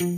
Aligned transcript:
Kann 0.00 0.12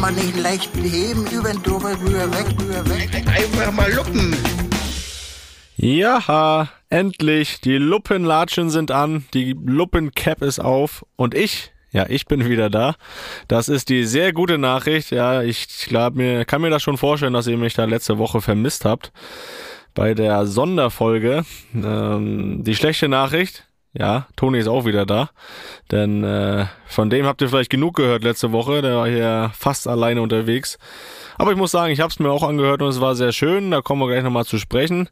man 0.00 0.16
nicht 0.16 0.36
leicht 0.36 0.72
beheben, 0.72 1.24
über 1.30 1.52
den 1.52 1.62
drüber, 1.62 1.92
rüber, 2.00 2.32
weg, 2.32 2.46
rüber, 2.58 2.88
weg. 2.88 3.24
Einfach 3.28 3.70
mal 3.70 3.92
luppen. 3.92 4.34
Ja, 5.76 6.68
endlich. 6.88 7.60
Die 7.60 7.78
Luppenlatschen 7.78 8.70
sind 8.70 8.90
an, 8.90 9.24
die 9.34 9.52
Luppencap 9.64 10.42
ist 10.42 10.58
auf 10.58 11.06
und 11.14 11.34
ich, 11.34 11.70
ja, 11.90 12.06
ich 12.08 12.26
bin 12.26 12.48
wieder 12.48 12.70
da. 12.70 12.94
Das 13.48 13.68
ist 13.68 13.88
die 13.88 14.04
sehr 14.04 14.32
gute 14.32 14.58
Nachricht. 14.58 15.10
Ja, 15.10 15.42
ich 15.42 15.86
glaube 15.88 16.18
mir, 16.18 16.44
kann 16.44 16.60
mir 16.60 16.70
das 16.70 16.82
schon 16.82 16.96
vorstellen, 16.96 17.32
dass 17.32 17.46
ihr 17.46 17.56
mich 17.56 17.74
da 17.74 17.84
letzte 17.84 18.18
Woche 18.18 18.40
vermisst 18.40 18.84
habt 18.84 19.12
bei 19.94 20.14
der 20.14 20.46
Sonderfolge. 20.46 21.44
Ähm, 21.74 22.62
die 22.62 22.74
schlechte 22.76 23.08
Nachricht, 23.08 23.64
ja, 23.98 24.26
Toni 24.36 24.58
ist 24.58 24.68
auch 24.68 24.84
wieder 24.84 25.06
da. 25.06 25.30
Denn 25.90 26.22
äh, 26.22 26.66
von 26.86 27.08
dem 27.08 27.24
habt 27.24 27.40
ihr 27.40 27.48
vielleicht 27.48 27.70
genug 27.70 27.96
gehört 27.96 28.22
letzte 28.22 28.52
Woche. 28.52 28.82
Der 28.82 28.96
war 28.96 29.08
hier 29.08 29.50
fast 29.54 29.88
alleine 29.88 30.20
unterwegs. 30.20 30.78
Aber 31.38 31.50
ich 31.50 31.56
muss 31.56 31.70
sagen, 31.70 31.92
ich 31.92 32.00
habe 32.00 32.10
es 32.10 32.18
mir 32.18 32.30
auch 32.30 32.42
angehört 32.42 32.82
und 32.82 32.88
es 32.88 33.00
war 33.00 33.14
sehr 33.14 33.32
schön. 33.32 33.70
Da 33.70 33.80
kommen 33.80 34.02
wir 34.02 34.08
gleich 34.08 34.22
nochmal 34.22 34.44
zu 34.44 34.58
sprechen. 34.58 35.08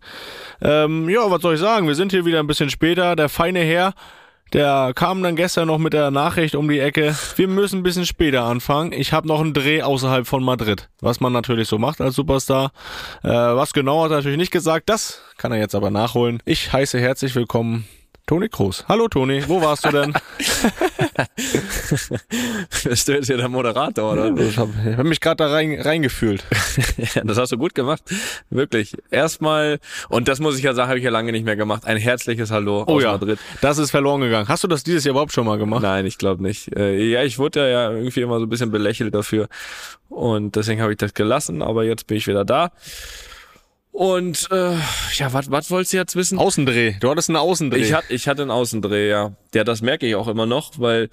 Ähm, 0.60 1.08
ja, 1.08 1.30
was 1.30 1.41
soll 1.41 1.54
ich 1.54 1.60
sagen? 1.60 1.86
Wir 1.86 1.94
sind 1.94 2.12
hier 2.12 2.27
wieder 2.27 2.41
ein 2.41 2.46
bisschen 2.46 2.70
später. 2.70 3.16
Der 3.16 3.30
feine 3.30 3.60
Herr, 3.60 3.94
der 4.54 4.92
kam 4.94 5.22
dann 5.22 5.34
gestern 5.34 5.66
noch 5.66 5.78
mit 5.78 5.92
der 5.92 6.12
Nachricht 6.12 6.54
um 6.54 6.68
die 6.68 6.78
Ecke. 6.78 7.14
Wir 7.36 7.48
müssen 7.48 7.80
ein 7.80 7.82
bisschen 7.82 8.06
später 8.06 8.44
anfangen. 8.44 8.92
Ich 8.92 9.12
habe 9.12 9.27
noch 9.27 9.40
einen 9.40 9.52
Dreh 9.52 9.82
außerhalb 9.82 10.27
von 10.27 10.44
Madrid. 10.44 10.88
Was 11.00 11.20
man 11.20 11.32
natürlich 11.32 11.68
so 11.68 11.78
macht 11.78 12.00
als 12.00 12.14
Superstar. 12.14 12.70
Äh, 13.24 13.28
was 13.28 13.72
genau 13.72 14.04
hat 14.04 14.12
er 14.12 14.18
natürlich 14.18 14.38
nicht 14.38 14.52
gesagt. 14.52 14.88
Das 14.88 15.20
kann 15.36 15.52
er 15.52 15.58
jetzt 15.58 15.75
aber 15.75 15.91
nachholen. 15.91 16.41
Ich 16.44 16.72
heiße 16.72 17.00
herzlich 17.00 17.34
willkommen 17.34 17.84
Toni 18.27 18.48
Kroos. 18.48 18.86
Hallo 18.89 19.06
Toni, 19.06 19.47
wo 19.48 19.61
warst 19.61 19.84
du 19.84 19.91
denn? 19.91 20.14
Bist 22.84 23.06
du 23.06 23.12
jetzt 23.12 23.27
hier 23.27 23.36
der 23.36 23.50
Moderator, 23.50 24.12
oder? 24.14 24.34
Ich 24.42 24.56
habe 24.56 24.72
hab 24.97 25.05
mich 25.05 25.20
gerade 25.20 25.36
da 25.44 25.50
rein, 25.53 25.78
reingefühlt. 25.78 26.42
ja, 27.14 27.22
das 27.25 27.36
hast 27.36 27.53
du 27.53 27.58
gut 27.58 27.75
gemacht. 27.75 28.03
Wirklich. 28.48 28.97
Erstmal, 29.11 29.78
und 30.08 30.27
das 30.27 30.41
muss 30.41 30.56
ich 30.56 30.64
ja 30.64 30.72
sagen, 30.72 30.89
habe 30.89 30.98
ich 30.98 31.05
ja 31.05 31.11
lange 31.11 31.33
nicht 31.33 31.44
mehr 31.44 31.56
gemacht, 31.56 31.84
ein 31.84 31.98
herzliches 31.98 32.50
Hallo 32.50 32.84
Oh 32.86 32.94
aus 32.94 33.03
ja, 33.03 33.12
Madrid. 33.12 33.39
das 33.61 33.77
ist 33.77 33.91
verloren 33.91 34.22
gegangen. 34.22 34.48
Hast 34.48 34.64
du 34.64 34.69
das 34.69 34.83
dieses 34.84 35.05
Jahr 35.05 35.11
überhaupt 35.12 35.33
schon 35.34 35.44
mal 35.44 35.59
gemacht? 35.59 35.83
Nein, 35.83 36.06
ich 36.06 36.16
glaube 36.16 36.42
nicht. 36.42 36.75
Äh, 36.75 36.97
Ja, 37.11 37.22
ich 37.25 37.38
wurde 37.38 37.70
ja 37.70 37.91
irgendwie 37.91 38.22
immer 38.22 38.38
so 38.38 38.47
ein 38.47 38.48
bisschen 38.48 38.70
belächelt 38.70 39.14
dafür. 39.14 39.48
Und 40.09 40.56
deswegen 40.56 40.81
habe 40.81 40.92
ich 40.92 40.98
das 40.98 41.12
gelassen, 41.12 41.61
aber 41.61 41.84
jetzt 41.84 42.06
bin 42.06 42.16
ich 42.16 42.27
wieder 42.27 42.47
da. 42.47 42.70
Und 43.95 44.48
äh, 44.50 44.73
ja, 45.14 45.33
was 45.33 45.53
was 45.53 45.70
wolltest 45.70 45.92
du 45.92 45.98
jetzt 45.98 46.17
wissen? 46.17 46.37
Außendreh. 46.37 46.97
Du 46.98 47.09
hattest 47.09 47.31
einen 47.31 47.37
Außendreh. 47.37 47.78
Ich, 47.78 47.92
hat, 47.92 48.03
ich 48.09 48.27
hatte 48.27 48.42
einen 48.42 48.50
Außendreh, 48.50 49.09
ja. 49.09 49.37
Ja, 49.55 49.62
das 49.62 49.83
merke 49.83 50.05
ich 50.05 50.17
auch 50.17 50.27
immer 50.27 50.47
noch, 50.47 50.81
weil, 50.81 51.11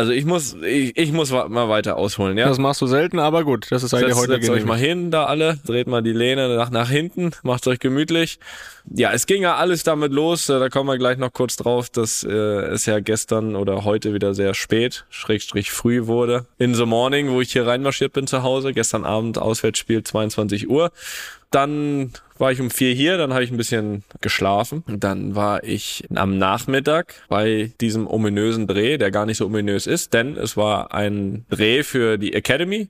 also 0.00 0.12
ich 0.12 0.24
muss, 0.24 0.56
ich, 0.62 0.96
ich 0.96 1.12
muss 1.12 1.30
mal 1.30 1.68
weiter 1.68 1.96
ausholen, 1.96 2.38
ja. 2.38 2.48
das 2.48 2.58
machst 2.58 2.80
du 2.80 2.86
selten, 2.86 3.18
aber 3.18 3.44
gut, 3.44 3.66
das 3.70 3.82
ist 3.82 3.92
eigentlich 3.92 4.14
Setzt, 4.14 4.20
heute 4.20 4.32
setzt 4.32 4.48
euch 4.48 4.64
mal 4.64 4.78
hin, 4.78 5.10
da 5.10 5.26
alle, 5.26 5.58
dreht 5.66 5.88
mal 5.88 6.02
die 6.02 6.12
Lehne 6.12 6.56
nach, 6.56 6.70
nach 6.70 6.88
hinten, 6.88 7.32
macht 7.42 7.66
euch 7.66 7.78
gemütlich. 7.78 8.38
Ja, 8.92 9.12
es 9.12 9.26
ging 9.26 9.42
ja 9.42 9.56
alles 9.56 9.82
damit 9.82 10.12
los, 10.12 10.48
äh, 10.48 10.58
da 10.58 10.70
kommen 10.70 10.88
wir 10.88 10.96
gleich 10.96 11.18
noch 11.18 11.32
kurz 11.32 11.56
drauf, 11.56 11.90
dass 11.90 12.24
äh, 12.24 12.30
es 12.30 12.86
ja 12.86 13.00
gestern 13.00 13.56
oder 13.56 13.84
heute 13.84 14.14
wieder 14.14 14.32
sehr 14.32 14.54
spät, 14.54 15.04
schrägstrich 15.10 15.70
früh 15.70 16.06
wurde. 16.06 16.46
In 16.56 16.74
the 16.74 16.86
morning, 16.86 17.30
wo 17.30 17.42
ich 17.42 17.52
hier 17.52 17.66
reinmarschiert 17.66 18.14
bin 18.14 18.26
zu 18.26 18.42
Hause, 18.42 18.72
gestern 18.72 19.04
Abend 19.04 19.36
Auswärtsspiel 19.38 20.02
22 20.02 20.70
Uhr. 20.70 20.92
Dann 21.50 22.12
war 22.40 22.50
ich 22.50 22.60
um 22.60 22.70
vier 22.70 22.94
hier, 22.94 23.18
dann 23.18 23.32
habe 23.32 23.44
ich 23.44 23.50
ein 23.50 23.56
bisschen 23.56 24.02
geschlafen. 24.20 24.82
Dann 24.86 25.34
war 25.34 25.62
ich 25.62 26.04
am 26.14 26.38
Nachmittag 26.38 27.14
bei 27.28 27.72
diesem 27.80 28.06
ominösen 28.06 28.66
Dreh, 28.66 28.96
der 28.96 29.10
gar 29.10 29.26
nicht 29.26 29.36
so 29.36 29.46
ominös 29.46 29.86
ist, 29.86 30.14
denn 30.14 30.36
es 30.36 30.56
war 30.56 30.94
ein 30.94 31.44
Dreh 31.50 31.82
für 31.82 32.16
die 32.16 32.32
Academy. 32.32 32.88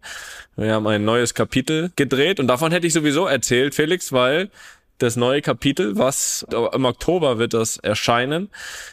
Wir 0.57 0.75
haben 0.75 0.87
ein 0.87 1.05
neues 1.05 1.35
Kapitel 1.35 1.91
gedreht 1.97 2.39
und 2.39 2.47
davon 2.47 2.71
hätte 2.71 2.87
ich 2.87 2.93
sowieso 2.93 3.27
erzählt, 3.27 3.75
Felix, 3.75 4.13
weil 4.13 4.51
das 4.99 5.17
neue 5.17 5.41
Kapitel, 5.41 5.97
was 5.97 6.47
im 6.73 6.85
Oktober 6.85 7.39
wird 7.39 7.55
das 7.55 7.79
erscheinen, 7.79 8.51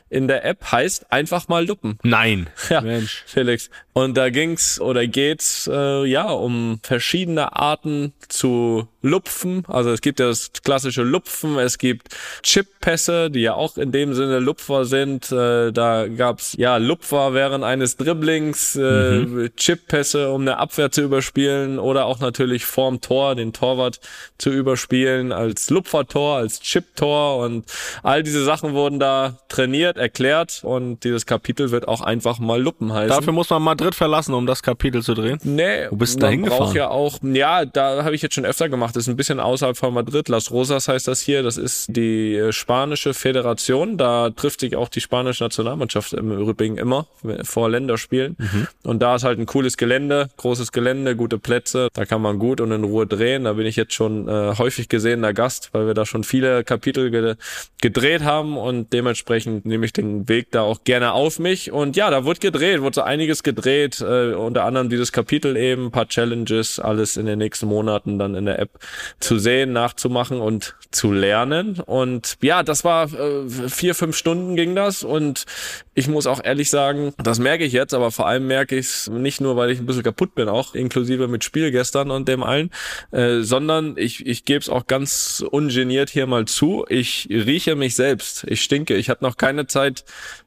in 0.10 0.28
der 0.28 0.46
App 0.46 0.72
heißt 0.72 1.12
einfach 1.12 1.48
mal 1.48 1.66
Luppen. 1.66 2.00
Nein. 2.04 2.50
Ja, 2.70 2.82
Mensch. 2.82 3.24
Felix. 3.26 3.70
Und 3.94 4.16
da 4.16 4.30
ging's 4.30 4.80
oder 4.80 5.08
geht's 5.08 5.68
äh, 5.72 6.06
ja 6.06 6.30
um 6.30 6.80
verschiedene 6.84 7.56
Arten 7.56 8.14
zu 8.28 8.88
lupfen. 9.02 9.64
Also 9.68 9.90
es 9.92 10.02
gibt 10.02 10.20
ja 10.20 10.28
das 10.28 10.52
klassische 10.64 11.02
Lupfen, 11.02 11.58
es 11.58 11.78
gibt 11.78 12.10
Chip-Pässe, 12.44 13.32
die 13.32 13.40
ja 13.40 13.54
auch 13.54 13.78
in 13.78 13.92
dem 13.92 14.14
Sinne 14.14 14.40
Lupfer 14.40 14.86
sind. 14.86 15.32
Äh, 15.32 15.72
da 15.72 16.08
gab's 16.08 16.54
ja 16.58 16.78
Lupfer 16.78 17.34
während 17.34 17.64
eines 17.64 17.98
Dribblings, 17.98 18.76
äh, 18.76 19.50
Chip-Pässe, 19.56 20.32
um 20.32 20.42
eine 20.42 20.58
Abwehr 20.58 20.92
zu 20.92 21.02
überspielen 21.02 21.80
oder 21.80 22.06
auch 22.06 22.20
natürlich 22.20 22.66
vorm 22.66 23.02
Tor 23.02 23.36
den 23.36 23.54
Torwart 23.54 24.00
zu 24.38 24.52
überspielen 24.52 25.32
als 25.32 25.70
Lupfertor, 25.70 26.38
als 26.38 26.60
Chip-Tor 26.60 27.40
und 27.44 27.66
all 28.04 28.24
diese 28.24 28.44
Sachen 28.44 28.74
wurden 28.74 29.00
da 29.00 29.40
trainiert, 29.50 29.97
erklärt 29.98 30.62
und 30.64 31.04
dieses 31.04 31.26
Kapitel 31.26 31.72
wird 31.72 31.88
auch 31.88 32.02
einfach 32.02 32.40
mal 32.40 32.62
Luppen 32.62 32.94
heißen. 32.94 33.10
Dafür 33.10 33.34
muss 33.34 33.50
man 33.50 33.62
Madrid 33.62 33.96
verlassen, 33.96 34.34
um 34.34 34.46
das 34.46 34.64
Kapitel 34.64 35.02
zu 35.02 35.14
drehen. 35.14 35.40
Nee, 35.44 35.88
Wo 35.90 35.96
bist 35.96 36.16
du 36.16 36.20
da 36.20 36.28
man 36.28 36.34
hingefahren? 36.34 36.64
braucht 36.66 36.76
ja 36.76 36.90
auch, 36.90 37.20
ja, 37.24 37.66
da 37.66 38.04
habe 38.04 38.16
ich 38.16 38.22
jetzt 38.22 38.36
schon 38.36 38.46
öfter 38.46 38.70
gemacht. 38.70 38.96
Das 38.96 39.04
ist 39.04 39.10
ein 39.10 39.16
bisschen 39.16 39.40
außerhalb 39.40 39.78
von 39.78 39.94
Madrid. 39.94 40.30
Las 40.30 40.52
Rosas 40.52 40.88
heißt 40.88 41.08
das 41.08 41.22
hier. 41.22 41.44
Das 41.44 41.58
ist 41.58 41.88
die 41.96 42.36
äh, 42.36 42.52
spanische 42.52 43.14
Föderation. 43.14 43.98
Da 43.98 44.30
trifft 44.30 44.60
sich 44.62 44.76
auch 44.76 44.90
die 44.90 45.02
spanische 45.02 45.44
Nationalmannschaft 45.44 46.14
im 46.14 46.32
Übrigen 46.32 46.78
immer 46.78 47.08
vor 47.44 47.70
Länderspielen. 47.70 48.36
Mhm. 48.38 48.68
Und 48.84 49.02
da 49.02 49.16
ist 49.16 49.24
halt 49.24 49.40
ein 49.40 49.46
cooles 49.46 49.78
Gelände, 49.78 50.30
großes 50.38 50.72
Gelände, 50.72 51.16
gute 51.16 51.38
Plätze. 51.38 51.90
Da 51.94 52.06
kann 52.06 52.22
man 52.22 52.40
gut 52.40 52.62
und 52.62 52.72
in 52.72 52.84
Ruhe 52.84 53.08
drehen. 53.08 53.46
Da 53.46 53.54
bin 53.54 53.66
ich 53.66 53.76
jetzt 53.76 53.94
schon 53.94 54.28
äh, 54.28 54.56
häufig 54.58 54.90
gesehener 54.90 55.34
Gast, 55.34 55.70
weil 55.74 55.88
wir 55.88 55.94
da 55.94 56.06
schon 56.06 56.24
viele 56.24 56.64
Kapitel 56.64 57.12
ge 57.12 57.36
gedreht 57.82 58.24
haben 58.24 58.58
und 58.58 58.94
dementsprechend 58.94 59.66
nehme 59.66 59.86
ich 59.86 59.87
den 59.94 60.28
Weg 60.30 60.52
da 60.52 60.62
auch 60.62 60.84
gerne 60.84 61.14
auf 61.14 61.40
mich. 61.40 61.72
Und 61.72 61.96
ja, 61.96 62.10
da 62.10 62.26
wurde 62.26 62.40
gedreht, 62.40 62.82
wurde 62.82 62.96
so 62.96 63.02
einiges 63.02 63.44
gedreht, 63.44 64.02
äh, 64.02 64.34
unter 64.34 64.64
anderem 64.66 64.90
dieses 64.90 65.12
Kapitel 65.12 65.58
eben, 65.58 65.92
paar 65.92 66.08
Challenges, 66.08 66.80
alles 66.80 67.18
in 67.18 67.26
den 67.26 67.40
nächsten 67.40 67.68
Monaten 67.68 68.20
dann 68.20 68.36
in 68.36 68.46
der 68.46 68.60
App 68.60 68.72
zu 69.20 69.40
sehen, 69.40 69.74
nachzumachen 69.74 70.40
und 70.40 70.76
zu 70.92 71.12
lernen. 71.12 71.80
Und 71.80 72.38
ja, 72.42 72.64
das 72.64 72.84
war 72.84 73.12
äh, 73.14 73.50
vier, 73.70 73.96
fünf 73.96 74.16
Stunden 74.16 74.56
ging 74.56 74.76
das 74.76 75.04
und 75.04 75.46
ich 75.94 76.08
muss 76.08 76.28
auch 76.28 76.44
ehrlich 76.44 76.70
sagen, 76.70 77.14
das 77.18 77.40
merke 77.40 77.64
ich 77.64 77.74
jetzt, 77.74 77.94
aber 77.94 78.12
vor 78.12 78.28
allem 78.28 78.48
merke 78.48 78.76
ich 78.76 78.86
es 78.86 79.10
nicht 79.10 79.42
nur, 79.42 79.56
weil 79.56 79.72
ich 79.72 79.80
ein 79.80 79.86
bisschen 79.86 80.04
kaputt 80.04 80.36
bin, 80.36 80.48
auch 80.48 80.76
inklusive 80.76 81.28
mit 81.28 81.44
Spiel 81.44 81.72
gestern 81.72 82.12
und 82.12 82.28
dem 82.28 82.44
allen, 82.44 82.70
äh, 83.12 83.42
sondern 83.42 83.96
ich, 83.98 84.26
ich 84.26 84.46
gebe 84.46 84.60
es 84.60 84.70
auch 84.70 84.88
ganz 84.88 85.44
ungeniert 85.50 86.10
hier 86.10 86.28
mal 86.28 86.46
zu. 86.46 86.86
Ich 86.90 87.28
rieche 87.30 87.76
mich 87.76 87.96
selbst. 87.96 88.46
Ich 88.48 88.62
stinke. 88.62 88.96
Ich 88.96 89.10
hatte 89.10 89.24
noch 89.24 89.38
keine 89.38 89.68
Zeit 89.68 89.77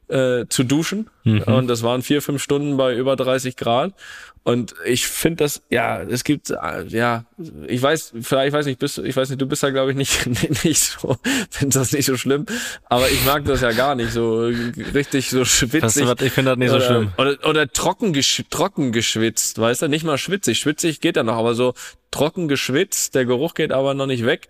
äh, 0.09 0.47
zu 0.49 0.65
duschen 0.65 1.09
und 1.25 1.69
das 1.69 1.83
waren 1.83 2.03
vier, 2.03 2.23
fünf 2.23 2.43
Stunden 2.43 2.77
bei 2.77 2.95
über 2.97 3.17
30 3.17 3.57
Grad. 3.57 3.95
Und 4.43 4.75
ich 4.87 5.07
finde 5.07 5.45
das, 5.45 5.63
ja, 5.69 6.01
es 6.01 6.25
gibt, 6.25 6.49
äh, 6.49 6.85
ja, 6.89 7.27
ich 7.67 7.83
weiß, 7.83 8.15
vielleicht, 8.23 8.49
ich 8.49 8.53
weiß 8.55 8.65
nicht, 8.65 8.79
bist, 8.79 8.97
ich 8.97 9.15
weiß 9.15 9.29
nicht, 9.29 9.41
du 9.41 9.47
bist 9.47 9.63
da 9.63 9.69
glaube 9.69 9.91
ich 9.91 9.97
nicht, 9.99 10.27
nicht 10.65 10.81
so, 10.81 11.19
findest 11.51 11.77
das 11.77 11.93
nicht 11.93 12.07
so 12.07 12.17
schlimm, 12.17 12.47
aber 12.87 13.11
ich 13.11 13.23
mag 13.27 13.45
das 13.45 13.61
ja 13.61 13.73
gar 13.73 13.95
nicht, 13.95 14.13
so 14.13 14.51
richtig 14.95 15.29
so 15.29 15.45
schwitzig. 15.45 16.07
Was, 16.07 16.23
ich 16.23 16.33
finde 16.33 16.53
das 16.53 16.59
nicht 16.59 16.71
so 16.71 16.77
oder, 16.77 16.87
schlimm. 16.87 17.13
Oder, 17.19 17.37
oder 17.47 17.69
trocken, 17.71 18.15
gesch 18.15 18.43
trocken 18.49 18.93
geschwitzt, 18.93 19.59
weißt 19.59 19.83
du, 19.83 19.89
nicht 19.89 20.05
mal 20.05 20.17
schwitzig, 20.17 20.59
schwitzig 20.59 21.03
geht 21.03 21.17
ja 21.17 21.23
noch, 21.23 21.37
aber 21.37 21.55
so 21.55 21.75
trocken 22.11 22.49
geschwitzt, 22.49 23.15
der 23.15 23.27
Geruch 23.27 23.53
geht 23.53 23.73
aber 23.73 23.93
noch 23.93 24.07
nicht 24.07 24.25
weg. 24.25 24.49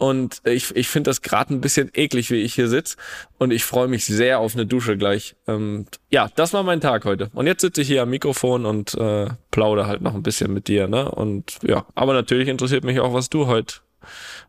Und 0.00 0.40
ich, 0.44 0.74
ich 0.74 0.88
finde 0.88 1.10
das 1.10 1.20
gerade 1.20 1.52
ein 1.52 1.60
bisschen 1.60 1.90
eklig, 1.92 2.30
wie 2.30 2.40
ich 2.40 2.54
hier 2.54 2.68
sitz. 2.68 2.96
Und 3.36 3.50
ich 3.50 3.64
freue 3.64 3.86
mich 3.86 4.06
sehr 4.06 4.38
auf 4.38 4.54
eine 4.54 4.64
Dusche 4.64 4.96
gleich. 4.96 5.36
Ähm, 5.46 5.84
ja, 6.10 6.30
das 6.36 6.54
war 6.54 6.62
mein 6.62 6.80
Tag 6.80 7.04
heute. 7.04 7.28
Und 7.34 7.46
jetzt 7.46 7.60
sitze 7.60 7.82
ich 7.82 7.88
hier 7.88 8.02
am 8.02 8.08
Mikrofon 8.08 8.64
und 8.64 8.94
äh, 8.94 9.28
plaudere 9.50 9.86
halt 9.86 10.00
noch 10.00 10.14
ein 10.14 10.22
bisschen 10.22 10.54
mit 10.54 10.68
dir. 10.68 10.88
Ne? 10.88 11.10
Und 11.10 11.58
ja, 11.62 11.84
aber 11.94 12.14
natürlich 12.14 12.48
interessiert 12.48 12.82
mich 12.82 12.98
auch, 12.98 13.12
was 13.12 13.28
du 13.28 13.46
heute 13.46 13.74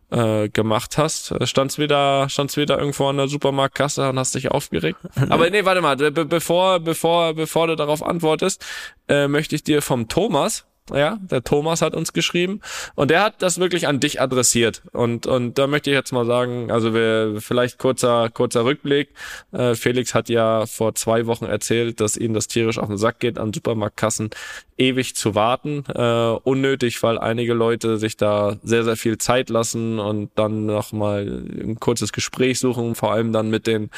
äh, 0.09 0.47
gemacht 0.47 0.97
hast. 0.97 1.31
Äh, 1.31 1.45
Standst 1.45 1.79
wieder, 1.79 2.29
standst 2.29 2.55
wieder 2.55 2.79
irgendwo 2.79 3.07
an 3.07 3.17
der 3.17 3.27
Supermarktkasse 3.27 4.09
und 4.09 4.19
hast 4.19 4.33
dich 4.33 4.51
aufgeregt. 4.51 4.99
Aber 5.29 5.49
nee, 5.49 5.65
warte 5.65 5.81
mal, 5.81 5.97
be 5.97 6.11
bevor, 6.25 6.79
bevor, 6.79 7.33
bevor 7.33 7.67
du 7.67 7.75
darauf 7.75 8.01
antwortest, 8.03 8.65
äh, 9.09 9.27
möchte 9.27 9.55
ich 9.55 9.63
dir 9.63 9.81
vom 9.81 10.07
Thomas 10.07 10.65
ja, 10.93 11.17
der 11.21 11.43
Thomas 11.43 11.81
hat 11.81 11.95
uns 11.95 12.11
geschrieben 12.11 12.59
und 12.95 13.11
der 13.11 13.23
hat 13.23 13.41
das 13.41 13.59
wirklich 13.59 13.87
an 13.87 13.99
dich 13.99 14.19
adressiert 14.19 14.81
und 14.91 15.27
und 15.27 15.57
da 15.57 15.67
möchte 15.67 15.89
ich 15.89 15.95
jetzt 15.95 16.11
mal 16.11 16.25
sagen, 16.25 16.71
also 16.71 16.93
wir 16.93 17.35
vielleicht 17.39 17.77
kurzer 17.77 18.29
kurzer 18.29 18.65
Rückblick. 18.65 19.09
Äh, 19.51 19.75
Felix 19.75 20.13
hat 20.13 20.29
ja 20.29 20.65
vor 20.65 20.95
zwei 20.95 21.27
Wochen 21.27 21.45
erzählt, 21.45 21.99
dass 22.01 22.17
ihm 22.17 22.33
das 22.33 22.47
tierisch 22.47 22.77
auf 22.77 22.87
den 22.87 22.97
Sack 22.97 23.19
geht, 23.19 23.37
an 23.37 23.53
Supermarktkassen 23.53 24.31
ewig 24.77 25.15
zu 25.15 25.35
warten, 25.35 25.83
äh, 25.93 26.37
unnötig, 26.43 27.01
weil 27.03 27.17
einige 27.19 27.53
Leute 27.53 27.97
sich 27.97 28.17
da 28.17 28.57
sehr 28.63 28.83
sehr 28.83 28.97
viel 28.97 29.17
Zeit 29.17 29.49
lassen 29.49 29.99
und 29.99 30.31
dann 30.35 30.65
noch 30.65 30.91
mal 30.91 31.45
ein 31.63 31.79
kurzes 31.79 32.11
Gespräch 32.11 32.59
suchen, 32.59 32.95
vor 32.95 33.11
allem 33.13 33.31
dann 33.31 33.49
mit 33.49 33.67
den 33.67 33.91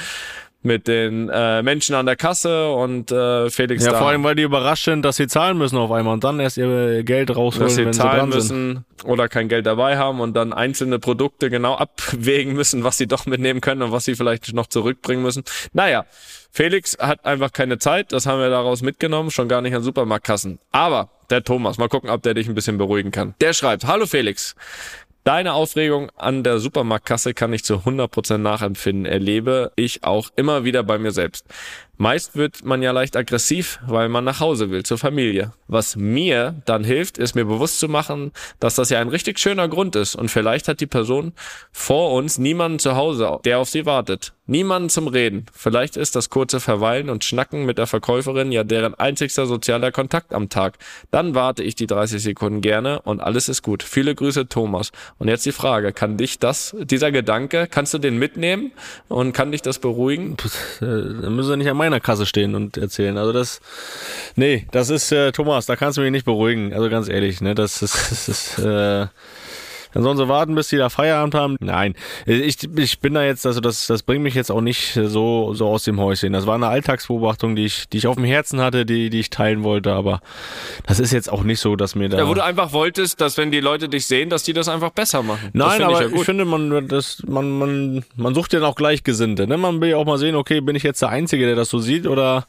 mit 0.65 0.88
den 0.88 1.30
äh, 1.30 1.62
Menschen 1.63 1.95
an 1.95 2.06
der 2.06 2.15
Kasse 2.15 2.71
und 2.71 3.12
äh, 3.12 3.50
Felix 3.50 3.86
Ja, 3.86 3.92
da. 3.92 3.98
vor 4.00 4.07
allem, 4.07 4.24
weil 4.24 4.36
die 4.36 4.44
überrascht 4.44 4.86
sind, 4.86 5.04
dass 5.04 5.18
sie 5.18 5.27
zahlen 5.27 5.57
müssen 5.57 5.77
auf 5.77 5.92
einmal 5.92 6.13
und 6.13 6.24
dann 6.24 6.39
erst 6.39 6.57
ihr 6.57 7.04
Geld 7.04 7.36
rausholen, 7.36 7.68
dass 7.68 7.75
sie 7.75 7.86
wenn 7.86 7.94
sie 7.94 8.00
zahlen 8.00 8.30
dran 8.31 8.42
sind. 8.42 8.57
müssen 8.57 8.86
oder 9.06 9.27
kein 9.27 9.50
Geld 9.50 9.65
dabei 9.65 9.98
haben 9.98 10.19
und 10.21 10.33
dann 10.33 10.54
einzelne 10.54 11.00
Produkte 11.00 11.50
genau 11.50 11.75
abwägen 11.75 12.54
müssen, 12.54 12.83
was 12.83 12.98
sie 12.98 13.07
doch 13.07 13.25
mitnehmen 13.25 13.62
können 13.62 13.81
und 13.81 13.92
was 13.92 14.06
sie 14.06 14.15
vielleicht 14.15 14.54
noch 14.54 14.68
zurückbringen 14.68 15.21
müssen. 15.24 15.44
Naja, 15.74 16.06
Felix 16.51 16.98
hat 17.00 17.25
einfach 17.25 17.51
keine 17.51 17.80
Zeit, 17.80 18.12
das 18.13 18.25
haben 18.25 18.39
wir 18.39 18.50
daraus 18.50 18.81
mitgenommen, 18.81 19.31
schon 19.31 19.48
gar 19.50 19.62
nicht 19.62 19.75
an 19.75 19.81
Supermarktkassen. 19.83 20.60
Aber 20.71 21.10
der 21.30 21.44
Thomas, 21.44 21.77
mal 21.80 21.88
gucken, 21.89 22.10
ob 22.12 22.21
der 22.21 22.36
dich 22.36 22.48
ein 22.48 22.54
bisschen 22.54 22.77
beruhigen 22.77 23.10
kann. 23.12 23.33
Der 23.42 23.54
schreibt, 23.54 23.86
hallo 23.88 24.06
Felix, 24.06 24.56
Deine 25.23 25.53
Aufregung 25.53 26.09
an 26.17 26.43
der 26.43 26.59
Supermarktkasse 26.59 27.33
kann 27.33 27.53
ich 27.53 27.63
zu 27.63 27.75
100% 27.75 28.39
nachempfinden, 28.39 29.05
erlebe 29.05 29.71
ich 29.77 30.03
auch 30.03 30.29
immer 30.35 30.65
wieder 30.65 30.83
bei 30.83 30.97
mir 30.97 31.11
selbst. 31.11 31.45
Meist 31.97 32.35
wird 32.35 32.65
man 32.65 32.81
ja 32.81 32.91
leicht 32.91 33.15
aggressiv, 33.15 33.79
weil 33.85 34.09
man 34.09 34.23
nach 34.23 34.39
Hause 34.39 34.71
will, 34.71 34.83
zur 34.83 34.97
Familie. 34.97 35.53
Was 35.67 35.95
mir 35.95 36.55
dann 36.65 36.83
hilft, 36.83 37.17
ist 37.17 37.35
mir 37.35 37.45
bewusst 37.45 37.79
zu 37.79 37.87
machen, 37.87 38.31
dass 38.59 38.75
das 38.75 38.89
ja 38.89 38.99
ein 38.99 39.09
richtig 39.09 39.39
schöner 39.39 39.67
Grund 39.67 39.95
ist 39.95 40.15
und 40.15 40.29
vielleicht 40.29 40.67
hat 40.67 40.81
die 40.81 40.87
Person 40.87 41.33
vor 41.71 42.11
uns 42.13 42.37
niemanden 42.37 42.79
zu 42.79 42.95
Hause, 42.95 43.39
der 43.45 43.59
auf 43.59 43.69
sie 43.69 43.85
wartet. 43.85 44.33
Niemanden 44.45 44.89
zum 44.89 45.07
Reden. 45.07 45.45
Vielleicht 45.53 45.95
ist 45.95 46.17
das 46.17 46.29
kurze 46.29 46.59
Verweilen 46.59 47.09
und 47.09 47.23
Schnacken 47.23 47.65
mit 47.65 47.77
der 47.77 47.87
Verkäuferin 47.87 48.51
ja 48.51 48.65
deren 48.65 48.93
einzigster 48.93 49.45
sozialer 49.45 49.93
Kontakt 49.93 50.33
am 50.33 50.49
Tag. 50.49 50.77
Dann 51.11 51.33
warte 51.33 51.63
ich 51.63 51.75
die 51.75 51.87
30 51.87 52.21
Sekunden 52.21 52.59
gerne 52.59 53.01
und 53.03 53.21
alles 53.21 53.47
ist 53.47 53.61
gut. 53.61 53.83
Viele 53.83 54.13
Grüße, 54.15 54.49
Thomas. 54.49 54.91
Und 55.17 55.29
jetzt 55.29 55.45
die 55.45 55.53
Frage, 55.53 55.93
kann 55.93 56.17
dich 56.17 56.39
das, 56.39 56.75
dieser 56.77 57.13
Gedanke, 57.13 57.67
kannst 57.71 57.93
du 57.93 57.99
den 57.99 58.17
mitnehmen 58.19 58.73
und 59.07 59.31
kann 59.31 59.53
dich 59.53 59.61
das 59.61 59.79
beruhigen? 59.79 60.35
Äh, 60.81 60.85
Dann 61.21 61.35
müssen 61.37 61.51
sie 61.51 61.57
nicht 61.57 61.69
an 61.69 61.77
meiner 61.83 62.00
Kasse 62.00 62.25
stehen 62.25 62.56
und 62.56 62.77
erzählen. 62.77 63.18
Also 63.18 63.33
das, 63.33 63.59
nee, 64.35 64.65
das 64.71 64.89
ist, 64.89 65.12
äh, 65.12 65.31
Thomas, 65.31 65.65
da 65.65 65.75
kannst 65.75 65.97
du 65.97 66.01
mich 66.01 66.12
nicht 66.12 66.25
beruhigen. 66.25 66.74
Also 66.74 66.89
ganz 66.89 67.09
ehrlich, 67.09 67.41
ne, 67.41 67.56
das 67.56 67.81
ist, 67.81 67.94
das 68.12 68.30
ist, 68.30 68.59
äh, 68.59 69.07
dann 69.93 70.03
sollen 70.03 70.17
sie 70.17 70.27
warten, 70.27 70.55
bis 70.55 70.69
die 70.69 70.77
da 70.77 70.89
Feierabend 70.89 71.35
haben. 71.35 71.55
Nein, 71.59 71.95
ich, 72.25 72.57
ich 72.75 72.99
bin 72.99 73.13
da 73.13 73.23
jetzt, 73.23 73.45
also 73.45 73.59
das, 73.59 73.87
das 73.87 74.03
bringt 74.03 74.23
mich 74.23 74.35
jetzt 74.35 74.51
auch 74.51 74.61
nicht 74.61 74.93
so, 74.93 75.53
so 75.53 75.67
aus 75.67 75.83
dem 75.83 75.99
Häuschen. 75.99 76.33
Das 76.33 76.47
war 76.47 76.55
eine 76.55 76.67
Alltagsbeobachtung, 76.67 77.55
die 77.55 77.65
ich, 77.65 77.87
die 77.89 77.97
ich 77.97 78.07
auf 78.07 78.15
dem 78.15 78.25
Herzen 78.25 78.61
hatte, 78.61 78.85
die, 78.85 79.09
die 79.09 79.19
ich 79.19 79.29
teilen 79.29 79.63
wollte, 79.63 79.93
aber 79.93 80.21
das 80.85 80.99
ist 80.99 81.11
jetzt 81.11 81.31
auch 81.31 81.43
nicht 81.43 81.59
so, 81.59 81.75
dass 81.75 81.95
mir 81.95 82.09
da. 82.09 82.17
Ja, 82.17 82.27
wo 82.27 82.33
du 82.33 82.43
einfach 82.43 82.73
wolltest, 82.73 83.21
dass 83.21 83.37
wenn 83.37 83.51
die 83.51 83.59
Leute 83.59 83.89
dich 83.89 84.05
sehen, 84.07 84.29
dass 84.29 84.43
die 84.43 84.53
das 84.53 84.67
einfach 84.67 84.91
besser 84.91 85.23
machen. 85.23 85.49
Nein, 85.53 85.81
aber 85.81 85.93
ich, 85.93 86.07
ich, 86.07 86.11
ja 86.11 86.17
gut. 86.17 86.25
finde, 86.25 86.45
man, 86.45 86.87
das, 86.87 87.23
man, 87.27 87.51
man, 87.57 88.05
man 88.15 88.35
sucht 88.35 88.53
ja 88.53 88.61
auch 88.63 88.75
Gleichgesinnte. 88.75 89.47
Ne? 89.47 89.57
Man 89.57 89.81
will 89.81 89.89
ja 89.89 89.97
auch 89.97 90.05
mal 90.05 90.17
sehen, 90.17 90.35
okay, 90.35 90.61
bin 90.61 90.75
ich 90.75 90.83
jetzt 90.83 91.01
der 91.01 91.09
Einzige, 91.09 91.45
der 91.45 91.55
das 91.55 91.69
so 91.69 91.79
sieht 91.79 92.07
oder, 92.07 92.45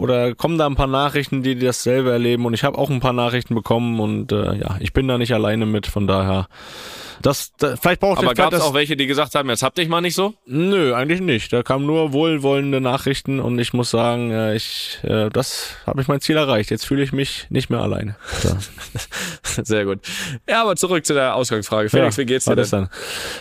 oder 0.00 0.34
kommen 0.34 0.56
da 0.56 0.66
ein 0.66 0.76
paar 0.76 0.86
Nachrichten, 0.86 1.42
die 1.42 1.58
dasselbe 1.58 2.10
erleben 2.10 2.46
und 2.46 2.54
ich 2.54 2.64
habe 2.64 2.78
auch 2.78 2.88
ein 2.88 3.00
paar 3.00 3.12
Nachrichten 3.12 3.54
bekommen 3.54 4.00
und 4.00 4.32
äh, 4.32 4.56
ja, 4.56 4.76
ich 4.80 4.92
bin 4.92 5.06
da 5.06 5.18
nicht 5.18 5.34
alleine 5.34 5.66
mit, 5.66 5.86
von 5.86 6.06
daher. 6.06 6.48
Das, 7.22 7.52
da, 7.58 7.76
vielleicht 7.76 8.00
braucht 8.00 8.18
aber 8.18 8.32
gab 8.32 8.52
es 8.54 8.62
auch 8.62 8.72
welche, 8.72 8.96
die 8.96 9.06
gesagt 9.06 9.34
haben, 9.34 9.50
jetzt 9.50 9.62
habt 9.62 9.76
dich 9.76 9.88
mal 9.88 10.00
nicht 10.00 10.14
so? 10.14 10.32
Nö, 10.46 10.94
eigentlich 10.94 11.20
nicht. 11.20 11.52
Da 11.52 11.62
kamen 11.62 11.84
nur 11.84 12.14
wohlwollende 12.14 12.80
Nachrichten 12.80 13.40
und 13.40 13.58
ich 13.58 13.74
muss 13.74 13.90
sagen, 13.90 14.30
äh, 14.30 14.56
ich, 14.56 14.98
äh, 15.02 15.28
das 15.28 15.74
habe 15.86 16.00
ich 16.00 16.08
mein 16.08 16.22
Ziel 16.22 16.36
erreicht. 16.36 16.70
Jetzt 16.70 16.86
fühle 16.86 17.02
ich 17.02 17.12
mich 17.12 17.46
nicht 17.50 17.68
mehr 17.68 17.80
alleine. 17.80 18.16
So. 18.42 18.56
Sehr 19.64 19.84
gut. 19.84 19.98
Ja, 20.48 20.62
aber 20.62 20.76
zurück 20.76 21.04
zu 21.04 21.12
der 21.12 21.34
Ausgangsfrage. 21.34 21.90
Felix, 21.90 22.16
wie 22.16 22.24
geht's 22.24 22.46
dir 22.46 22.56
denn? 22.56 22.68
dann? 22.70 22.88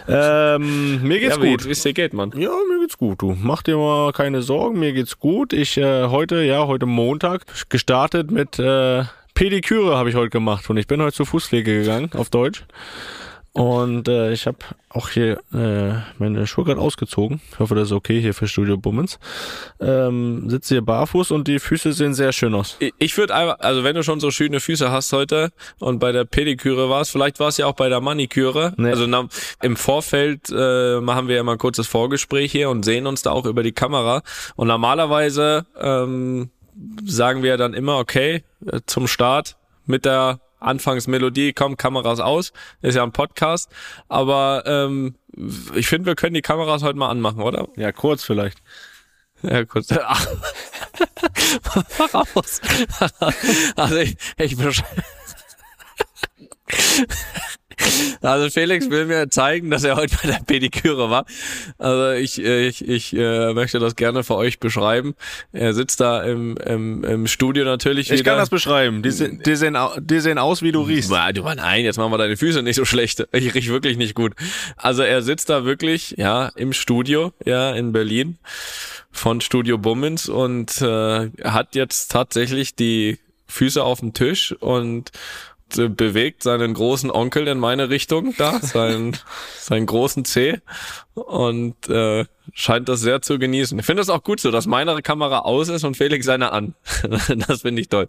Ähm, 0.09 1.01
mir 1.03 1.19
geht's 1.19 1.37
ja, 1.37 1.41
gut. 1.41 1.65
Wie 1.65 1.71
es 1.71 1.81
dir 1.81 1.93
geht, 1.93 2.13
Mann. 2.13 2.33
Ja, 2.35 2.51
mir 2.69 2.81
geht's 2.81 2.97
gut, 2.97 3.21
du. 3.21 3.37
Mach 3.39 3.61
dir 3.61 3.77
mal 3.77 4.11
keine 4.11 4.41
Sorgen, 4.41 4.79
mir 4.79 4.91
geht's 4.91 5.19
gut. 5.19 5.53
Ich 5.53 5.77
äh, 5.77 6.07
heute, 6.07 6.41
ja, 6.49 6.65
heute 6.65 6.87
Montag 6.87 7.45
gestartet 7.69 8.31
mit 8.31 8.57
äh, 8.57 9.03
Pediküre 9.35 9.95
habe 9.95 10.09
ich 10.09 10.15
heute 10.15 10.31
gemacht 10.31 10.67
und 10.69 10.77
ich 10.77 10.87
bin 10.87 10.99
heute 10.99 11.13
zur 11.13 11.27
Fußpflege 11.27 11.81
gegangen, 11.81 12.09
auf 12.15 12.31
Deutsch. 12.31 12.65
Und 13.59 14.07
äh, 14.07 14.31
ich 14.31 14.47
habe 14.47 14.59
auch 14.87 15.09
hier 15.09 15.41
äh, 15.53 15.91
meine 16.17 16.47
Schuhe 16.47 16.63
gerade 16.63 16.79
ausgezogen. 16.79 17.41
Ich 17.51 17.59
hoffe, 17.59 17.75
das 17.75 17.89
ist 17.89 17.91
okay 17.91 18.21
hier 18.21 18.33
für 18.33 18.47
Studio 18.47 18.77
Bummens. 18.77 19.19
Ähm, 19.81 20.49
sitze 20.49 20.75
hier 20.75 20.81
barfuß 20.81 21.31
und 21.31 21.49
die 21.49 21.59
Füße 21.59 21.91
sehen 21.91 22.13
sehr 22.13 22.31
schön 22.31 22.55
aus. 22.55 22.77
Ich- 22.99 23.17
würde 23.17 23.35
einfach, 23.35 23.59
also 23.59 23.83
wenn 23.83 23.95
du 23.95 24.03
schon 24.03 24.21
so 24.21 24.31
schöne 24.31 24.61
Füße 24.61 24.91
hast 24.91 25.11
heute 25.11 25.49
und 25.79 25.99
bei 25.99 26.13
der 26.13 26.23
Pediküre 26.23 26.89
warst, 26.89 27.11
vielleicht 27.11 27.41
war 27.41 27.49
es 27.49 27.57
ja 27.57 27.65
auch 27.65 27.73
bei 27.73 27.89
der 27.89 27.99
Maniküre. 27.99 28.73
Nee. 28.77 28.91
Also 28.91 29.07
na, 29.07 29.27
im 29.61 29.75
Vorfeld 29.75 30.49
äh, 30.55 31.01
machen 31.01 31.27
wir 31.27 31.35
ja 31.35 31.43
mal 31.43 31.53
ein 31.53 31.57
kurzes 31.57 31.85
Vorgespräch 31.85 32.53
hier 32.53 32.69
und 32.69 32.83
sehen 32.85 33.07
uns 33.07 33.23
da 33.23 33.31
auch 33.31 33.45
über 33.45 33.61
die 33.61 33.73
Kamera. 33.73 34.21
Und 34.55 34.69
normalerweise 34.69 35.65
ähm, 35.77 36.49
sagen 37.03 37.43
wir 37.43 37.57
dann 37.57 37.73
immer, 37.73 37.97
okay, 37.97 38.43
äh, 38.65 38.79
zum 38.85 39.07
Start 39.07 39.57
mit 39.85 40.05
der 40.05 40.39
Anfangsmelodie, 40.59 41.53
komm, 41.53 41.77
Kameras 41.77 42.19
aus, 42.19 42.51
ist 42.81 42.95
ja 42.95 43.03
ein 43.03 43.11
Podcast, 43.11 43.69
aber 44.07 44.63
ähm, 44.65 45.15
ich 45.75 45.87
finde, 45.87 46.07
wir 46.07 46.15
können 46.15 46.33
die 46.33 46.41
Kameras 46.41 46.83
heute 46.83 46.97
mal 46.97 47.09
anmachen, 47.09 47.41
oder? 47.41 47.67
Ja, 47.75 47.91
kurz 47.91 48.23
vielleicht. 48.23 48.61
Ja, 49.41 49.63
kurz. 49.65 49.87
Ach. 49.91 50.27
Mach 51.97 52.35
aus. 52.35 52.59
Also 53.75 53.95
ich, 53.97 54.17
ich 54.37 54.53
besch- 54.55 54.83
Also 58.21 58.49
Felix 58.49 58.89
will 58.89 59.05
mir 59.05 59.29
zeigen, 59.29 59.69
dass 59.69 59.83
er 59.83 59.95
heute 59.95 60.15
bei 60.21 60.29
der 60.29 60.39
Pediküre 60.45 61.09
war. 61.09 61.25
Also 61.77 62.11
ich, 62.11 62.43
ich, 62.43 62.87
ich 62.87 63.15
äh, 63.15 63.53
möchte 63.53 63.79
das 63.79 63.95
gerne 63.95 64.23
für 64.23 64.35
euch 64.35 64.59
beschreiben. 64.59 65.15
Er 65.51 65.73
sitzt 65.73 65.99
da 65.99 66.23
im, 66.23 66.57
im, 66.57 67.03
im 67.03 67.27
Studio 67.27 67.63
natürlich 67.65 68.11
Ich 68.11 68.19
wieder. 68.19 68.31
kann 68.31 68.39
das 68.39 68.49
beschreiben. 68.49 69.01
Die, 69.01 69.09
die, 69.09 69.55
sehen, 69.55 69.77
die 69.99 70.19
sehen 70.19 70.37
aus, 70.37 70.61
wie 70.61 70.71
du 70.71 70.81
riechst. 70.81 71.09
Du, 71.09 71.43
nein, 71.43 71.83
jetzt 71.83 71.97
machen 71.97 72.11
wir 72.11 72.17
deine 72.17 72.37
Füße 72.37 72.61
nicht 72.61 72.75
so 72.75 72.85
schlecht. 72.85 73.25
Ich 73.31 73.53
riech 73.53 73.69
wirklich 73.69 73.97
nicht 73.97 74.15
gut. 74.15 74.33
Also 74.77 75.03
er 75.03 75.21
sitzt 75.21 75.49
da 75.49 75.65
wirklich, 75.65 76.15
ja, 76.17 76.51
im 76.55 76.73
Studio, 76.73 77.33
ja, 77.45 77.71
in 77.73 77.91
Berlin 77.91 78.37
von 79.11 79.41
Studio 79.41 79.77
Bummens 79.77 80.29
und 80.29 80.81
äh, 80.81 81.29
hat 81.43 81.75
jetzt 81.75 82.11
tatsächlich 82.11 82.75
die 82.75 83.17
Füße 83.47 83.83
auf 83.83 83.99
dem 83.99 84.13
Tisch 84.13 84.53
und 84.59 85.11
bewegt 85.75 86.43
seinen 86.43 86.73
großen 86.73 87.11
Onkel 87.11 87.47
in 87.47 87.59
meine 87.59 87.89
Richtung 87.89 88.33
da, 88.37 88.59
seinen, 88.59 89.17
seinen 89.59 89.85
großen 89.85 90.25
Zeh 90.25 90.59
und 91.13 91.87
äh, 91.89 92.25
scheint 92.53 92.89
das 92.89 93.01
sehr 93.01 93.21
zu 93.21 93.37
genießen. 93.39 93.77
Ich 93.79 93.85
finde 93.85 94.01
das 94.01 94.09
auch 94.09 94.23
gut 94.23 94.39
so, 94.39 94.51
dass 94.51 94.65
meine 94.67 95.01
Kamera 95.01 95.39
aus 95.39 95.69
ist 95.69 95.83
und 95.83 95.97
Felix 95.97 96.25
seine 96.25 96.51
an. 96.51 96.73
das 97.47 97.61
finde 97.61 97.81
ich 97.81 97.89
toll. 97.89 98.07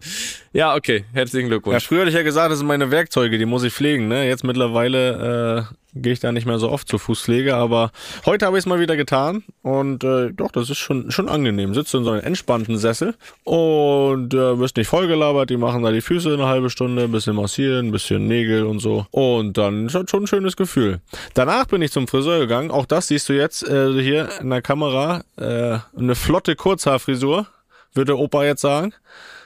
Ja, 0.53 0.75
okay, 0.75 1.05
herzlichen 1.13 1.47
Ja, 1.47 1.49
Glückwunsch. 1.49 1.85
früher 1.85 2.01
hatte 2.01 2.09
ich 2.09 2.15
ja 2.15 2.23
gesagt, 2.23 2.51
das 2.51 2.59
sind 2.59 2.67
meine 2.67 2.91
Werkzeuge, 2.91 3.37
die 3.37 3.45
muss 3.45 3.63
ich 3.63 3.73
pflegen. 3.73 4.07
Ne? 4.07 4.27
Jetzt 4.27 4.43
mittlerweile 4.43 5.67
äh, 5.69 5.75
gehe 5.93 6.13
ich 6.13 6.19
da 6.19 6.31
nicht 6.31 6.45
mehr 6.45 6.59
so 6.59 6.69
oft 6.69 6.87
zur 6.87 6.99
Fußpflege, 6.99 7.55
aber 7.55 7.91
heute 8.25 8.45
habe 8.45 8.57
ich 8.57 8.63
es 8.63 8.65
mal 8.65 8.79
wieder 8.79 8.95
getan 8.95 9.43
und 9.61 10.03
äh, 10.03 10.31
doch, 10.31 10.51
das 10.51 10.69
ist 10.69 10.77
schon 10.77 11.11
schon 11.11 11.29
angenehm. 11.29 11.73
Sitzt 11.73 11.93
in 11.93 12.03
so 12.03 12.11
einem 12.11 12.23
entspannten 12.23 12.77
Sessel 12.77 13.15
und 13.43 14.33
äh, 14.33 14.59
wirst 14.59 14.77
nicht 14.77 14.87
vollgelabert. 14.87 15.49
Die 15.49 15.57
machen 15.57 15.83
da 15.83 15.91
die 15.91 16.01
Füße 16.01 16.33
eine 16.33 16.47
halbe 16.47 16.69
Stunde, 16.69 17.03
ein 17.03 17.11
bisschen 17.11 17.35
massieren, 17.35 17.87
ein 17.87 17.91
bisschen 17.91 18.27
Nägel 18.27 18.65
und 18.65 18.79
so 18.79 19.05
und 19.11 19.57
dann 19.57 19.87
ist 19.87 19.95
das 19.95 20.09
schon 20.09 20.23
ein 20.23 20.27
schönes 20.27 20.55
Gefühl. 20.55 20.99
Danach 21.33 21.65
bin 21.65 21.81
ich 21.81 21.91
zum 21.91 22.07
Friseur 22.07 22.39
gegangen. 22.39 22.71
Auch 22.71 22.85
das 22.85 23.07
siehst 23.07 23.29
du 23.29 23.33
jetzt 23.33 23.67
äh, 23.67 24.01
hier 24.01 24.29
in 24.39 24.49
der 24.49 24.61
Kamera. 24.61 25.23
Äh, 25.37 25.79
eine 25.97 26.15
flotte 26.15 26.55
Kurzhaarfrisur, 26.55 27.47
würde 27.93 28.17
Opa 28.17 28.43
jetzt 28.43 28.61
sagen. 28.61 28.93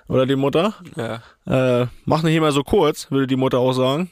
Oder 0.07 0.25
die 0.25 0.35
Mutter. 0.35 0.75
Ja. 0.95 1.81
Äh, 1.81 1.87
mach 2.05 2.21
nicht 2.23 2.35
immer 2.35 2.51
so 2.51 2.63
kurz, 2.63 3.09
würde 3.09 3.27
die 3.27 3.35
Mutter 3.35 3.59
auch 3.59 3.73
sagen. 3.73 4.11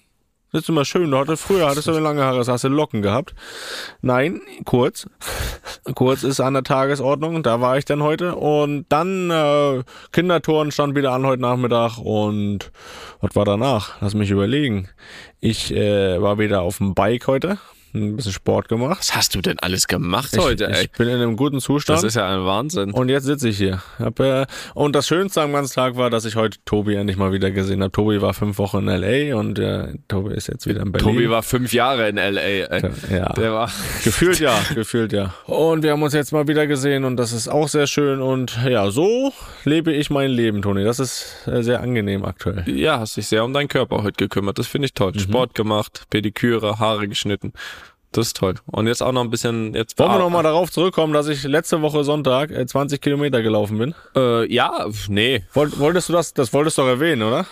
Das 0.53 0.61
ist 0.61 0.69
immer 0.69 0.85
schön. 0.85 1.09
Du 1.09 1.17
hattest, 1.17 1.41
früher 1.41 1.67
hattest 1.67 1.87
du 1.87 1.91
lange 1.93 2.23
Haare, 2.23 2.45
hast 2.45 2.63
du 2.63 2.67
Locken 2.67 3.01
gehabt. 3.01 3.33
Nein, 4.03 4.39
kurz. 4.65 5.09
kurz 5.95 6.21
ist 6.21 6.39
an 6.39 6.53
der 6.53 6.63
Tagesordnung. 6.63 7.41
Da 7.41 7.59
war 7.59 7.79
ich 7.79 7.85
dann 7.85 8.03
heute. 8.03 8.35
Und 8.35 8.85
dann 8.89 9.31
äh, 9.31 9.83
Kindertouren 10.11 10.71
stand 10.71 10.95
wieder 10.95 11.11
an 11.11 11.25
heute 11.25 11.41
Nachmittag. 11.41 11.97
Und 11.97 12.71
was 13.19 13.35
war 13.35 13.45
danach? 13.45 13.99
Lass 13.99 14.13
mich 14.13 14.29
überlegen. 14.29 14.89
Ich 15.39 15.73
äh, 15.73 16.21
war 16.21 16.37
wieder 16.37 16.61
auf 16.61 16.77
dem 16.77 16.93
Bike 16.93 17.25
heute. 17.25 17.57
Ein 17.93 18.15
bisschen 18.15 18.31
Sport 18.33 18.69
gemacht. 18.69 18.97
Was 18.99 19.15
hast 19.15 19.35
du 19.35 19.41
denn 19.41 19.59
alles 19.59 19.87
gemacht 19.87 20.29
Ich, 20.33 20.39
heute, 20.39 20.67
ey? 20.67 20.85
ich 20.85 20.91
bin 20.91 21.07
in 21.07 21.15
einem 21.15 21.35
guten 21.37 21.59
Zustand. 21.59 21.97
Das 21.97 22.03
ist 22.03 22.15
ja 22.15 22.27
ein 22.27 22.45
Wahnsinn. 22.45 22.91
und 22.91 23.09
jetzt 23.09 23.25
sitze 23.25 23.49
ich 23.49 23.57
hier. 23.57 23.81
Hab, 23.99 24.19
äh, 24.19 24.45
und 24.73 24.95
das 24.95 25.07
Schönste 25.07 25.41
am 25.41 25.53
ganzen 25.53 25.75
Tag 25.75 25.95
war, 25.95 26.09
dass 26.09 26.25
ich 26.25 26.35
heute 26.35 26.57
Tobi 26.65 26.95
endlich 26.95 27.17
mal 27.17 27.31
wieder 27.31 27.51
gesehen 27.51 27.81
habe. 27.81 27.91
Tobi 27.91 28.21
war 28.21 28.33
fünf 28.33 28.57
Wochen 28.57 28.79
in 28.79 28.87
L.A. 28.87 29.37
und 29.37 29.59
äh, 29.59 29.93
Tobi 30.07 30.33
ist 30.33 30.47
jetzt 30.47 30.65
wieder 30.67 30.81
in 30.81 30.91
Berlin. 30.91 31.13
Tobi 31.13 31.29
war 31.29 31.43
fünf 31.43 31.73
Jahre 31.73 32.09
in 32.09 32.17
L.A., 32.17 32.41
ey. 32.41 32.89
ja. 33.11 33.33
Der 33.33 33.53
war... 33.53 33.71
Gefühlt 34.03 34.39
ja, 34.39 34.59
gefühlt 34.73 35.13
ja. 35.13 35.33
Und 35.45 35.83
wir 35.83 35.91
haben 35.91 36.03
uns 36.03 36.13
jetzt 36.13 36.31
mal 36.31 36.47
wieder 36.47 36.67
gesehen 36.67 37.03
und 37.03 37.17
das 37.17 37.31
ist 37.31 37.47
auch 37.47 37.67
sehr 37.67 37.87
schön. 37.87 38.21
Und 38.21 38.57
ja, 38.67 38.89
so 38.91 39.33
lebe 39.65 39.91
ich 39.93 40.09
mein 40.09 40.31
Leben, 40.31 40.61
Toni. 40.61 40.83
Das 40.83 40.99
ist 40.99 41.47
äh, 41.47 41.61
sehr 41.61 41.81
angenehm 41.81 42.25
aktuell. 42.25 42.63
Ja, 42.67 42.99
hast 42.99 43.17
dich 43.17 43.27
sehr 43.27 43.43
um 43.43 43.53
deinen 43.53 43.67
Körper 43.67 44.03
heute 44.03 44.17
gekümmert. 44.17 44.57
Das 44.59 44.67
finde 44.67 44.87
ich 44.87 44.93
toll. 44.93 45.11
Mhm. 45.13 45.19
Sport 45.19 45.55
gemacht, 45.55 46.05
Pediküre, 46.09 46.79
Haare 46.79 47.07
geschnitten. 47.07 47.53
Das 48.13 48.27
ist 48.27 48.37
toll. 48.37 48.55
Und 48.67 48.87
jetzt 48.87 49.01
auch 49.03 49.11
noch 49.11 49.23
ein 49.23 49.29
bisschen. 49.29 49.73
Jetzt 49.73 49.97
Wollen 49.99 50.11
wir 50.11 50.19
nochmal 50.19 50.43
darauf 50.43 50.71
zurückkommen, 50.71 51.13
dass 51.13 51.27
ich 51.27 51.43
letzte 51.43 51.81
Woche 51.81 52.03
Sonntag 52.03 52.51
äh, 52.51 52.65
20 52.65 53.01
Kilometer 53.01 53.41
gelaufen 53.41 53.77
bin? 53.77 53.95
Äh, 54.15 54.51
ja, 54.53 54.85
nee, 55.09 55.43
Wollt, 55.53 55.77
wolltest 55.79 56.09
du 56.09 56.13
das, 56.13 56.33
das 56.33 56.53
wolltest 56.53 56.77
du 56.77 56.83
doch 56.83 56.89
erwähnen, 56.89 57.23
oder? 57.23 57.45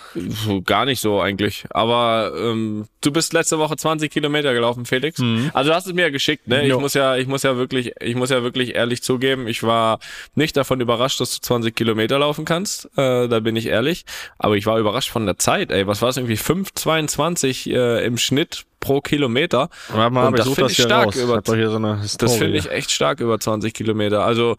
gar 0.64 0.84
nicht 0.84 1.00
so 1.00 1.20
eigentlich. 1.20 1.64
Aber 1.70 2.32
ähm, 2.36 2.86
du 3.00 3.10
bist 3.12 3.32
letzte 3.32 3.58
Woche 3.58 3.76
20 3.76 4.10
Kilometer 4.10 4.54
gelaufen, 4.54 4.86
Felix. 4.86 5.20
Also 5.52 5.70
du 5.70 5.76
hast 5.76 5.86
es 5.86 5.92
mir 5.92 6.02
ja 6.02 6.10
geschickt, 6.10 6.46
ne? 6.48 6.62
Ich 6.62 6.68
Jo. 6.68 6.80
muss 6.80 6.94
ja, 6.94 7.16
ich 7.16 7.26
muss 7.26 7.42
ja 7.42 7.56
wirklich, 7.56 7.92
ich 8.00 8.14
muss 8.14 8.30
ja 8.30 8.42
wirklich 8.42 8.74
ehrlich 8.74 9.02
zugeben, 9.02 9.46
ich 9.48 9.62
war 9.62 9.98
nicht 10.34 10.56
davon 10.56 10.80
überrascht, 10.80 11.20
dass 11.20 11.34
du 11.34 11.40
20 11.40 11.74
Kilometer 11.74 12.18
laufen 12.18 12.44
kannst. 12.44 12.86
Äh, 12.96 13.28
da 13.28 13.40
bin 13.40 13.56
ich 13.56 13.66
ehrlich. 13.66 14.04
Aber 14.38 14.56
ich 14.56 14.66
war 14.66 14.78
überrascht 14.78 15.10
von 15.10 15.26
der 15.26 15.38
Zeit. 15.38 15.70
Ey, 15.70 15.86
was 15.86 16.02
war 16.02 16.08
es 16.10 16.16
irgendwie 16.16 16.36
5,22 16.36 17.70
äh, 17.72 18.04
im 18.06 18.18
Schnitt 18.18 18.64
pro 18.82 19.00
Kilometer? 19.00 19.70
Warte 19.88 20.12
mal, 20.12 20.26
Und 20.26 20.38
das 20.38 20.46
finde 20.46 20.62
das 20.62 20.72
ich 20.72 20.76
hier 20.76 20.84
stark 20.84 21.06
raus. 21.06 21.16
über- 21.16 21.38
ich 21.38 22.10
so 22.10 22.18
Das 22.18 22.36
finde 22.36 22.58
ich 22.58 22.70
echt 22.70 22.90
stark 22.90 23.20
über 23.20 23.40
20 23.40 23.72
Kilometer. 23.72 24.24
Also, 24.24 24.56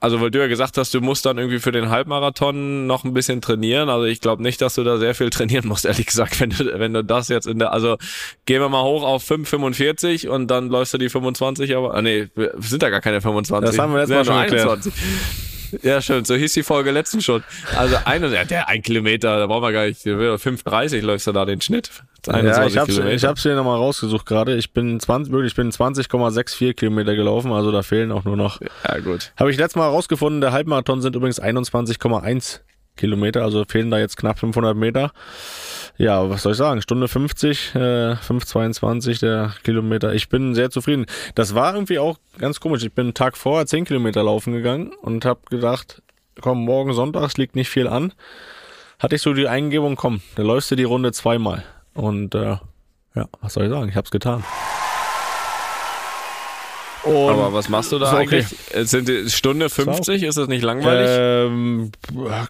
also 0.00 0.20
weil 0.20 0.30
du 0.30 0.38
ja 0.40 0.46
gesagt 0.46 0.78
hast, 0.78 0.92
du 0.94 1.00
musst 1.00 1.24
dann 1.26 1.38
irgendwie 1.38 1.58
für 1.58 1.72
den 1.72 1.88
Halbmarathon 1.88 2.86
noch 2.86 3.04
ein 3.04 3.14
bisschen 3.14 3.40
trainieren. 3.40 3.88
Also 3.88 4.04
ich 4.04 4.20
glaube 4.20 4.42
nicht, 4.42 4.60
dass 4.60 4.74
du 4.74 4.84
da 4.84 4.98
sehr 4.98 5.14
viel 5.14 5.30
trainieren 5.36 5.66
musst, 5.66 5.84
ehrlich 5.84 6.06
gesagt, 6.06 6.38
wenn 6.40 6.50
du, 6.50 6.78
wenn 6.78 6.92
du 6.92 7.02
das 7.02 7.28
jetzt 7.28 7.46
in 7.46 7.58
der, 7.58 7.72
also 7.72 7.96
gehen 8.46 8.60
wir 8.60 8.68
mal 8.68 8.82
hoch 8.84 9.02
auf 9.02 9.28
5,45 9.28 10.28
und 10.28 10.48
dann 10.48 10.68
läufst 10.68 10.94
du 10.94 10.98
die 10.98 11.08
25, 11.08 11.74
aber, 11.76 11.94
ah 11.94 12.02
nee, 12.02 12.28
sind 12.58 12.82
da 12.82 12.90
gar 12.90 13.00
keine 13.00 13.20
25. 13.20 13.70
Das 13.70 13.78
haben 13.78 13.92
wir 13.92 14.00
letztes 14.00 14.26
Sind 14.26 14.34
Mal 14.34 14.48
schon 14.48 14.60
nur 14.66 14.80
geklärt. 14.82 14.94
21. 15.74 15.82
Ja, 15.82 16.00
schön. 16.00 16.24
So 16.24 16.34
hieß 16.34 16.52
die 16.52 16.62
Folge 16.62 16.90
letzten 16.90 17.20
schon. 17.20 17.42
Also 17.76 17.96
eine, 18.04 18.28
ja, 18.34 18.44
der 18.44 18.68
ein 18.68 18.82
Kilometer, 18.82 19.38
da 19.38 19.46
brauchen 19.46 19.62
wir 19.62 19.72
gar 19.72 19.86
nicht. 19.86 20.00
5,30 20.04 21.00
läufst 21.02 21.26
du 21.26 21.32
da 21.32 21.44
den 21.44 21.60
Schnitt. 21.60 21.90
Ja, 22.26 22.34
21 22.34 22.72
ich 22.72 22.78
hab's, 22.78 22.90
Kilometer. 22.90 23.14
ich 23.14 23.24
hab's 23.24 23.42
hier 23.42 23.54
nochmal 23.54 23.76
rausgesucht 23.76 24.26
gerade. 24.26 24.56
Ich 24.56 24.72
bin 24.72 24.98
20, 24.98 25.32
wirklich, 25.32 25.52
ich 25.52 25.56
bin 25.56 25.70
20,64 25.70 26.74
Kilometer 26.74 27.14
gelaufen, 27.14 27.52
also 27.52 27.70
da 27.70 27.82
fehlen 27.82 28.12
auch 28.12 28.24
nur 28.24 28.36
noch. 28.36 28.60
ja, 28.60 28.98
gut. 29.00 29.32
Habe 29.36 29.50
ich 29.50 29.58
letztes 29.58 29.76
Mal 29.76 29.88
rausgefunden, 29.88 30.40
der 30.40 30.52
Halbmarathon 30.52 31.02
sind 31.02 31.16
übrigens 31.16 31.40
21,1 31.40 32.60
Kilometer, 32.96 33.42
also 33.42 33.64
fehlen 33.68 33.90
da 33.90 33.98
jetzt 33.98 34.16
knapp 34.16 34.38
500 34.38 34.76
Meter. 34.76 35.12
Ja, 35.96 36.28
was 36.28 36.42
soll 36.42 36.52
ich 36.52 36.58
sagen? 36.58 36.82
Stunde 36.82 37.06
50, 37.06 37.74
äh, 37.74 37.78
5,22 38.16 39.20
der 39.20 39.54
Kilometer. 39.62 40.12
Ich 40.12 40.28
bin 40.28 40.54
sehr 40.54 40.70
zufrieden. 40.70 41.06
Das 41.36 41.54
war 41.54 41.74
irgendwie 41.74 42.00
auch 42.00 42.18
ganz 42.38 42.58
komisch. 42.58 42.82
Ich 42.82 42.92
bin 42.92 43.06
einen 43.06 43.14
Tag 43.14 43.36
vorher 43.36 43.66
10 43.66 43.84
Kilometer 43.84 44.24
laufen 44.24 44.52
gegangen 44.52 44.92
und 45.02 45.24
habe 45.24 45.40
gedacht, 45.50 46.02
komm, 46.40 46.64
morgen 46.64 46.94
Sonntags 46.94 47.36
liegt 47.36 47.54
nicht 47.54 47.70
viel 47.70 47.86
an. 47.86 48.12
Hatte 48.98 49.16
ich 49.16 49.22
so 49.22 49.34
die 49.34 49.46
Eingebung, 49.46 49.94
komm, 49.96 50.20
da 50.34 50.42
läufst 50.42 50.70
du 50.70 50.76
die 50.76 50.84
Runde 50.84 51.12
zweimal. 51.12 51.64
Und 51.94 52.34
äh, 52.34 52.56
ja, 53.14 53.28
was 53.40 53.54
soll 53.54 53.64
ich 53.64 53.70
sagen? 53.70 53.88
Ich 53.88 53.96
hab's 53.96 54.10
getan. 54.10 54.42
Und 57.04 57.30
Aber 57.30 57.52
was 57.52 57.68
machst 57.68 57.92
du 57.92 57.98
da 57.98 58.12
okay. 58.12 58.22
eigentlich? 58.22 58.46
Äh, 58.74 58.84
Sind 58.84 59.08
die 59.08 59.28
Stunde 59.28 59.68
50? 59.68 60.22
Ist 60.22 60.38
das 60.38 60.48
nicht 60.48 60.62
langweilig? 60.62 61.08
Ähm, 61.10 61.92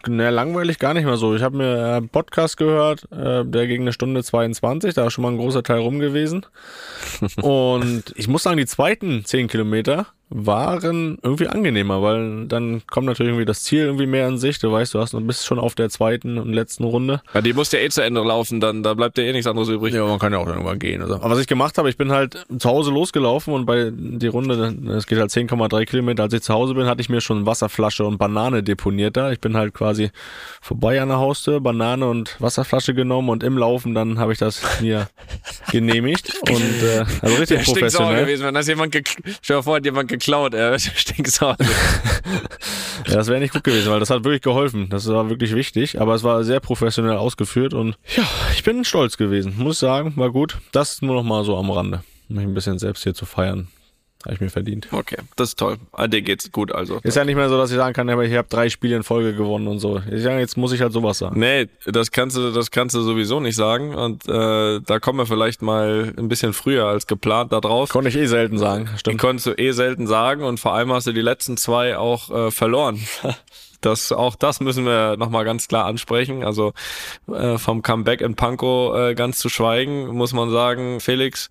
ne, 0.06 0.30
langweilig 0.30 0.78
gar 0.78 0.94
nicht 0.94 1.04
mehr 1.04 1.16
so. 1.16 1.34
Ich 1.34 1.42
habe 1.42 1.56
mir 1.56 1.96
einen 1.96 2.08
Podcast 2.08 2.56
gehört, 2.56 3.08
äh, 3.12 3.44
der 3.44 3.66
gegen 3.66 3.84
eine 3.84 3.92
Stunde 3.92 4.22
22, 4.22 4.94
da 4.94 5.06
ist 5.06 5.12
schon 5.12 5.22
mal 5.22 5.32
ein 5.32 5.38
großer 5.38 5.62
Teil 5.62 5.80
rum 5.80 5.98
gewesen. 5.98 6.46
Und 7.42 8.04
ich 8.16 8.28
muss 8.28 8.44
sagen, 8.44 8.56
die 8.56 8.66
zweiten 8.66 9.24
10 9.24 9.48
Kilometer 9.48 10.06
waren 10.30 11.18
irgendwie 11.22 11.48
angenehmer, 11.48 12.02
weil 12.02 12.46
dann 12.46 12.82
kommt 12.86 13.06
natürlich 13.06 13.30
irgendwie 13.30 13.44
das 13.44 13.62
Ziel 13.62 13.84
irgendwie 13.84 14.06
mehr 14.06 14.26
in 14.26 14.38
Sicht. 14.38 14.62
Du 14.62 14.72
weißt, 14.72 14.94
du 14.94 15.00
hast, 15.00 15.12
du 15.12 15.20
bist 15.20 15.44
schon 15.46 15.58
auf 15.58 15.74
der 15.74 15.90
zweiten 15.90 16.38
und 16.38 16.52
letzten 16.52 16.84
Runde. 16.84 17.22
Ja, 17.34 17.40
die 17.40 17.52
muss 17.52 17.70
ja 17.72 17.78
eh 17.78 17.88
zu 17.90 18.02
Ende 18.02 18.22
laufen, 18.22 18.60
dann 18.60 18.82
da 18.82 18.94
bleibt 18.94 19.18
ja 19.18 19.24
eh 19.24 19.32
nichts 19.32 19.46
anderes 19.46 19.68
übrig. 19.68 19.94
Ja, 19.94 20.04
man 20.06 20.18
kann 20.18 20.32
ja 20.32 20.38
auch 20.38 20.46
irgendwann 20.46 20.78
gehen. 20.78 21.02
Also. 21.02 21.16
Aber 21.16 21.30
was 21.30 21.40
ich 21.40 21.46
gemacht 21.46 21.78
habe, 21.78 21.90
ich 21.90 21.96
bin 21.96 22.10
halt 22.10 22.46
zu 22.58 22.68
Hause 22.68 22.90
losgelaufen 22.90 23.52
und 23.52 23.66
bei 23.66 23.92
die 23.94 24.26
Runde, 24.26 24.74
es 24.96 25.06
geht 25.06 25.18
halt 25.18 25.30
10,3 25.30 25.84
Kilometer, 25.84 26.24
als 26.24 26.32
ich 26.32 26.42
zu 26.42 26.54
Hause 26.54 26.74
bin, 26.74 26.86
hatte 26.86 27.00
ich 27.00 27.08
mir 27.08 27.20
schon 27.20 27.46
Wasserflasche 27.46 28.04
und 28.04 28.18
Banane 28.18 28.62
deponiert 28.62 29.16
da. 29.16 29.30
Ich 29.30 29.40
bin 29.40 29.56
halt 29.56 29.74
quasi 29.74 30.10
vorbei 30.60 31.00
an 31.02 31.08
der 31.08 31.18
Haustür, 31.18 31.60
Banane 31.60 32.06
und 32.08 32.36
Wasserflasche 32.40 32.94
genommen 32.94 33.28
und 33.28 33.42
im 33.42 33.58
Laufen 33.58 33.94
dann 33.94 34.18
habe 34.18 34.32
ich 34.32 34.38
das 34.38 34.62
mir 34.80 35.08
genehmigt 35.70 36.32
und 36.48 36.82
äh, 36.82 37.04
also 37.20 37.36
richtig 37.36 37.58
Der 37.58 37.64
professionell. 37.64 38.24
gewesen, 38.24 38.46
wenn 38.46 38.54
das 38.54 38.66
jemand 38.66 38.94
stell 38.94 39.56
dir 39.56 39.62
vor, 39.62 39.78
jemand 39.82 40.08
geklaut, 40.16 40.54
er. 40.54 40.76
Ja, 43.06 43.16
das 43.16 43.28
wäre 43.28 43.40
nicht 43.40 43.52
gut 43.52 43.64
gewesen, 43.64 43.90
weil 43.90 44.00
das 44.00 44.10
hat 44.10 44.24
wirklich 44.24 44.40
geholfen. 44.40 44.88
Das 44.88 45.06
war 45.08 45.28
wirklich 45.28 45.54
wichtig, 45.54 46.00
aber 46.00 46.14
es 46.14 46.22
war 46.22 46.42
sehr 46.42 46.60
professionell 46.60 47.16
ausgeführt 47.16 47.74
und 47.74 47.96
ja, 48.16 48.24
ich 48.54 48.64
bin 48.64 48.84
stolz 48.84 49.18
gewesen, 49.18 49.54
muss 49.58 49.78
sagen, 49.78 50.14
war 50.16 50.30
gut. 50.30 50.58
Das 50.72 51.02
nur 51.02 51.16
noch 51.16 51.22
mal 51.22 51.44
so 51.44 51.56
am 51.56 51.70
Rande, 51.70 52.02
um 52.30 52.36
mich 52.36 52.46
ein 52.46 52.54
bisschen 52.54 52.78
selbst 52.78 53.02
hier 53.02 53.14
zu 53.14 53.26
feiern. 53.26 53.68
Habe 54.24 54.34
ich 54.34 54.40
mir 54.40 54.48
verdient. 54.48 54.88
Okay, 54.90 55.18
das 55.36 55.50
ist 55.50 55.58
toll. 55.58 55.76
Ah, 55.92 56.06
dir 56.06 56.22
geht's 56.22 56.50
gut 56.50 56.72
also. 56.72 56.98
Ist 57.02 57.16
ja 57.16 57.24
nicht 57.24 57.36
mehr 57.36 57.50
so, 57.50 57.58
dass 57.58 57.70
ich 57.70 57.76
sagen 57.76 57.92
kann, 57.92 58.08
ich 58.08 58.34
habe 58.34 58.48
drei 58.48 58.70
Spiele 58.70 58.96
in 58.96 59.02
Folge 59.02 59.34
gewonnen 59.34 59.68
und 59.68 59.80
so. 59.80 60.00
Ich 60.10 60.22
sage, 60.22 60.40
jetzt 60.40 60.56
muss 60.56 60.72
ich 60.72 60.80
halt 60.80 60.94
sowas 60.94 61.18
sagen. 61.18 61.38
Nee, 61.38 61.68
das 61.84 62.10
kannst 62.10 62.36
du, 62.36 62.50
das 62.50 62.70
kannst 62.70 62.94
du 62.94 63.02
sowieso 63.02 63.40
nicht 63.40 63.56
sagen. 63.56 63.94
Und 63.94 64.26
äh, 64.26 64.80
da 64.80 64.98
kommen 64.98 65.18
wir 65.18 65.26
vielleicht 65.26 65.60
mal 65.60 66.14
ein 66.16 66.28
bisschen 66.28 66.54
früher 66.54 66.86
als 66.86 67.06
geplant 67.06 67.52
da 67.52 67.60
drauf. 67.60 67.90
Konnte 67.90 68.08
ich 68.08 68.16
eh 68.16 68.26
selten 68.26 68.56
sagen. 68.56 68.88
Die 68.94 68.98
Stimmt. 69.00 69.20
konntest 69.20 69.46
du 69.46 69.52
eh 69.52 69.72
selten 69.72 70.06
sagen 70.06 70.42
und 70.42 70.58
vor 70.58 70.72
allem 70.72 70.90
hast 70.92 71.06
du 71.06 71.12
die 71.12 71.20
letzten 71.20 71.58
zwei 71.58 71.98
auch 71.98 72.30
äh, 72.30 72.50
verloren. 72.50 73.00
Das, 73.84 74.12
auch 74.12 74.36
das 74.36 74.60
müssen 74.60 74.84
wir 74.84 75.16
nochmal 75.16 75.44
ganz 75.44 75.68
klar 75.68 75.86
ansprechen. 75.86 76.44
Also 76.44 76.72
äh, 77.30 77.58
vom 77.58 77.82
Comeback 77.82 78.20
in 78.20 78.34
Pankow 78.34 78.96
äh, 78.96 79.14
ganz 79.14 79.38
zu 79.38 79.48
schweigen, 79.48 80.06
muss 80.08 80.32
man 80.32 80.50
sagen, 80.50 81.00
Felix. 81.00 81.50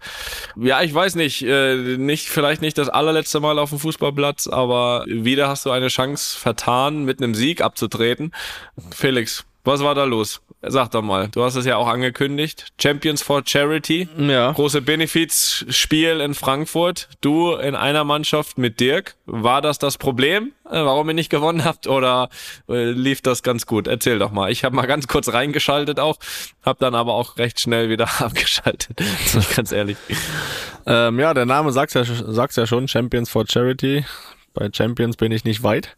Ja, 0.55 0.81
ich 0.81 0.93
weiß 0.93 1.15
nicht, 1.15 1.43
äh, 1.43 1.97
nicht 1.97 2.29
vielleicht 2.29 2.61
nicht 2.61 2.77
das 2.77 2.89
allerletzte 2.89 3.39
Mal 3.39 3.59
auf 3.59 3.69
dem 3.69 3.79
Fußballplatz, 3.79 4.47
aber 4.47 5.05
wieder 5.07 5.47
hast 5.47 5.65
du 5.65 5.71
eine 5.71 5.89
Chance 5.89 6.37
vertan, 6.37 7.03
mit 7.03 7.21
einem 7.21 7.35
Sieg 7.35 7.61
abzutreten. 7.61 8.31
Felix, 8.91 9.45
was 9.63 9.81
war 9.81 9.95
da 9.95 10.03
los? 10.03 10.41
Sag 10.65 10.91
doch 10.91 11.01
mal, 11.01 11.27
du 11.27 11.43
hast 11.43 11.55
es 11.55 11.65
ja 11.65 11.75
auch 11.75 11.87
angekündigt. 11.87 12.67
Champions 12.81 13.21
for 13.21 13.41
Charity 13.45 14.07
Ja. 14.17 14.53
große 14.53 14.81
Benefizspiel 14.81 16.21
in 16.21 16.33
Frankfurt. 16.33 17.09
Du 17.19 17.53
in 17.55 17.75
einer 17.75 18.05
Mannschaft 18.05 18.57
mit 18.57 18.79
Dirk. 18.79 19.15
War 19.25 19.61
das 19.61 19.77
das 19.77 19.97
Problem, 19.97 20.53
äh, 20.65 20.71
warum 20.75 21.09
ihr 21.09 21.15
nicht 21.15 21.29
gewonnen 21.29 21.65
habt 21.65 21.85
oder 21.87 22.29
äh, 22.69 22.91
lief 22.91 23.21
das 23.21 23.43
ganz 23.43 23.65
gut? 23.65 23.87
Erzähl 23.87 24.19
doch 24.19 24.31
mal. 24.31 24.51
Ich 24.51 24.63
habe 24.63 24.73
mal 24.75 24.85
ganz 24.85 25.07
kurz 25.09 25.33
reingeschaltet 25.33 25.99
auch, 25.99 26.17
habe 26.65 26.79
dann 26.79 26.95
aber 26.95 27.13
auch 27.13 27.37
recht 27.37 27.59
schnell 27.59 27.89
wieder 27.89 28.07
abgeschaltet. 28.21 28.97
Ganz 29.57 29.73
ehrlich. 29.73 29.97
Ähm, 30.85 31.19
ja, 31.19 31.33
der 31.33 31.45
Name 31.45 31.73
sagt's 31.73 31.93
ja, 31.93 32.03
sagt's 32.05 32.55
ja 32.55 32.65
schon, 32.67 32.87
Champions 32.87 33.29
for 33.29 33.43
Charity. 33.49 34.05
Bei 34.53 34.69
Champions 34.71 35.17
bin 35.17 35.31
ich 35.31 35.43
nicht 35.45 35.63
weit. 35.63 35.95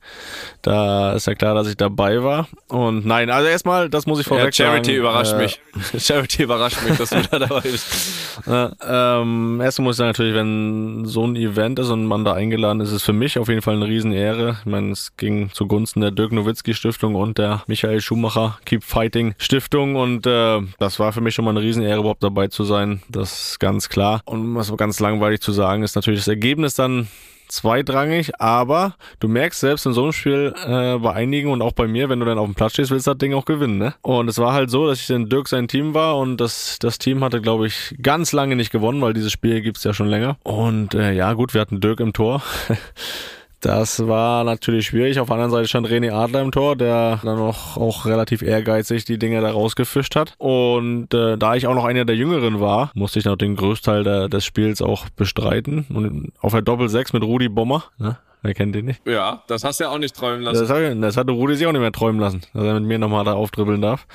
Da 0.61 1.13
ist 1.13 1.27
ja 1.27 1.35
klar, 1.35 1.55
dass 1.55 1.67
ich 1.67 1.75
dabei 1.75 2.23
war. 2.23 2.47
Und 2.69 3.05
nein, 3.05 3.29
also 3.29 3.47
erstmal, 3.49 3.89
das 3.89 4.05
muss 4.05 4.19
ich 4.19 4.25
Ja, 4.27 4.35
vorweg 4.35 4.55
Charity 4.55 4.91
sagen. 4.91 4.99
überrascht 4.99 5.33
äh, 5.33 5.37
mich. 5.37 5.61
Charity 5.97 6.43
überrascht 6.43 6.77
mich, 6.87 6.97
dass 6.97 7.09
du 7.09 7.21
da 7.29 7.39
dabei 7.39 7.61
bist. 7.61 7.85
Äh, 8.45 8.67
ähm, 8.85 9.61
erstmal 9.61 9.85
muss 9.85 9.95
ich 9.95 9.97
sagen, 9.99 10.09
natürlich, 10.09 10.35
wenn 10.35 11.05
so 11.05 11.25
ein 11.25 11.37
Event 11.37 11.79
ist 11.79 11.89
und 11.89 12.05
man 12.05 12.25
da 12.25 12.33
eingeladen 12.33 12.81
ist, 12.81 12.89
ist 12.89 12.95
es 12.95 13.03
für 13.03 13.13
mich 13.13 13.39
auf 13.39 13.47
jeden 13.47 13.61
Fall 13.61 13.75
eine 13.75 13.85
Riesenehre. 13.87 14.57
Ich 14.59 14.65
meine, 14.65 14.91
es 14.91 15.15
ging 15.15 15.49
zugunsten 15.53 16.01
der 16.01 16.11
Dirk 16.11 16.33
Nowitzki 16.33 16.73
Stiftung 16.73 17.15
und 17.15 17.37
der 17.37 17.63
Michael 17.67 18.01
Schumacher 18.01 18.59
Keep 18.65 18.83
Fighting 18.83 19.35
Stiftung 19.37 19.95
und 19.95 20.27
äh, 20.27 20.59
das 20.79 20.99
war 20.99 21.13
für 21.13 21.21
mich 21.21 21.33
schon 21.33 21.45
mal 21.45 21.51
eine 21.51 21.61
Riesenehre, 21.61 21.99
überhaupt 22.01 22.23
dabei 22.23 22.49
zu 22.49 22.65
sein. 22.65 23.01
Das 23.07 23.51
ist 23.51 23.59
ganz 23.61 23.87
klar. 23.87 24.21
Und 24.25 24.53
was 24.55 24.75
ganz 24.75 24.99
langweilig 24.99 25.39
zu 25.39 25.53
sagen 25.53 25.83
ist 25.83 25.95
natürlich 25.95 26.19
das 26.19 26.27
Ergebnis 26.27 26.73
dann 26.73 27.07
zweitrangig, 27.55 28.39
aber 28.39 28.95
du 29.19 29.27
merkst 29.27 29.59
selbst 29.59 29.85
in 29.85 29.93
so 29.93 30.03
einem 30.03 30.11
Spiel 30.11 30.53
äh, 30.65 30.97
bei 30.97 31.13
einigen 31.13 31.51
und 31.51 31.61
auch 31.61 31.71
bei 31.71 31.87
mir, 31.87 32.09
wenn 32.09 32.19
du 32.19 32.25
dann 32.25 32.37
auf 32.37 32.45
dem 32.45 32.55
Platz 32.55 32.73
stehst, 32.73 32.91
willst 32.91 33.07
du 33.07 33.11
das 33.11 33.17
Ding 33.17 33.33
auch 33.33 33.45
gewinnen, 33.45 33.77
ne? 33.77 33.95
Und 34.01 34.27
es 34.29 34.37
war 34.37 34.53
halt 34.53 34.69
so, 34.69 34.87
dass 34.87 35.01
ich 35.01 35.09
in 35.09 35.29
Dirk 35.29 35.47
sein 35.47 35.67
Team 35.67 35.93
war 35.93 36.17
und 36.17 36.37
das, 36.37 36.77
das 36.79 36.97
Team 36.97 37.23
hatte, 37.23 37.41
glaube 37.41 37.67
ich, 37.67 37.95
ganz 38.01 38.31
lange 38.31 38.55
nicht 38.55 38.71
gewonnen, 38.71 39.01
weil 39.01 39.13
dieses 39.13 39.31
Spiel 39.31 39.61
gibt's 39.61 39.83
ja 39.83 39.93
schon 39.93 40.07
länger. 40.07 40.37
Und 40.43 40.93
äh, 40.93 41.13
ja, 41.13 41.33
gut, 41.33 41.53
wir 41.53 41.61
hatten 41.61 41.79
Dirk 41.79 41.99
im 41.99 42.13
Tor. 42.13 42.41
Das 43.65 44.07
war 44.07 44.43
natürlich 44.43 44.85
schwierig. 44.85 45.19
Auf 45.19 45.25
der 45.25 45.37
anderen 45.37 45.49
Seite 45.49 45.67
stand 45.67 45.87
René 45.87 46.11
Adler 46.13 46.41
im 46.43 46.51
Tor, 46.51 46.75
der 46.75 47.19
dann 47.23 47.39
auch, 47.39 47.77
auch 47.77 48.05
relativ 48.05 48.43
ehrgeizig 48.43 49.05
die 49.05 49.17
Dinge 49.17 49.41
da 49.41 49.49
rausgefischt 49.49 50.15
hat. 50.15 50.35
Und 50.37 51.11
äh, 51.15 51.35
da 51.35 51.55
ich 51.55 51.65
auch 51.65 51.73
noch 51.73 51.85
einer 51.85 52.05
der 52.05 52.15
Jüngeren 52.15 52.59
war, 52.59 52.91
musste 52.93 53.17
ich 53.17 53.25
noch 53.25 53.37
den 53.37 53.55
Größteil 53.55 54.03
der, 54.03 54.29
des 54.29 54.45
Spiels 54.45 54.83
auch 54.83 55.09
bestreiten. 55.09 55.87
Und 55.89 56.31
auf 56.41 56.51
der 56.51 56.61
Doppel-6 56.61 57.13
mit 57.13 57.23
Rudi 57.23 57.49
Bommer, 57.49 57.85
ne? 57.97 58.19
Wer 58.43 58.53
kennt 58.53 58.75
den 58.75 58.85
nicht? 58.85 59.01
Ja, 59.07 59.41
das 59.47 59.63
hast 59.63 59.79
du 59.79 59.85
ja 59.85 59.89
auch 59.89 59.97
nicht 59.97 60.15
träumen 60.15 60.43
lassen. 60.43 60.67
Das, 60.67 60.99
das 61.01 61.17
hatte 61.17 61.31
Rudi 61.31 61.55
sich 61.55 61.65
auch 61.65 61.71
nicht 61.71 61.81
mehr 61.81 61.91
träumen 61.91 62.21
lassen, 62.21 62.41
dass 62.53 62.63
er 62.63 62.75
mit 62.75 62.83
mir 62.83 62.99
nochmal 62.99 63.25
da 63.25 63.33
aufdribbeln 63.33 63.81
darf. 63.81 64.05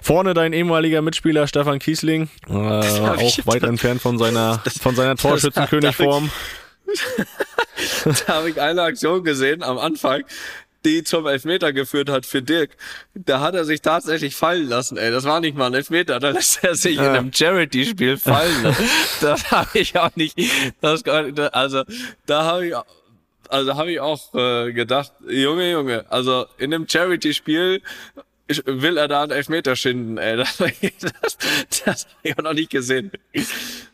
Vorne 0.00 0.34
dein 0.34 0.52
ehemaliger 0.52 1.02
Mitspieler 1.02 1.48
Stefan 1.48 1.80
Kiesling, 1.80 2.28
äh, 2.48 2.52
auch 2.52 3.46
weit 3.46 3.64
entfernt 3.64 4.00
von 4.00 4.18
seiner, 4.18 4.62
von 4.80 4.94
seiner 4.94 5.16
Torschützenkönigform. 5.16 6.30
da 8.26 8.34
habe 8.34 8.50
ich 8.50 8.60
eine 8.60 8.82
Aktion 8.82 9.24
gesehen 9.24 9.62
am 9.62 9.78
Anfang, 9.78 10.24
die 10.84 11.02
zum 11.04 11.26
Elfmeter 11.26 11.72
geführt 11.72 12.08
hat 12.08 12.24
für 12.24 12.42
Dirk. 12.42 12.70
Da 13.14 13.40
hat 13.40 13.54
er 13.54 13.64
sich 13.64 13.82
tatsächlich 13.82 14.36
fallen 14.36 14.68
lassen, 14.68 14.96
ey. 14.96 15.10
Das 15.10 15.24
war 15.24 15.40
nicht 15.40 15.56
mal 15.56 15.66
ein 15.66 15.74
Elfmeter, 15.74 16.20
da 16.20 16.30
lässt 16.30 16.62
er 16.62 16.74
sich 16.74 16.96
ja. 16.96 17.10
in 17.10 17.16
einem 17.16 17.32
Charity-Spiel 17.32 18.16
fallen. 18.16 18.76
das 19.20 19.50
habe 19.50 19.78
ich 19.78 19.98
auch 19.98 20.14
nicht. 20.16 20.38
Das, 20.80 21.04
also, 21.04 21.84
da 22.26 22.44
habe 22.44 22.66
ich 22.66 22.74
also 23.50 23.76
habe 23.76 23.92
ich 23.92 24.00
auch 24.00 24.34
äh, 24.34 24.72
gedacht, 24.72 25.12
Junge, 25.26 25.70
Junge, 25.70 26.04
also 26.10 26.46
in 26.58 26.72
einem 26.74 26.86
Charity-Spiel 26.86 27.80
will 28.64 28.96
er 28.96 29.08
da 29.08 29.22
einen 29.22 29.32
Elfmeter 29.32 29.76
schinden, 29.76 30.18
ey. 30.18 30.36
Das, 30.38 30.56
das, 30.58 31.38
das 31.84 32.04
habe 32.04 32.14
ich 32.22 32.38
auch 32.38 32.42
noch 32.42 32.54
nicht 32.54 32.70
gesehen. 32.70 33.10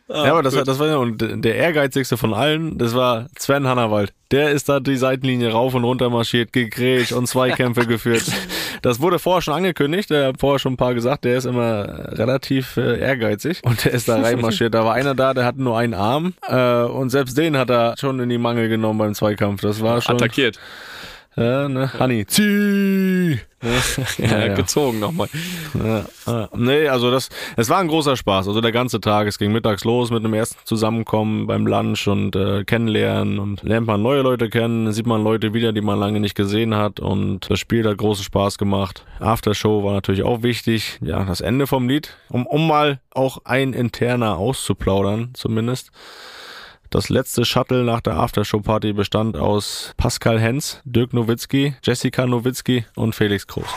Ah, 0.07 0.25
ja, 0.25 0.31
aber 0.31 0.43
das, 0.43 0.55
war, 0.55 0.63
das 0.63 0.77
war 0.77 0.87
ja 0.87 0.97
und 0.97 1.17
der 1.43 1.55
ehrgeizigste 1.55 2.15
von 2.15 2.33
allen, 2.33 2.77
das 2.77 2.93
war 2.93 3.27
Sven 3.39 3.67
Hannawald. 3.67 4.13
Der 4.31 4.51
ist 4.51 4.69
da 4.69 4.79
die 4.79 4.97
Seitenlinie 4.97 5.51
rauf 5.51 5.73
und 5.73 5.83
runter 5.83 6.11
marschiert, 6.11 6.53
gegrätscht 6.53 7.11
und 7.11 7.27
Zweikämpfe 7.27 7.85
geführt. 7.87 8.23
Das 8.83 9.01
wurde 9.01 9.17
vorher 9.17 9.41
schon 9.41 9.55
angekündigt, 9.55 10.11
der 10.11 10.27
hat 10.27 10.39
vorher 10.39 10.59
schon 10.59 10.73
ein 10.73 10.77
paar 10.77 10.93
gesagt, 10.93 11.25
der 11.25 11.37
ist 11.37 11.45
immer 11.45 12.17
relativ 12.19 12.77
äh, 12.77 12.99
ehrgeizig 12.99 13.61
und 13.63 13.83
der 13.83 13.93
ist 13.93 14.07
da 14.07 14.21
reinmarschiert. 14.21 14.73
Da 14.75 14.85
war 14.85 14.93
einer 14.93 15.15
da, 15.15 15.33
der 15.33 15.45
hatte 15.45 15.61
nur 15.61 15.77
einen 15.77 15.95
Arm 15.95 16.33
äh, 16.47 16.83
und 16.83 17.09
selbst 17.09 17.35
den 17.37 17.57
hat 17.57 17.71
er 17.71 17.95
schon 17.97 18.19
in 18.19 18.29
die 18.29 18.37
Mangel 18.37 18.69
genommen 18.69 18.99
beim 18.99 19.15
Zweikampf. 19.15 19.61
Das 19.61 19.81
war 19.81 20.01
schon... 20.01 20.15
Attackiert. 20.15 20.59
Ja, 21.37 21.67
ne? 21.67 21.91
Honey, 21.99 22.25
zieh! 22.25 23.39
ja, 24.17 24.45
ja, 24.45 24.53
gezogen 24.53 24.99
nochmal. 24.99 25.27
Ja, 25.73 26.05
ja. 26.27 26.49
Nee, 26.55 26.87
also 26.87 27.11
das, 27.11 27.29
es 27.57 27.69
war 27.69 27.79
ein 27.79 27.87
großer 27.87 28.15
Spaß. 28.15 28.47
Also 28.47 28.61
der 28.61 28.71
ganze 28.71 29.01
Tag, 29.01 29.27
es 29.27 29.37
ging 29.37 29.51
mittags 29.51 29.83
los 29.83 30.11
mit 30.11 30.23
einem 30.23 30.33
ersten 30.33 30.59
Zusammenkommen 30.65 31.47
beim 31.47 31.67
Lunch 31.67 32.07
und 32.07 32.35
äh, 32.35 32.63
kennenlernen 32.63 33.39
und 33.39 33.63
lernt 33.63 33.87
man 33.87 34.01
neue 34.01 34.21
Leute 34.21 34.49
kennen, 34.49 34.93
sieht 34.93 35.07
man 35.07 35.23
Leute 35.23 35.53
wieder, 35.53 35.73
die 35.73 35.81
man 35.81 35.99
lange 35.99 36.19
nicht 36.19 36.35
gesehen 36.35 36.75
hat 36.75 36.99
und 36.99 37.49
das 37.49 37.59
Spiel 37.59 37.85
hat 37.87 37.97
großen 37.97 38.23
Spaß 38.23 38.57
gemacht. 38.57 39.03
Aftershow 39.19 39.83
war 39.83 39.93
natürlich 39.93 40.23
auch 40.23 40.41
wichtig. 40.43 40.99
Ja, 41.01 41.25
das 41.25 41.41
Ende 41.41 41.67
vom 41.67 41.89
Lied, 41.89 42.15
um, 42.29 42.45
um 42.45 42.67
mal 42.67 43.01
auch 43.11 43.39
ein 43.43 43.73
interner 43.73 44.37
auszuplaudern, 44.37 45.31
zumindest. 45.33 45.91
Das 46.89 47.09
letzte 47.09 47.45
Shuttle 47.45 47.83
nach 47.83 48.01
der 48.01 48.17
Aftershow-Party 48.17 48.93
bestand 48.93 49.37
aus 49.37 49.93
Pascal 49.97 50.39
Hens, 50.39 50.81
Dirk 50.85 51.13
Nowitzki, 51.13 51.75
Jessica 51.83 52.25
Nowitzki 52.25 52.85
und 52.95 53.15
Felix 53.15 53.47
Groß. 53.47 53.67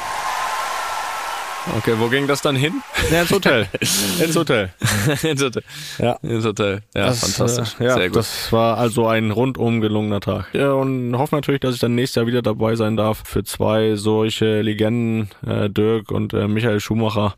Okay, 1.76 1.94
wo 1.98 2.08
ging 2.08 2.26
das 2.26 2.40
dann 2.40 2.56
hin? 2.56 2.82
Ja, 3.10 3.22
ins 3.22 3.30
Hotel. 3.30 3.66
ins 3.80 4.36
Hotel. 4.36 4.70
ins 5.22 5.42
Hotel. 5.42 5.62
Ja. 5.98 6.12
Ins 6.22 6.44
Hotel. 6.44 6.80
Ja, 6.94 7.06
das, 7.06 7.20
fantastisch. 7.20 7.80
Äh, 7.80 7.84
ja, 7.84 7.94
Sehr 7.94 8.08
gut. 8.08 8.16
Das 8.16 8.52
war 8.52 8.78
also 8.78 9.06
ein 9.06 9.30
rundum 9.30 9.80
gelungener 9.80 10.20
Tag. 10.20 10.46
Ja, 10.54 10.72
und 10.72 11.16
hoffe 11.16 11.34
natürlich, 11.34 11.60
dass 11.60 11.74
ich 11.74 11.80
dann 11.80 11.94
nächstes 11.94 12.16
Jahr 12.16 12.26
wieder 12.26 12.42
dabei 12.42 12.74
sein 12.76 12.96
darf 12.96 13.22
für 13.24 13.44
zwei 13.44 13.96
solche 13.96 14.62
Legenden, 14.62 15.28
äh, 15.46 15.68
Dirk 15.68 16.10
und 16.10 16.32
äh, 16.32 16.48
Michael 16.48 16.80
Schumacher. 16.80 17.34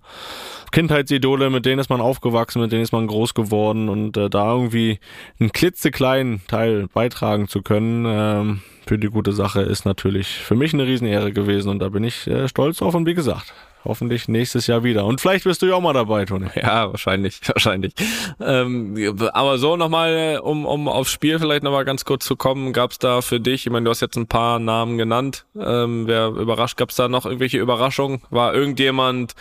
Kindheitsidole, 0.71 1.51
mit 1.51 1.67
denen 1.67 1.81
ist 1.81 1.91
man 1.91 2.01
aufgewachsen, 2.01 2.61
mit 2.61 2.73
denen 2.73 2.83
ist 2.83 2.93
man 2.93 3.07
groß 3.07 3.35
geworden 3.35 3.89
und 3.89 4.17
äh, 4.17 4.31
da 4.31 4.55
irgendwie 4.55 4.99
einen 5.39 5.53
klitzekleinen 5.53 6.43
Teil 6.47 6.89
beitragen 6.93 7.49
zu 7.49 7.63
können 7.63 8.05
ähm, 8.07 8.61
für 8.87 8.99
die 8.99 9.09
gute 9.09 9.33
Sache 9.33 9.63
ist 9.63 9.85
natürlich 9.85 10.29
für 10.29 10.55
mich 10.55 10.75
eine 10.75 10.87
Riesenehre 10.87 11.33
gewesen 11.33 11.69
und 11.69 11.79
da 11.79 11.89
bin 11.89 12.05
ich 12.05 12.27
äh, 12.27 12.49
stolz 12.49 12.79
drauf 12.79 12.95
und 12.95 13.07
wie 13.07 13.15
gesagt, 13.15 13.55
hoffentlich 13.85 14.29
nächstes 14.29 14.67
Jahr 14.67 14.85
wieder. 14.85 15.05
Und 15.05 15.21
vielleicht 15.21 15.45
bist 15.45 15.63
du 15.63 15.67
ja 15.67 15.75
auch 15.75 15.81
mal 15.81 15.93
dabei, 15.93 16.25
Toni. 16.25 16.47
Ja, 16.61 16.91
wahrscheinlich, 16.91 17.41
wahrscheinlich. 17.47 17.95
Ähm, 18.41 19.17
aber 19.33 19.59
so 19.59 19.77
nochmal, 19.77 20.41
um, 20.43 20.67
um 20.67 20.89
aufs 20.89 21.11
Spiel 21.11 21.39
vielleicht 21.39 21.63
nochmal 21.63 21.85
ganz 21.85 22.05
kurz 22.05 22.25
zu 22.25 22.37
kommen, 22.37 22.73
gab 22.73 22.91
es 22.91 22.99
da 22.99 23.23
für 23.23 23.41
dich, 23.41 23.67
ich 23.67 23.73
meine, 23.73 23.85
du 23.85 23.91
hast 23.91 24.01
jetzt 24.01 24.17
ein 24.17 24.27
paar 24.27 24.59
Namen 24.59 24.99
genannt, 24.99 25.47
ähm, 25.59 26.07
wer 26.07 26.29
überrascht, 26.29 26.77
gab 26.77 26.91
es 26.91 26.97
da 26.97 27.09
noch 27.09 27.25
irgendwelche 27.25 27.59
Überraschungen? 27.59 28.21
War 28.31 28.55
irgendjemand, 28.55 29.35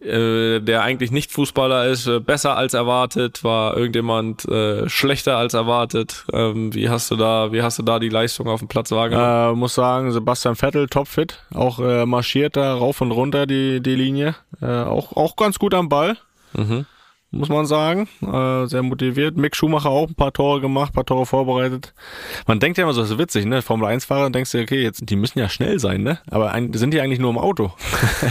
äh, 0.00 0.60
der 0.60 0.82
eigentlich 0.82 1.10
nicht 1.10 1.30
Fußballer 1.32 1.86
ist, 1.86 2.06
äh, 2.06 2.20
besser 2.20 2.56
als 2.56 2.74
erwartet? 2.74 3.44
War 3.44 3.76
irgendjemand 3.76 4.46
äh, 4.46 4.88
schlechter 4.88 5.36
als 5.36 5.54
erwartet? 5.54 6.24
Ähm, 6.32 6.74
wie 6.74 6.88
hast 6.88 7.10
du 7.10 7.16
da, 7.16 7.52
wie 7.52 7.62
hast 7.62 7.78
du 7.78 7.82
da 7.82 7.98
die 7.98 8.08
Leistung 8.08 8.48
auf 8.48 8.60
dem 8.60 8.68
Platz 8.68 8.90
wahrgenommen? 8.90 9.54
Äh, 9.54 9.56
muss 9.56 9.74
sagen, 9.74 10.12
Sebastian 10.12 10.56
Vettel 10.56 10.88
topfit, 10.88 11.40
auch 11.54 11.78
äh, 11.78 12.06
marschiert 12.06 12.56
da 12.56 12.74
rauf 12.74 13.00
und 13.00 13.10
runter 13.10 13.46
die 13.46 13.81
die 13.82 13.94
Linie. 13.94 14.34
Äh, 14.60 14.66
auch, 14.66 15.16
auch 15.16 15.36
ganz 15.36 15.58
gut 15.58 15.74
am 15.74 15.88
Ball. 15.88 16.16
Mhm. 16.54 16.86
Muss 17.34 17.48
man 17.48 17.64
sagen. 17.64 18.08
Äh, 18.20 18.66
sehr 18.66 18.82
motiviert. 18.82 19.38
Mick 19.38 19.56
Schumacher 19.56 19.88
auch 19.88 20.06
ein 20.06 20.14
paar 20.14 20.34
Tore 20.34 20.60
gemacht, 20.60 20.90
ein 20.90 20.94
paar 20.94 21.06
Tore 21.06 21.24
vorbereitet. 21.24 21.94
Man 22.46 22.60
denkt 22.60 22.76
ja 22.76 22.84
immer 22.84 22.92
so, 22.92 23.00
das 23.00 23.10
ist 23.10 23.16
witzig, 23.16 23.46
ne? 23.46 23.62
Formel 23.62 23.88
1-Fahrer 23.88 24.28
denkst 24.28 24.52
du, 24.52 24.60
okay, 24.60 24.82
jetzt, 24.82 25.08
die 25.08 25.16
müssen 25.16 25.38
ja 25.38 25.48
schnell 25.48 25.78
sein, 25.78 26.02
ne? 26.02 26.18
Aber 26.30 26.52
ein, 26.52 26.74
sind 26.74 26.92
die 26.92 27.00
eigentlich 27.00 27.20
nur 27.20 27.30
im 27.30 27.38
Auto? 27.38 27.72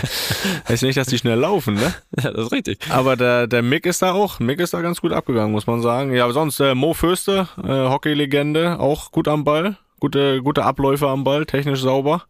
heißt 0.69 0.83
nicht, 0.83 0.97
dass 0.97 1.07
die 1.07 1.17
schnell 1.17 1.39
laufen, 1.39 1.73
ne? 1.73 1.93
Ja, 2.21 2.29
das 2.29 2.45
ist 2.45 2.51
richtig. 2.51 2.77
Aber 2.91 3.15
der, 3.15 3.47
der 3.47 3.63
Mick 3.63 3.87
ist 3.87 4.03
da 4.03 4.11
auch. 4.11 4.39
Mick 4.39 4.59
ist 4.59 4.75
da 4.75 4.81
ganz 4.81 5.01
gut 5.01 5.13
abgegangen, 5.13 5.51
muss 5.51 5.65
man 5.65 5.81
sagen. 5.81 6.13
Ja, 6.13 6.25
aber 6.25 6.33
sonst 6.33 6.59
äh, 6.59 6.75
Mo 6.75 6.93
Fürste, 6.93 7.47
äh, 7.57 7.67
Hockey-Legende, 7.67 8.79
auch 8.79 9.11
gut 9.11 9.27
am 9.27 9.43
Ball. 9.43 9.77
Gute, 9.99 10.43
gute 10.43 10.63
Abläufe 10.63 11.07
am 11.09 11.23
Ball, 11.23 11.47
technisch 11.47 11.81
sauber. 11.81 12.25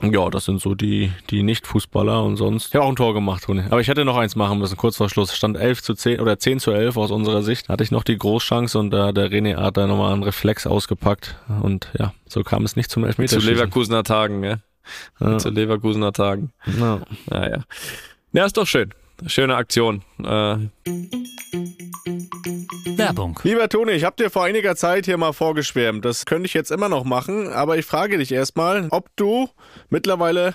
Ja, 0.00 0.30
das 0.30 0.44
sind 0.44 0.60
so 0.60 0.74
die, 0.74 1.12
die 1.30 1.42
Nicht-Fußballer 1.42 2.22
und 2.22 2.36
sonst. 2.36 2.72
Ja, 2.72 2.82
auch 2.82 2.88
ein 2.88 2.96
Tor 2.96 3.14
gemacht, 3.14 3.44
Toni. 3.44 3.62
Aber 3.68 3.80
ich 3.80 3.88
hätte 3.88 4.04
noch 4.04 4.16
eins 4.16 4.36
machen 4.36 4.58
müssen, 4.58 4.76
kurz 4.76 4.96
vor 4.96 5.08
Schluss. 5.08 5.34
Stand 5.34 5.56
11 5.56 5.82
zu 5.82 5.94
10 5.94 6.20
oder 6.20 6.38
10 6.38 6.60
zu 6.60 6.70
11 6.70 6.96
aus 6.96 7.10
unserer 7.10 7.42
Sicht. 7.42 7.68
Hatte 7.68 7.82
ich 7.82 7.90
noch 7.90 8.04
die 8.04 8.16
Großchance 8.16 8.78
und 8.78 8.90
da 8.90 9.12
der 9.12 9.30
René 9.30 9.56
hat 9.56 9.76
da 9.76 9.86
nochmal 9.86 10.12
einen 10.12 10.22
Reflex 10.22 10.66
ausgepackt. 10.66 11.36
Und 11.62 11.90
ja, 11.98 12.14
so 12.26 12.44
kam 12.44 12.64
es 12.64 12.76
nicht 12.76 12.90
zum 12.90 13.04
Elfmeter. 13.04 13.40
Zu 13.40 13.44
Leverkusener 13.44 14.04
Tagen, 14.04 14.44
ja. 14.44 14.58
ja. 15.20 15.38
Zu 15.38 15.50
Leverkusener 15.50 16.12
Tagen. 16.12 16.52
Ja. 16.78 17.00
Naja. 17.26 17.64
Ja, 18.32 18.44
ist 18.46 18.56
doch 18.56 18.66
schön. 18.66 18.94
Schöne 19.26 19.56
Aktion. 19.56 20.02
Äh. 20.20 20.56
Werbung. 22.96 23.38
Lieber 23.42 23.68
Toni, 23.68 23.92
ich 23.92 24.04
habe 24.04 24.16
dir 24.16 24.30
vor 24.30 24.44
einiger 24.44 24.76
Zeit 24.76 25.06
hier 25.06 25.16
mal 25.16 25.32
vorgeschwärmt. 25.32 26.04
Das 26.04 26.26
könnte 26.26 26.46
ich 26.46 26.54
jetzt 26.54 26.70
immer 26.70 26.88
noch 26.88 27.04
machen, 27.04 27.48
aber 27.48 27.78
ich 27.78 27.86
frage 27.86 28.18
dich 28.18 28.32
erstmal, 28.32 28.88
ob 28.90 29.08
du 29.16 29.48
mittlerweile 29.88 30.54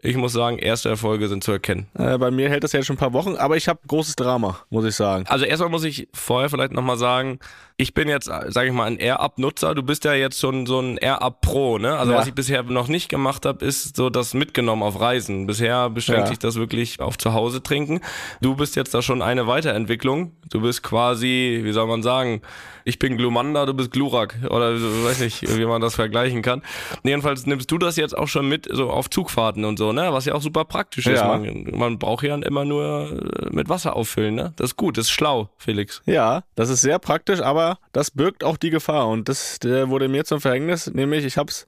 ich 0.00 0.16
muss 0.16 0.32
sagen, 0.32 0.58
erste 0.58 0.88
Erfolge 0.88 1.28
sind 1.28 1.44
zu 1.44 1.52
erkennen. 1.52 1.86
Äh, 1.98 2.18
bei 2.18 2.30
mir 2.30 2.48
hält 2.48 2.64
das 2.64 2.72
ja 2.72 2.82
schon 2.82 2.96
ein 2.96 2.98
paar 2.98 3.12
Wochen, 3.12 3.36
aber 3.36 3.56
ich 3.56 3.68
habe 3.68 3.80
großes 3.86 4.16
Drama, 4.16 4.58
muss 4.70 4.84
ich 4.84 4.94
sagen. 4.94 5.24
Also 5.28 5.44
erstmal 5.44 5.70
muss 5.70 5.84
ich 5.84 6.08
vorher 6.14 6.48
vielleicht 6.50 6.72
nochmal 6.72 6.96
sagen, 6.98 7.38
ich 7.76 7.94
bin 7.94 8.08
jetzt, 8.08 8.26
sage 8.26 8.66
ich 8.66 8.72
mal, 8.72 8.84
ein 8.84 8.98
Air-Up-Nutzer. 8.98 9.74
Du 9.74 9.82
bist 9.82 10.04
ja 10.04 10.12
jetzt 10.14 10.38
schon 10.38 10.66
so 10.66 10.78
ein 10.80 10.98
Air-Up-Pro, 10.98 11.78
ne? 11.78 11.96
Also 11.98 12.12
Ja. 12.12 12.18
was 12.18 12.26
ich 12.26 12.34
bisher 12.34 12.62
noch 12.62 12.88
nicht 12.88 13.08
gemacht 13.08 13.44
habe, 13.46 13.64
ist 13.64 13.96
so 13.96 14.08
das 14.10 14.34
mitgenommen 14.34 14.82
auf 14.82 15.00
Reisen. 15.00 15.46
Bisher 15.46 15.90
beschränkt 15.90 16.22
Ja. 16.22 16.26
sich 16.28 16.38
das 16.38 16.56
wirklich 16.56 17.00
auf 17.00 17.18
zu 17.18 17.32
Hause 17.32 17.62
trinken. 17.62 18.00
Du 18.40 18.54
bist 18.56 18.76
jetzt 18.76 18.94
da 18.94 19.02
schon 19.02 19.20
eine 19.22 19.46
Weiterentwicklung. 19.46 20.32
Du 20.50 20.60
bist 20.60 20.82
quasi, 20.82 21.60
wie 21.64 21.72
soll 21.72 21.86
man 21.86 22.02
sagen, 22.02 22.42
ich 22.84 22.98
bin 22.98 23.16
Glumanda, 23.16 23.66
du 23.66 23.74
bist 23.74 23.90
Glurak. 23.90 24.36
Oder 24.48 24.74
weiß 24.74 25.20
nicht, 25.20 25.42
wie 25.56 25.64
man 25.66 25.80
das 25.80 25.94
vergleichen 25.94 26.42
kann. 26.42 26.62
Jedenfalls 27.02 27.46
nimmst 27.46 27.70
du 27.70 27.78
das 27.78 27.96
jetzt 27.96 28.16
auch 28.16 28.28
schon 28.28 28.48
mit, 28.48 28.68
so 28.70 28.90
auf 28.90 29.10
Zugfahrten 29.10 29.64
und 29.64 29.78
so, 29.78 29.92
ne? 29.92 30.12
Was 30.12 30.24
ja 30.24 30.34
auch 30.34 30.42
super 30.42 30.64
praktisch 30.64 31.06
ist. 31.06 31.20
Ja. 31.20 31.38
Man, 31.38 31.68
man 31.72 31.98
braucht 31.98 32.24
ja 32.24 32.34
immer 32.36 32.64
nur 32.64 33.10
äh, 33.12 33.50
mit 33.50 33.68
Wasser 33.68 33.96
auffüllen, 33.96 34.34
ne? 34.34 34.52
Das 34.56 34.70
ist 34.70 34.76
gut, 34.76 34.98
das 34.98 35.06
ist 35.06 35.12
schlau, 35.12 35.50
Felix. 35.56 36.02
Ja, 36.06 36.44
das 36.54 36.70
ist 36.70 36.80
sehr 36.80 36.98
praktisch, 36.98 37.40
aber 37.40 37.78
das 37.92 38.10
birgt 38.10 38.44
auch 38.44 38.56
die 38.56 38.70
Gefahr 38.70 39.08
und 39.08 39.28
das 39.28 39.58
wurde 39.62 40.08
mir 40.08 40.24
zum 40.24 40.40
Verhängnis, 40.40 40.92
nämlich 40.92 41.24
ich 41.24 41.36
habe 41.36 41.50
es 41.50 41.66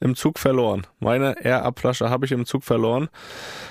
im 0.00 0.16
Zug 0.16 0.38
verloren. 0.38 0.86
Meine 1.00 1.44
Air-Up-Flasche 1.44 2.10
habe 2.10 2.26
ich 2.26 2.32
im 2.32 2.46
Zug 2.46 2.64
verloren. 2.64 3.08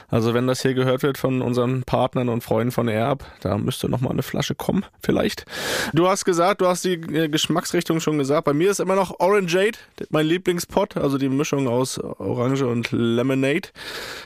Also 0.08 0.34
wenn 0.34 0.47
das 0.47 0.62
hier 0.62 0.73
gehört 0.73 1.03
wird 1.03 1.17
von 1.17 1.41
unseren 1.41 1.84
Partnern 1.84 2.29
und 2.29 2.43
Freunden 2.43 2.71
von 2.71 2.88
Air-Up, 2.88 3.25
da 3.41 3.58
müsste 3.58 3.89
noch 3.89 4.01
mal 4.01 4.12
eine 4.12 4.23
Flasche 4.23 4.55
kommen, 4.55 4.86
vielleicht. 5.01 5.45
Du 5.93 6.08
hast 6.08 6.25
gesagt, 6.25 6.62
du 6.62 6.67
hast 6.67 6.85
die 6.86 6.93
äh, 6.93 7.28
Geschmacksrichtung 7.28 8.00
schon 8.00 8.17
gesagt. 8.17 8.45
Bei 8.45 8.54
mir 8.54 8.71
ist 8.71 8.80
immer 8.80 8.95
noch 8.95 9.19
Orangeade, 9.19 9.78
mein 10.10 10.26
Lieblingspot, 10.26 10.95
also 10.98 11.17
die 11.17 11.28
Mischung 11.30 11.67
aus 11.67 12.00
Orange 12.00 12.65
und 12.67 12.91
Lemonade. 12.91 13.69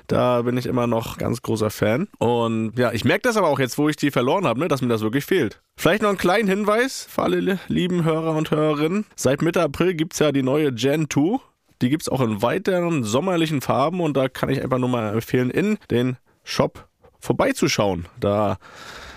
Da 0.07 0.41
bin 0.43 0.57
ich 0.57 0.65
immer 0.65 0.85
noch 0.87 1.17
ganz 1.17 1.41
großer 1.41 1.69
Fan. 1.69 2.07
Und 2.19 2.77
ja, 2.77 2.91
ich 2.91 3.05
merke 3.05 3.21
das 3.23 3.37
aber 3.37 3.47
auch 3.47 3.59
jetzt, 3.59 3.77
wo 3.77 3.89
ich 3.89 3.95
die 3.95 4.11
verloren 4.11 4.45
habe, 4.45 4.59
ne, 4.59 4.67
dass 4.67 4.81
mir 4.81 4.87
das 4.89 5.01
wirklich 5.01 5.25
fehlt. 5.25 5.61
Vielleicht 5.77 6.01
noch 6.01 6.09
einen 6.09 6.17
kleinen 6.17 6.47
Hinweis 6.49 7.07
für 7.09 7.23
alle 7.23 7.39
li- 7.39 7.57
lieben 7.67 8.03
Hörer 8.03 8.35
und 8.35 8.51
Hörerinnen. 8.51 9.05
Seit 9.15 9.41
Mitte 9.41 9.61
April 9.61 9.93
gibt's 9.93 10.19
ja 10.19 10.31
die 10.31 10.43
neue 10.43 10.73
Gen 10.73 11.07
2. 11.09 11.39
Die 11.81 11.89
gibt's 11.89 12.09
auch 12.09 12.19
in 12.21 12.41
weiteren 12.41 13.03
sommerlichen 13.05 13.61
Farben 13.61 14.01
und 14.01 14.17
da 14.17 14.27
kann 14.27 14.49
ich 14.49 14.61
einfach 14.61 14.79
nur 14.79 14.89
mal 14.89 15.13
empfehlen, 15.13 15.49
in 15.49 15.77
den 15.89 16.17
Shop 16.43 16.87
vorbeizuschauen. 17.21 18.05
Da 18.19 18.57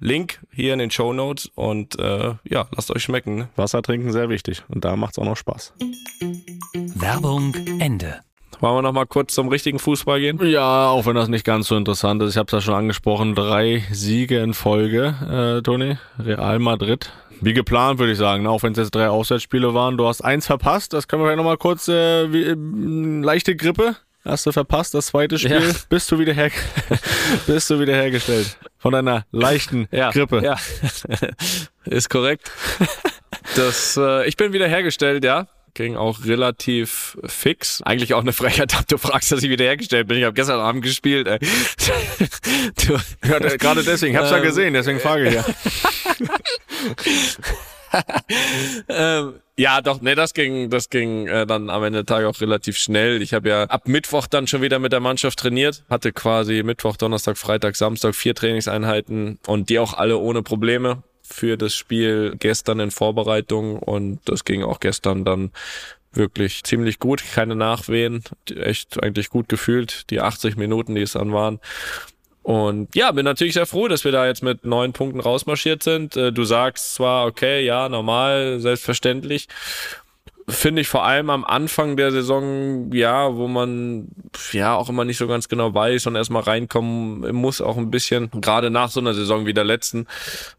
Link 0.00 0.40
hier 0.52 0.72
in 0.72 0.78
den 0.78 0.90
Show 0.90 1.12
Notes 1.12 1.50
und 1.54 1.98
äh, 1.98 2.34
ja, 2.44 2.66
lasst 2.74 2.90
euch 2.90 3.02
schmecken. 3.02 3.36
Ne? 3.36 3.48
Wasser 3.56 3.82
trinken 3.82 4.12
sehr 4.12 4.28
wichtig 4.28 4.62
und 4.68 4.84
da 4.84 4.96
macht's 4.96 5.18
auch 5.18 5.24
noch 5.24 5.36
Spaß. 5.36 5.72
Werbung 6.94 7.54
Ende. 7.78 8.20
Wollen 8.60 8.76
wir 8.76 8.82
noch 8.82 8.92
mal 8.92 9.06
kurz 9.06 9.34
zum 9.34 9.48
richtigen 9.48 9.78
Fußball 9.78 10.18
gehen? 10.18 10.40
Ja, 10.46 10.88
auch 10.88 11.04
wenn 11.04 11.14
das 11.14 11.28
nicht 11.28 11.44
ganz 11.44 11.68
so 11.68 11.76
interessant 11.76 12.22
ist. 12.22 12.30
Ich 12.30 12.36
habe 12.38 12.46
es 12.46 12.52
ja 12.52 12.60
schon 12.62 12.74
angesprochen. 12.74 13.34
Drei 13.34 13.84
Siege 13.92 14.38
in 14.38 14.54
Folge, 14.54 15.58
äh, 15.58 15.62
Toni. 15.62 15.98
Real 16.18 16.58
Madrid. 16.58 17.12
Wie 17.42 17.52
geplant, 17.52 17.98
würde 17.98 18.12
ich 18.12 18.18
sagen. 18.18 18.44
ne? 18.44 18.50
Auch 18.50 18.62
wenn 18.62 18.72
es 18.72 18.78
jetzt 18.78 18.94
drei 18.94 19.10
Auswärtsspiele 19.10 19.74
waren. 19.74 19.98
Du 19.98 20.06
hast 20.06 20.22
eins 20.22 20.46
verpasst. 20.46 20.94
Das 20.94 21.06
können 21.06 21.20
wir 21.22 21.26
vielleicht 21.26 21.36
nochmal 21.36 21.58
kurz. 21.58 21.86
Äh, 21.88 22.32
wie, 22.32 22.44
äh, 22.44 22.56
leichte 23.22 23.56
Grippe. 23.56 23.96
Hast 24.24 24.44
du 24.46 24.52
verpasst, 24.52 24.92
das 24.94 25.06
zweite 25.06 25.38
Spiel. 25.38 25.52
Ja. 25.52 25.72
Bist 25.88 26.10
du 26.10 26.18
wieder 26.18 26.32
her 26.32 26.50
bist 27.46 27.70
du 27.70 27.78
wieder 27.78 27.94
hergestellt. 27.94 28.58
Von 28.86 28.92
deiner 28.92 29.24
leichten 29.32 29.88
Grippe. 30.12 30.42
Ja, 30.44 30.56
ist 31.84 32.08
korrekt. 32.08 32.50
Das, 33.56 33.96
äh, 33.96 34.26
ich 34.28 34.36
bin 34.36 34.52
wieder 34.52 34.68
hergestellt, 34.68 35.24
ja. 35.24 35.48
Ging 35.74 35.96
auch 35.96 36.24
relativ 36.24 37.18
fix. 37.26 37.82
Eigentlich 37.82 38.14
auch 38.14 38.20
eine 38.20 38.32
Frechheit, 38.32 38.72
du 38.88 38.96
fragst, 38.96 39.32
dass 39.32 39.42
ich 39.42 39.50
wieder 39.50 39.64
hergestellt 39.64 40.06
bin. 40.08 40.16
Ich 40.18 40.24
habe 40.24 40.34
gestern 40.34 40.60
Abend 40.60 40.82
gespielt. 40.82 41.26
Ey. 41.26 41.38
Du, 42.86 42.94
Ja, 43.28 43.38
Gerade 43.40 43.82
deswegen. 43.82 44.14
Ich 44.14 44.18
hab's 44.20 44.30
ja 44.30 44.38
Ähm, 44.38 44.42
gesehen, 44.44 44.72
deswegen 44.72 45.00
frage 45.00 45.28
ich 45.28 45.34
ja. 45.34 45.44
ähm, 48.88 49.34
ja, 49.58 49.80
doch, 49.80 50.00
nee, 50.00 50.14
das 50.14 50.34
ging, 50.34 50.68
das 50.70 50.90
ging 50.90 51.26
äh, 51.28 51.46
dann 51.46 51.70
am 51.70 51.82
Ende 51.82 52.00
des 52.00 52.06
Tages 52.06 52.28
auch 52.28 52.40
relativ 52.40 52.76
schnell. 52.76 53.22
Ich 53.22 53.32
habe 53.32 53.48
ja 53.48 53.64
ab 53.64 53.88
Mittwoch 53.88 54.26
dann 54.26 54.46
schon 54.46 54.62
wieder 54.62 54.78
mit 54.78 54.92
der 54.92 55.00
Mannschaft 55.00 55.38
trainiert, 55.38 55.84
hatte 55.88 56.12
quasi 56.12 56.62
Mittwoch, 56.62 56.96
Donnerstag, 56.96 57.38
Freitag, 57.38 57.76
Samstag 57.76 58.14
vier 58.14 58.34
Trainingseinheiten 58.34 59.38
und 59.46 59.70
die 59.70 59.78
auch 59.78 59.94
alle 59.94 60.18
ohne 60.18 60.42
Probleme 60.42 61.02
für 61.22 61.56
das 61.56 61.74
Spiel 61.74 62.36
gestern 62.38 62.80
in 62.80 62.90
Vorbereitung 62.90 63.78
und 63.78 64.20
das 64.26 64.44
ging 64.44 64.62
auch 64.62 64.78
gestern 64.78 65.24
dann 65.24 65.50
wirklich 66.12 66.64
ziemlich 66.64 66.98
gut, 66.98 67.22
keine 67.34 67.56
Nachwehen, 67.56 68.24
echt 68.54 69.02
eigentlich 69.02 69.30
gut 69.30 69.48
gefühlt, 69.48 70.10
die 70.10 70.20
80 70.20 70.56
Minuten, 70.56 70.94
die 70.94 71.02
es 71.02 71.12
dann 71.12 71.32
waren. 71.32 71.60
Und 72.46 72.94
ja, 72.94 73.10
bin 73.10 73.24
natürlich 73.24 73.54
sehr 73.54 73.66
froh, 73.66 73.88
dass 73.88 74.04
wir 74.04 74.12
da 74.12 74.24
jetzt 74.24 74.40
mit 74.40 74.64
neun 74.64 74.92
Punkten 74.92 75.18
rausmarschiert 75.18 75.82
sind. 75.82 76.16
Äh, 76.16 76.30
Du 76.30 76.44
sagst 76.44 76.94
zwar, 76.94 77.26
okay, 77.26 77.64
ja, 77.64 77.88
normal, 77.88 78.60
selbstverständlich. 78.60 79.48
Finde 80.46 80.82
ich 80.82 80.86
vor 80.86 81.02
allem 81.04 81.28
am 81.28 81.44
Anfang 81.44 81.96
der 81.96 82.12
Saison, 82.12 82.92
ja, 82.92 83.34
wo 83.34 83.48
man 83.48 84.06
ja 84.52 84.76
auch 84.76 84.88
immer 84.88 85.04
nicht 85.04 85.16
so 85.16 85.26
ganz 85.26 85.48
genau 85.48 85.74
weiß 85.74 86.06
und 86.06 86.14
erstmal 86.14 86.44
reinkommen 86.44 87.34
muss, 87.34 87.60
auch 87.60 87.76
ein 87.76 87.90
bisschen, 87.90 88.30
gerade 88.30 88.70
nach 88.70 88.90
so 88.90 89.00
einer 89.00 89.14
Saison 89.14 89.44
wie 89.46 89.54
der 89.54 89.64
letzten, 89.64 90.06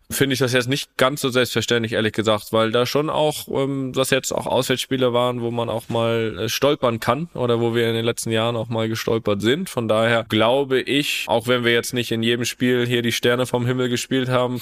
finde 0.09 0.33
ich 0.33 0.39
das 0.39 0.53
jetzt 0.53 0.69
nicht 0.69 0.95
ganz 0.95 1.21
so 1.21 1.29
selbstverständlich, 1.29 1.93
ehrlich 1.93 2.13
gesagt, 2.13 2.53
weil 2.53 2.71
da 2.71 2.85
schon 2.85 3.09
auch, 3.09 3.47
ähm, 3.49 3.91
das 3.93 4.09
jetzt 4.09 4.31
auch 4.31 4.47
Auswärtsspiele 4.47 5.11
waren, 5.11 5.41
wo 5.41 5.51
man 5.51 5.69
auch 5.69 5.89
mal 5.89 6.37
äh, 6.39 6.49
stolpern 6.49 6.99
kann 6.99 7.27
oder 7.33 7.59
wo 7.59 7.75
wir 7.75 7.87
in 7.89 7.95
den 7.95 8.05
letzten 8.05 8.31
Jahren 8.31 8.55
auch 8.55 8.69
mal 8.69 8.87
gestolpert 8.87 9.41
sind. 9.41 9.69
Von 9.69 9.87
daher 9.87 10.25
glaube 10.29 10.79
ich, 10.79 11.25
auch 11.27 11.47
wenn 11.47 11.65
wir 11.65 11.73
jetzt 11.73 11.93
nicht 11.93 12.11
in 12.11 12.23
jedem 12.23 12.45
Spiel 12.45 12.87
hier 12.87 13.01
die 13.01 13.11
Sterne 13.11 13.45
vom 13.45 13.65
Himmel 13.65 13.89
gespielt 13.89 14.29
haben, 14.29 14.61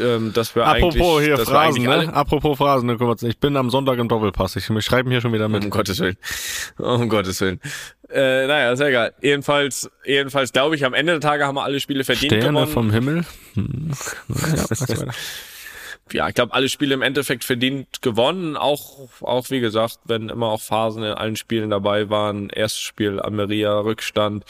ähm, 0.00 0.32
dass 0.32 0.54
wir 0.54 0.66
eigentlich, 0.66 1.02
Apropos 1.02 1.22
hier 1.22 1.36
dass 1.36 1.48
wir 1.48 1.54
Phrasen, 1.54 1.88
eigentlich 1.88 2.06
ne? 2.08 2.14
Apropos 2.14 2.58
Phrasen, 2.58 2.86
ne? 2.86 3.16
Ich 3.22 3.38
bin 3.38 3.56
am 3.56 3.70
Sonntag 3.70 3.98
im 3.98 4.08
Doppelpass. 4.08 4.54
Ich, 4.56 4.70
ich 4.70 4.84
schreibe 4.84 5.10
hier 5.10 5.20
schon 5.20 5.32
wieder 5.32 5.48
mit. 5.48 5.64
Um 5.64 5.70
Gottes 5.70 5.98
Willen. 5.98 6.16
Um 6.78 7.08
Gottes 7.08 7.40
Willen. 7.40 7.60
Äh, 8.10 8.46
naja, 8.46 8.72
ist 8.72 8.80
ja 8.80 8.86
egal. 8.86 9.14
Jedenfalls, 9.20 9.90
jedenfalls 10.04 10.52
glaube 10.52 10.76
ich, 10.76 10.84
am 10.84 10.94
Ende 10.94 11.12
der 11.12 11.20
Tage 11.20 11.46
haben 11.46 11.56
wir 11.56 11.64
alle 11.64 11.80
Spiele 11.80 12.04
verdient 12.04 12.32
Sterne 12.32 12.48
gewonnen. 12.48 12.72
vom 12.72 12.90
Himmel. 12.90 13.24
Hm. 13.54 13.92
Ja, 16.10 16.24
ja, 16.24 16.28
ich 16.28 16.34
glaube, 16.34 16.54
alle 16.54 16.68
Spiele 16.68 16.94
im 16.94 17.02
Endeffekt 17.02 17.44
verdient 17.44 18.02
gewonnen. 18.02 18.56
Auch, 18.56 19.08
auch 19.20 19.50
wie 19.50 19.60
gesagt, 19.60 19.98
wenn 20.04 20.28
immer 20.28 20.46
auch 20.46 20.60
Phasen 20.60 21.02
in 21.02 21.12
allen 21.12 21.36
Spielen 21.36 21.70
dabei 21.70 22.08
waren. 22.08 22.48
Erstes 22.50 22.80
Spiel 22.80 23.20
Ameria, 23.20 23.78
Rückstand, 23.80 24.44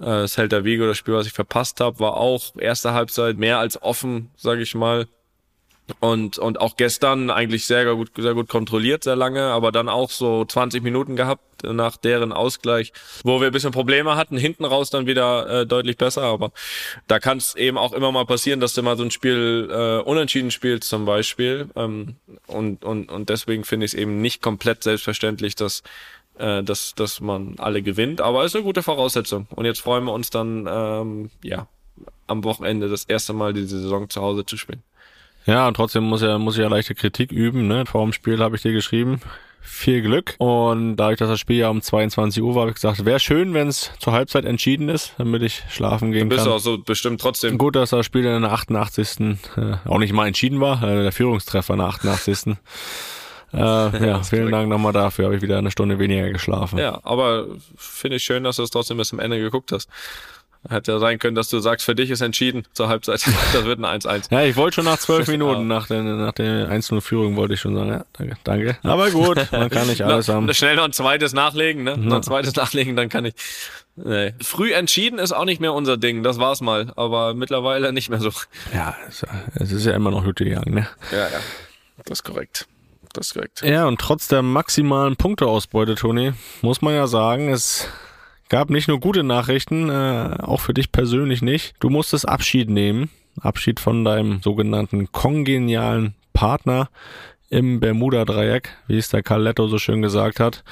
äh, 0.00 0.26
Celta 0.26 0.64
Vigo, 0.64 0.86
das 0.86 0.98
Spiel, 0.98 1.14
was 1.14 1.26
ich 1.26 1.32
verpasst 1.32 1.80
habe, 1.80 1.98
war 2.00 2.16
auch 2.16 2.54
erste 2.58 2.92
Halbzeit 2.92 3.38
mehr 3.38 3.58
als 3.58 3.80
offen, 3.82 4.30
sage 4.36 4.62
ich 4.62 4.74
mal 4.74 5.06
und 6.00 6.38
und 6.38 6.60
auch 6.60 6.76
gestern 6.76 7.30
eigentlich 7.30 7.66
sehr 7.66 7.94
gut 7.94 8.10
sehr 8.16 8.34
gut 8.34 8.48
kontrolliert 8.48 9.04
sehr 9.04 9.16
lange 9.16 9.42
aber 9.42 9.72
dann 9.72 9.88
auch 9.88 10.10
so 10.10 10.44
20 10.44 10.82
Minuten 10.82 11.16
gehabt 11.16 11.42
nach 11.62 11.96
deren 11.96 12.32
Ausgleich 12.32 12.92
wo 13.24 13.40
wir 13.40 13.48
ein 13.48 13.52
bisschen 13.52 13.72
Probleme 13.72 14.16
hatten. 14.16 14.36
Hinten 14.36 14.64
raus 14.64 14.90
dann 14.90 15.06
wieder 15.06 15.60
äh, 15.60 15.66
deutlich 15.66 15.96
besser 15.96 16.22
aber 16.22 16.52
da 17.06 17.18
kann 17.18 17.38
es 17.38 17.54
eben 17.54 17.78
auch 17.78 17.92
immer 17.92 18.12
mal 18.12 18.26
passieren 18.26 18.60
dass 18.60 18.74
du 18.74 18.82
mal 18.82 18.96
so 18.96 19.02
ein 19.02 19.10
Spiel 19.10 19.68
äh, 19.70 20.02
unentschieden 20.02 20.50
spielst 20.50 20.88
zum 20.88 21.04
Beispiel. 21.04 21.68
Ähm, 21.76 22.16
und 22.46 22.84
und 22.84 23.10
und 23.10 23.28
deswegen 23.28 23.64
finde 23.64 23.86
ich 23.86 23.92
es 23.92 23.98
eben 23.98 24.20
nicht 24.20 24.42
komplett 24.42 24.82
selbstverständlich 24.82 25.54
dass 25.54 25.82
äh, 26.38 26.62
dass 26.62 26.94
dass 26.94 27.20
man 27.20 27.54
alle 27.58 27.82
gewinnt. 27.82 28.20
Aber 28.20 28.44
ist 28.44 28.54
eine 28.54 28.64
gute 28.64 28.82
Voraussetzung. 28.82 29.46
Und 29.50 29.64
jetzt 29.64 29.80
freuen 29.80 30.04
wir 30.04 30.12
uns 30.12 30.30
dann 30.30 30.66
ähm, 30.68 31.30
ja 31.42 31.68
am 32.26 32.44
Wochenende 32.44 32.88
das 32.88 33.04
erste 33.04 33.32
Mal 33.32 33.52
diese 33.52 33.80
Saison 33.80 34.08
zu 34.08 34.20
Hause 34.20 34.46
zu 34.46 34.56
spielen 34.56 34.82
ja, 35.46 35.66
und 35.66 35.74
trotzdem 35.74 36.04
muss 36.04 36.22
er 36.22 36.38
muss 36.38 36.56
ich 36.56 36.62
ja 36.62 36.68
leichte 36.68 36.94
Kritik 36.94 37.32
üben. 37.32 37.66
Ne? 37.66 37.86
Vor 37.86 38.04
dem 38.04 38.12
Spiel 38.12 38.38
habe 38.40 38.56
ich 38.56 38.62
dir 38.62 38.72
geschrieben. 38.72 39.20
Viel 39.62 40.00
Glück. 40.02 40.34
Und 40.38 40.96
dadurch, 40.96 41.18
dass 41.18 41.28
das 41.28 41.38
Spiel 41.38 41.58
ja 41.58 41.68
um 41.68 41.82
22 41.82 42.42
Uhr 42.42 42.54
war, 42.54 42.62
habe 42.62 42.70
ich 42.70 42.76
gesagt, 42.76 43.04
wäre 43.04 43.20
schön, 43.20 43.52
wenn 43.52 43.68
es 43.68 43.92
zur 43.98 44.14
Halbzeit 44.14 44.44
entschieden 44.44 44.88
ist, 44.88 45.14
damit 45.18 45.42
ich 45.42 45.62
schlafen 45.68 46.12
gehen 46.12 46.28
du 46.28 46.36
bist 46.36 46.46
kann. 46.46 46.54
auch 46.54 46.58
so 46.58 46.78
bestimmt 46.78 47.20
trotzdem. 47.20 47.58
Gut, 47.58 47.76
dass 47.76 47.90
das 47.90 48.06
Spiel 48.06 48.24
in 48.24 48.42
der 48.42 48.52
88. 48.52 49.20
Äh, 49.20 49.76
auch 49.86 49.98
nicht 49.98 50.12
mal 50.12 50.26
entschieden 50.26 50.60
war, 50.60 50.82
äh, 50.82 51.02
der 51.02 51.12
Führungstreffer 51.12 51.74
in 51.74 51.80
der 51.80 51.88
88. 51.88 52.56
äh, 53.52 53.56
ja, 53.58 54.22
vielen 54.22 54.50
Dank 54.50 54.68
nochmal 54.68 54.92
dafür. 54.92 55.26
Habe 55.26 55.36
ich 55.36 55.42
wieder 55.42 55.58
eine 55.58 55.70
Stunde 55.70 55.98
weniger 55.98 56.30
geschlafen. 56.30 56.78
Ja, 56.78 57.00
aber 57.02 57.46
finde 57.76 58.16
ich 58.16 58.24
schön, 58.24 58.44
dass 58.44 58.56
du 58.56 58.62
es 58.62 58.70
trotzdem 58.70 58.96
bis 58.96 59.08
zum 59.08 59.20
Ende 59.20 59.38
geguckt 59.38 59.72
hast. 59.72 59.88
Hätte 60.68 60.92
ja 60.92 60.98
sein 60.98 61.18
können, 61.18 61.34
dass 61.34 61.48
du 61.48 61.58
sagst, 61.58 61.86
für 61.86 61.94
dich 61.94 62.10
ist 62.10 62.20
entschieden 62.20 62.64
zur 62.74 62.88
Halbzeit. 62.88 63.24
Das 63.52 63.64
wird 63.64 63.82
ein 63.82 64.00
1-1. 64.00 64.30
Ja, 64.30 64.42
ich 64.42 64.56
wollte 64.56 64.76
schon 64.76 64.84
nach 64.84 64.98
zwölf 64.98 65.26
Minuten, 65.28 65.66
nach 65.66 65.86
der, 65.86 66.02
nach 66.02 66.32
der 66.32 66.70
1-0-Führung 66.70 67.36
wollte 67.36 67.54
ich 67.54 67.60
schon 67.60 67.74
sagen, 67.74 67.90
ja, 67.90 68.04
danke, 68.12 68.36
danke. 68.44 68.78
Aber 68.82 69.10
gut, 69.10 69.50
man 69.52 69.70
kann 69.70 69.86
nicht 69.88 70.02
alles 70.02 70.28
haben. 70.28 70.52
Schnell 70.52 70.76
noch 70.76 70.84
ein 70.84 70.92
zweites 70.92 71.32
nachlegen, 71.32 71.84
ne? 71.84 71.96
Noch 71.96 72.16
ein 72.16 72.22
zweites 72.22 72.54
nachlegen, 72.54 72.94
dann 72.94 73.08
kann 73.08 73.24
ich. 73.24 73.34
Nee. 73.96 74.34
Früh 74.42 74.72
entschieden 74.72 75.18
ist 75.18 75.32
auch 75.32 75.44
nicht 75.44 75.60
mehr 75.60 75.72
unser 75.72 75.96
Ding, 75.96 76.22
das 76.22 76.38
war's 76.38 76.60
mal, 76.60 76.92
aber 76.96 77.34
mittlerweile 77.34 77.92
nicht 77.92 78.10
mehr 78.10 78.20
so. 78.20 78.30
Ja, 78.72 78.96
es 79.54 79.72
ist 79.72 79.86
ja 79.86 79.94
immer 79.94 80.10
noch 80.10 80.24
gut 80.24 80.36
gegangen, 80.36 80.74
ne? 80.74 80.88
Ja, 81.10 81.28
ja. 81.28 81.40
Das 82.04 82.20
ist 82.20 82.22
korrekt. 82.22 82.66
Das 83.12 83.28
ist 83.28 83.34
korrekt. 83.34 83.62
Ja, 83.62 83.86
und 83.86 84.00
trotz 84.00 84.28
der 84.28 84.42
maximalen 84.42 85.16
Punkteausbeute, 85.16 85.96
Toni, 85.96 86.32
muss 86.62 86.80
man 86.80 86.94
ja 86.94 87.06
sagen, 87.06 87.52
es 87.52 87.88
gab 88.50 88.68
nicht 88.68 88.88
nur 88.88 89.00
gute 89.00 89.22
Nachrichten, 89.22 89.88
äh, 89.88 90.36
auch 90.42 90.60
für 90.60 90.74
dich 90.74 90.92
persönlich 90.92 91.40
nicht. 91.40 91.74
Du 91.80 91.88
musstest 91.88 92.28
Abschied 92.28 92.68
nehmen. 92.68 93.08
Abschied 93.40 93.80
von 93.80 94.04
deinem 94.04 94.42
sogenannten 94.42 95.10
kongenialen 95.12 96.14
Partner 96.34 96.90
im 97.50 97.80
Bermuda-Dreieck, 97.80 98.70
wie 98.86 98.96
es 98.96 99.08
der 99.08 99.24
Carletto 99.24 99.66
so 99.66 99.78
schön 99.78 100.02
gesagt 100.02 100.38
hat. 100.38 100.62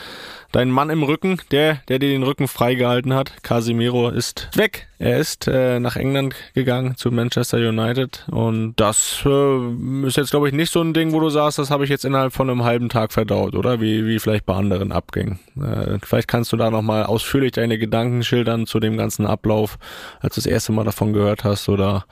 Dein 0.53 0.71
Mann 0.71 0.89
im 0.89 1.03
Rücken, 1.03 1.39
der, 1.51 1.81
der 1.89 1.99
dir 1.99 2.09
den 2.09 2.23
Rücken 2.23 2.49
freigehalten 2.49 3.13
hat, 3.13 3.43
Casimiro, 3.43 4.09
ist 4.09 4.49
weg. 4.55 4.89
Er 4.99 5.19
ist 5.19 5.47
äh, 5.47 5.79
nach 5.81 5.97
England 5.97 6.35
gegangen 6.55 6.97
zu 6.97 7.11
Manchester 7.11 7.59
United 7.59 8.27
und 8.31 8.75
das 8.77 9.23
äh, 9.27 10.07
ist 10.07 10.17
jetzt, 10.17 10.31
glaube 10.31 10.49
ich, 10.49 10.55
nicht 10.55 10.73
so 10.73 10.81
ein 10.81 10.95
Ding, 10.95 11.13
wo 11.13 11.21
du 11.21 11.29
sagst, 11.29 11.59
das 11.59 11.71
habe 11.71 11.85
ich 11.85 11.91
jetzt 11.91 12.05
innerhalb 12.05 12.33
von 12.33 12.49
einem 12.49 12.65
halben 12.65 12.89
Tag 12.89 13.13
verdaut, 13.13 13.55
oder? 13.55 13.81
Wie, 13.81 14.07
wie 14.07 14.19
vielleicht 14.19 14.47
bei 14.47 14.55
anderen 14.55 14.91
Abgängen. 14.93 15.39
Äh, 15.61 15.99
vielleicht 16.03 16.29
kannst 16.29 16.53
du 16.53 16.57
da 16.57 16.71
nochmal 16.71 17.05
ausführlich 17.05 17.53
deine 17.53 17.77
Gedanken 17.77 18.23
schildern 18.23 18.67
zu 18.67 18.81
dem 18.81 18.97
ganzen 18.97 19.27
Ablauf, 19.27 19.79
als 20.21 20.37
du 20.37 20.41
das 20.41 20.47
erste 20.47 20.73
Mal 20.73 20.85
davon 20.85 21.13
gehört 21.13 21.45
hast 21.45 21.69
oder 21.69 22.07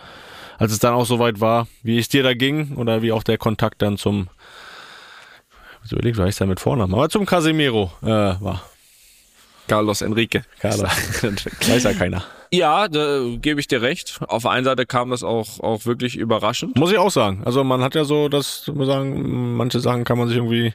als 0.59 0.73
es 0.73 0.79
dann 0.79 0.95
auch 0.95 1.07
soweit 1.07 1.41
war, 1.41 1.69
wie 1.83 1.99
es 1.99 2.09
dir 2.09 2.23
da 2.23 2.35
ging 2.35 2.77
oder 2.77 3.03
wie 3.03 3.13
auch 3.13 3.23
der 3.23 3.39
Kontakt 3.39 3.83
dann 3.83 3.97
zum 3.97 4.29
so 5.83 5.95
überlegt, 5.95 6.19
war 6.19 6.27
ich 6.27 6.37
da 6.37 6.47
mit 6.47 6.59
Vornamen, 6.59 6.93
aber 6.95 7.09
zum 7.09 7.27
Casemiro 7.27 7.93
äh, 8.03 8.07
war. 8.07 8.63
Carlos 9.69 10.03
Enrique. 10.03 10.43
Carlos. 10.61 10.91
Weiß 11.69 11.85
ja 11.85 11.93
keiner. 11.93 12.25
Ja, 12.51 12.89
da 12.89 13.21
gebe 13.41 13.61
ich 13.61 13.69
dir 13.69 13.83
recht. 13.83 14.21
Auf 14.29 14.43
der 14.43 14.53
einen 14.53 14.65
Seite 14.65 14.87
kam 14.87 15.11
das 15.11 15.23
auch, 15.23 15.61
auch 15.61 15.87
wirklich 15.87 16.17
überraschend. 16.17 16.77
Muss 16.77 16.93
ich 16.93 16.99
auch 16.99 17.11
sagen. 17.11 17.43
Also 17.45 17.65
man 17.65 17.83
hat 17.83 17.95
ja 17.95 18.05
so, 18.05 18.29
dass 18.29 18.71
man 18.73 18.87
sagen, 18.87 19.57
manche 19.57 19.81
Sachen 19.81 20.05
kann 20.05 20.19
man 20.19 20.29
sich 20.29 20.37
irgendwie 20.37 20.73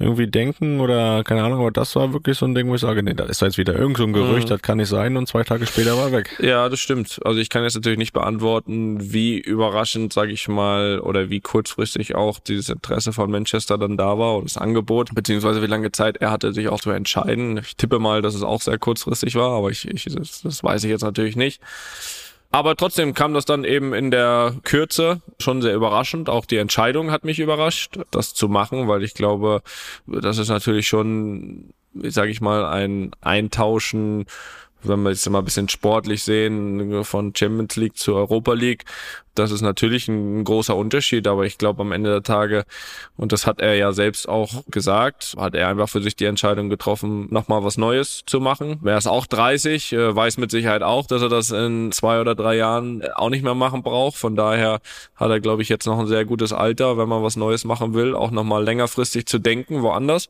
irgendwie 0.00 0.26
denken 0.26 0.80
oder 0.80 1.22
keine 1.24 1.42
Ahnung, 1.42 1.60
aber 1.60 1.70
das 1.70 1.94
war 1.94 2.12
wirklich 2.14 2.38
so 2.38 2.46
ein 2.46 2.54
Ding, 2.54 2.68
wo 2.68 2.74
ich 2.74 2.80
sage, 2.80 3.02
nee, 3.02 3.12
da 3.12 3.24
ist 3.24 3.42
jetzt 3.42 3.58
wieder 3.58 3.74
irgend 3.74 3.98
so 3.98 4.04
ein 4.04 4.14
Gerücht, 4.14 4.46
mhm. 4.46 4.50
das 4.50 4.62
kann 4.62 4.78
nicht 4.78 4.88
sein 4.88 5.16
und 5.18 5.26
zwei 5.26 5.44
Tage 5.44 5.66
später 5.66 5.96
war 5.96 6.06
er 6.06 6.12
weg. 6.12 6.38
Ja, 6.40 6.70
das 6.70 6.80
stimmt. 6.80 7.20
Also 7.22 7.38
ich 7.38 7.50
kann 7.50 7.62
jetzt 7.64 7.74
natürlich 7.74 7.98
nicht 7.98 8.14
beantworten, 8.14 9.12
wie 9.12 9.38
überraschend, 9.38 10.12
sage 10.14 10.32
ich 10.32 10.48
mal, 10.48 11.00
oder 11.00 11.28
wie 11.28 11.40
kurzfristig 11.40 12.14
auch 12.14 12.38
dieses 12.38 12.70
Interesse 12.70 13.12
von 13.12 13.30
Manchester 13.30 13.76
dann 13.76 13.98
da 13.98 14.18
war 14.18 14.36
oder 14.36 14.44
das 14.44 14.56
Angebot, 14.56 15.14
beziehungsweise 15.14 15.60
wie 15.60 15.66
lange 15.66 15.92
Zeit 15.92 16.16
er 16.16 16.30
hatte, 16.30 16.54
sich 16.54 16.68
auch 16.68 16.80
zu 16.80 16.90
entscheiden. 16.90 17.58
Ich 17.58 17.76
tippe 17.76 17.98
mal, 17.98 18.22
dass 18.22 18.34
es 18.34 18.42
auch 18.42 18.62
sehr 18.62 18.78
kurzfristig 18.78 19.34
war, 19.34 19.50
aber 19.50 19.70
ich, 19.70 19.86
ich 19.86 20.04
das, 20.04 20.40
das 20.40 20.64
weiß 20.64 20.84
ich 20.84 20.89
jetzt 20.90 21.02
natürlich 21.02 21.36
nicht. 21.36 21.60
Aber 22.52 22.74
trotzdem 22.74 23.14
kam 23.14 23.32
das 23.32 23.44
dann 23.44 23.64
eben 23.64 23.94
in 23.94 24.10
der 24.10 24.56
Kürze 24.64 25.22
schon 25.38 25.62
sehr 25.62 25.74
überraschend. 25.74 26.28
Auch 26.28 26.46
die 26.46 26.56
Entscheidung 26.56 27.12
hat 27.12 27.24
mich 27.24 27.38
überrascht, 27.38 28.00
das 28.10 28.34
zu 28.34 28.48
machen, 28.48 28.88
weil 28.88 29.04
ich 29.04 29.14
glaube, 29.14 29.62
das 30.06 30.38
ist 30.38 30.48
natürlich 30.48 30.88
schon, 30.88 31.72
sage 31.94 32.32
ich 32.32 32.40
mal, 32.40 32.64
ein 32.66 33.12
Eintauschen 33.20 34.26
wenn 34.82 35.02
wir 35.02 35.10
jetzt 35.10 35.28
mal 35.28 35.38
ein 35.38 35.44
bisschen 35.44 35.68
sportlich 35.68 36.22
sehen, 36.22 37.04
von 37.04 37.34
Champions 37.34 37.76
League 37.76 37.96
zu 37.96 38.14
Europa 38.14 38.52
League, 38.52 38.84
das 39.34 39.52
ist 39.52 39.60
natürlich 39.60 40.08
ein 40.08 40.44
großer 40.44 40.76
Unterschied, 40.76 41.26
aber 41.26 41.44
ich 41.44 41.56
glaube 41.56 41.82
am 41.82 41.92
Ende 41.92 42.10
der 42.10 42.22
Tage, 42.22 42.64
und 43.16 43.32
das 43.32 43.46
hat 43.46 43.60
er 43.60 43.74
ja 43.74 43.92
selbst 43.92 44.28
auch 44.28 44.64
gesagt, 44.66 45.34
hat 45.38 45.54
er 45.54 45.68
einfach 45.68 45.88
für 45.88 46.02
sich 46.02 46.16
die 46.16 46.24
Entscheidung 46.24 46.68
getroffen, 46.68 47.28
nochmal 47.30 47.62
was 47.64 47.78
Neues 47.78 48.22
zu 48.26 48.40
machen. 48.40 48.78
Wer 48.82 48.98
ist 48.98 49.06
auch 49.06 49.26
30, 49.26 49.92
äh, 49.92 50.14
weiß 50.14 50.38
mit 50.38 50.50
Sicherheit 50.50 50.82
auch, 50.82 51.06
dass 51.06 51.22
er 51.22 51.28
das 51.28 51.52
in 51.52 51.92
zwei 51.92 52.20
oder 52.20 52.34
drei 52.34 52.56
Jahren 52.56 53.02
auch 53.14 53.30
nicht 53.30 53.44
mehr 53.44 53.54
machen 53.54 53.82
braucht. 53.82 54.16
Von 54.16 54.34
daher 54.34 54.80
hat 55.14 55.30
er, 55.30 55.40
glaube 55.40 55.62
ich, 55.62 55.68
jetzt 55.68 55.86
noch 55.86 55.98
ein 55.98 56.06
sehr 56.06 56.24
gutes 56.24 56.52
Alter, 56.52 56.98
wenn 56.98 57.08
man 57.08 57.22
was 57.22 57.36
Neues 57.36 57.64
machen 57.64 57.94
will, 57.94 58.14
auch 58.14 58.32
nochmal 58.32 58.64
längerfristig 58.64 59.26
zu 59.26 59.38
denken, 59.38 59.82
woanders 59.82 60.28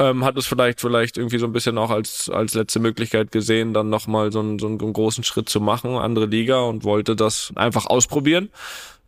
ähm, 0.00 0.24
hat 0.24 0.36
es 0.38 0.46
vielleicht 0.46 0.80
vielleicht 0.80 1.18
irgendwie 1.18 1.38
so 1.38 1.46
ein 1.46 1.52
bisschen 1.52 1.76
auch 1.76 1.90
als 1.90 2.30
als 2.30 2.54
letzte 2.54 2.80
Möglichkeit 2.80 3.30
gesehen, 3.30 3.74
dann 3.74 3.90
nochmal 3.90 4.32
so 4.32 4.40
einen, 4.40 4.58
so 4.58 4.66
einen 4.66 4.78
großen 4.78 5.24
Schritt 5.24 5.50
zu 5.50 5.60
machen, 5.60 5.96
andere 5.96 6.26
Liga 6.26 6.60
und 6.60 6.84
wollte 6.84 7.14
das 7.14 7.52
einfach 7.54 7.86
ausprobieren. 7.86 8.48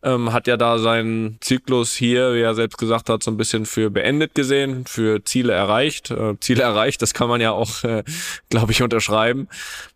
Ähm, 0.04 0.32
hat 0.32 0.48
ja 0.48 0.56
da 0.56 0.78
seinen 0.78 1.38
Zyklus 1.40 1.94
hier, 1.94 2.34
wie 2.34 2.40
er 2.40 2.54
selbst 2.54 2.76
gesagt 2.76 3.08
hat, 3.08 3.22
so 3.22 3.30
ein 3.30 3.36
bisschen 3.36 3.66
für 3.66 3.88
beendet 3.88 4.34
gesehen, 4.34 4.84
für 4.84 5.24
Ziele 5.24 5.52
erreicht. 5.52 6.10
Äh, 6.10 6.38
Ziele 6.40 6.64
erreicht, 6.64 7.00
das 7.02 7.14
kann 7.14 7.28
man 7.28 7.40
ja 7.40 7.52
auch, 7.52 7.84
äh, 7.84 8.02
glaube 8.50 8.72
ich, 8.72 8.82
unterschreiben 8.82 9.48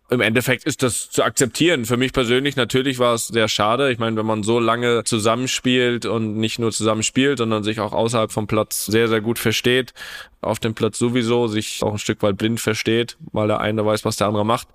im 0.09 0.21
Endeffekt 0.21 0.63
ist 0.63 0.83
das 0.83 1.09
zu 1.09 1.23
akzeptieren. 1.23 1.85
Für 1.85 1.97
mich 1.97 2.13
persönlich 2.13 2.55
natürlich 2.55 2.97
war 2.97 3.13
es 3.13 3.27
sehr 3.27 3.49
schade. 3.49 3.91
Ich 3.91 3.99
meine, 3.99 4.15
wenn 4.15 4.25
man 4.25 4.43
so 4.43 4.59
lange 4.59 5.03
zusammenspielt 5.03 6.05
und 6.05 6.37
nicht 6.37 6.59
nur 6.59 6.71
zusammenspielt, 6.71 7.39
sondern 7.39 7.63
sich 7.63 7.81
auch 7.81 7.91
außerhalb 7.91 8.31
vom 8.31 8.47
Platz 8.47 8.85
sehr, 8.85 9.09
sehr 9.09 9.19
gut 9.19 9.37
versteht, 9.37 9.93
auf 10.41 10.59
dem 10.59 10.75
Platz 10.75 10.97
sowieso 10.97 11.47
sich 11.47 11.83
auch 11.83 11.93
ein 11.93 11.99
Stück 11.99 12.21
weit 12.23 12.37
blind 12.37 12.61
versteht, 12.61 13.17
weil 13.33 13.47
der 13.47 13.59
eine 13.59 13.85
weiß, 13.85 14.05
was 14.05 14.15
der 14.15 14.27
andere 14.27 14.45
macht, 14.45 14.69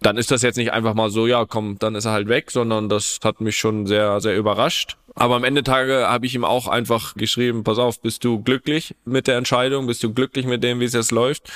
dann 0.00 0.16
ist 0.16 0.30
das 0.30 0.40
jetzt 0.40 0.56
nicht 0.56 0.72
einfach 0.72 0.94
mal 0.94 1.10
so, 1.10 1.26
ja, 1.26 1.44
komm, 1.44 1.78
dann 1.78 1.94
ist 1.94 2.06
er 2.06 2.12
halt 2.12 2.28
weg, 2.28 2.50
sondern 2.50 2.88
das 2.88 3.18
hat 3.22 3.42
mich 3.42 3.58
schon 3.58 3.86
sehr, 3.86 4.20
sehr 4.22 4.36
überrascht. 4.36 4.96
Aber 5.14 5.36
am 5.36 5.44
Ende 5.44 5.62
Tage 5.62 6.06
habe 6.08 6.24
ich 6.24 6.34
ihm 6.34 6.44
auch 6.44 6.68
einfach 6.68 7.14
geschrieben, 7.14 7.64
pass 7.64 7.78
auf, 7.78 8.00
bist 8.00 8.24
du 8.24 8.42
glücklich 8.42 8.94
mit 9.04 9.26
der 9.26 9.36
Entscheidung? 9.36 9.86
Bist 9.86 10.02
du 10.02 10.14
glücklich 10.14 10.46
mit 10.46 10.64
dem, 10.64 10.80
wie 10.80 10.84
es 10.84 10.94
jetzt 10.94 11.10
läuft? 11.10 11.50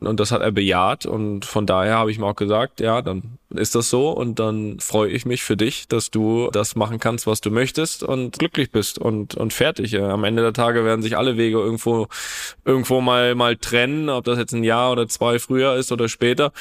Und 0.00 0.20
das 0.20 0.32
hat 0.32 0.42
er 0.42 0.52
bejaht. 0.52 1.06
Und 1.06 1.44
von 1.44 1.66
daher 1.66 1.96
habe 1.98 2.10
ich 2.10 2.18
ihm 2.18 2.24
auch 2.24 2.36
gesagt, 2.36 2.80
ja, 2.80 3.02
dann 3.02 3.38
ist 3.54 3.74
das 3.74 3.90
so. 3.90 4.10
Und 4.10 4.38
dann 4.38 4.78
freue 4.80 5.10
ich 5.10 5.26
mich 5.26 5.42
für 5.42 5.56
dich, 5.56 5.88
dass 5.88 6.10
du 6.10 6.50
das 6.52 6.76
machen 6.76 6.98
kannst, 6.98 7.26
was 7.26 7.40
du 7.40 7.50
möchtest 7.50 8.02
und 8.02 8.38
glücklich 8.38 8.70
bist 8.70 8.98
und, 8.98 9.34
und 9.34 9.52
fertig. 9.52 9.98
Am 9.98 10.24
Ende 10.24 10.42
der 10.42 10.52
Tage 10.52 10.84
werden 10.84 11.02
sich 11.02 11.16
alle 11.16 11.36
Wege 11.36 11.58
irgendwo, 11.58 12.08
irgendwo 12.64 13.00
mal, 13.00 13.34
mal 13.34 13.56
trennen, 13.56 14.08
ob 14.08 14.24
das 14.24 14.38
jetzt 14.38 14.52
ein 14.52 14.64
Jahr 14.64 14.92
oder 14.92 15.08
zwei 15.08 15.38
früher 15.38 15.74
ist 15.76 15.92
oder 15.92 16.08
später. 16.08 16.52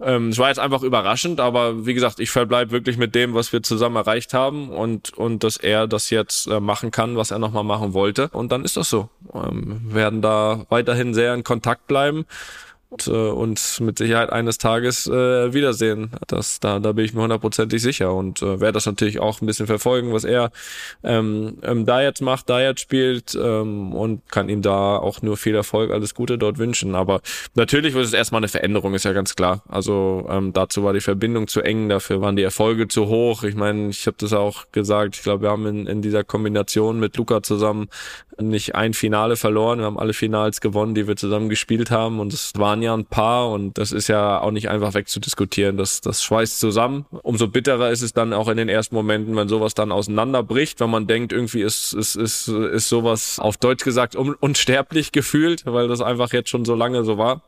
Ähm, 0.00 0.30
es 0.30 0.38
war 0.38 0.48
jetzt 0.48 0.58
einfach 0.58 0.82
überraschend, 0.82 1.40
aber 1.40 1.86
wie 1.86 1.94
gesagt, 1.94 2.20
ich 2.20 2.30
verbleibe 2.30 2.70
wirklich 2.70 2.96
mit 2.96 3.14
dem, 3.14 3.34
was 3.34 3.52
wir 3.52 3.62
zusammen 3.62 3.96
erreicht 3.96 4.34
haben 4.34 4.70
und, 4.70 5.16
und 5.16 5.44
dass 5.44 5.56
er 5.56 5.86
das 5.86 6.10
jetzt 6.10 6.46
äh, 6.46 6.60
machen 6.60 6.90
kann, 6.90 7.16
was 7.16 7.30
er 7.30 7.38
nochmal 7.38 7.64
machen 7.64 7.92
wollte. 7.92 8.28
Und 8.28 8.52
dann 8.52 8.64
ist 8.64 8.76
das 8.76 8.90
so. 8.90 9.08
Ähm, 9.34 9.80
werden 9.84 10.22
da 10.22 10.64
weiterhin 10.68 11.14
sehr 11.14 11.34
in 11.34 11.44
Kontakt 11.44 11.86
bleiben 11.86 12.24
und 12.90 13.06
äh, 13.06 13.10
uns 13.10 13.80
mit 13.80 13.98
Sicherheit 13.98 14.30
eines 14.30 14.58
Tages 14.58 15.06
äh, 15.06 15.52
wiedersehen. 15.52 16.10
Das, 16.26 16.58
da, 16.60 16.78
da 16.78 16.92
bin 16.92 17.04
ich 17.04 17.12
mir 17.12 17.22
hundertprozentig 17.22 17.82
sicher 17.82 18.14
und 18.14 18.40
äh, 18.40 18.60
werde 18.60 18.72
das 18.72 18.86
natürlich 18.86 19.20
auch 19.20 19.40
ein 19.40 19.46
bisschen 19.46 19.66
verfolgen, 19.66 20.12
was 20.12 20.24
er 20.24 20.50
ähm, 21.04 21.58
ähm, 21.62 21.84
da 21.84 22.00
jetzt 22.00 22.22
macht, 22.22 22.48
da 22.48 22.60
jetzt 22.60 22.80
spielt 22.80 23.38
ähm, 23.40 23.92
und 23.92 24.28
kann 24.30 24.48
ihm 24.48 24.62
da 24.62 24.96
auch 24.96 25.20
nur 25.20 25.36
viel 25.36 25.54
Erfolg, 25.54 25.90
alles 25.90 26.14
Gute 26.14 26.38
dort 26.38 26.58
wünschen. 26.58 26.94
Aber 26.94 27.20
natürlich 27.54 27.94
wird 27.94 28.06
es 28.06 28.14
erstmal 28.14 28.40
eine 28.40 28.48
Veränderung, 28.48 28.94
ist 28.94 29.04
ja 29.04 29.12
ganz 29.12 29.36
klar. 29.36 29.62
Also 29.68 30.26
ähm, 30.30 30.52
dazu 30.54 30.82
war 30.82 30.94
die 30.94 31.00
Verbindung 31.00 31.46
zu 31.46 31.60
eng, 31.60 31.88
dafür 31.88 32.20
waren 32.22 32.36
die 32.36 32.42
Erfolge 32.42 32.88
zu 32.88 33.06
hoch. 33.08 33.44
Ich 33.44 33.54
meine, 33.54 33.90
ich 33.90 34.06
habe 34.06 34.16
das 34.18 34.32
auch 34.32 34.64
gesagt, 34.72 35.16
ich 35.16 35.22
glaube, 35.22 35.42
wir 35.42 35.50
haben 35.50 35.66
in, 35.66 35.86
in 35.86 36.00
dieser 36.00 36.24
Kombination 36.24 36.98
mit 37.00 37.16
Luca 37.16 37.42
zusammen 37.42 37.88
nicht 38.40 38.74
ein 38.74 38.94
Finale 38.94 39.36
verloren. 39.36 39.80
Wir 39.80 39.86
haben 39.86 39.98
alle 39.98 40.12
Finals 40.12 40.60
gewonnen, 40.60 40.94
die 40.94 41.08
wir 41.08 41.16
zusammen 41.16 41.48
gespielt 41.48 41.90
haben. 41.90 42.20
Und 42.20 42.32
es 42.32 42.52
waren 42.56 42.77
ja 42.82 42.94
ein 42.94 43.06
paar. 43.06 43.50
Und 43.50 43.78
das 43.78 43.92
ist 43.92 44.08
ja 44.08 44.40
auch 44.40 44.50
nicht 44.50 44.68
einfach 44.68 44.94
wegzudiskutieren. 44.94 45.76
Das, 45.76 46.00
das 46.00 46.22
schweißt 46.22 46.60
zusammen. 46.60 47.06
Umso 47.22 47.48
bitterer 47.48 47.90
ist 47.90 48.02
es 48.02 48.12
dann 48.12 48.32
auch 48.32 48.48
in 48.48 48.56
den 48.56 48.68
ersten 48.68 48.94
Momenten, 48.94 49.36
wenn 49.36 49.48
sowas 49.48 49.74
dann 49.74 49.92
auseinanderbricht, 49.92 50.80
wenn 50.80 50.90
man 50.90 51.06
denkt, 51.06 51.32
irgendwie 51.32 51.62
ist, 51.62 51.92
ist, 51.92 52.16
ist, 52.16 52.48
ist 52.48 52.88
sowas 52.88 53.38
auf 53.38 53.56
Deutsch 53.56 53.84
gesagt 53.84 54.16
un 54.16 54.34
unsterblich 54.34 55.12
gefühlt, 55.12 55.64
weil 55.66 55.88
das 55.88 56.00
einfach 56.00 56.32
jetzt 56.32 56.50
schon 56.50 56.64
so 56.64 56.74
lange 56.74 57.04
so 57.04 57.18
war. 57.18 57.42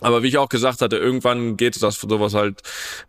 Aber 0.00 0.22
wie 0.22 0.28
ich 0.28 0.38
auch 0.38 0.48
gesagt 0.48 0.80
hatte, 0.80 0.96
irgendwann 0.96 1.56
geht 1.56 1.80
das 1.82 2.00
sowas 2.00 2.34
halt 2.34 2.62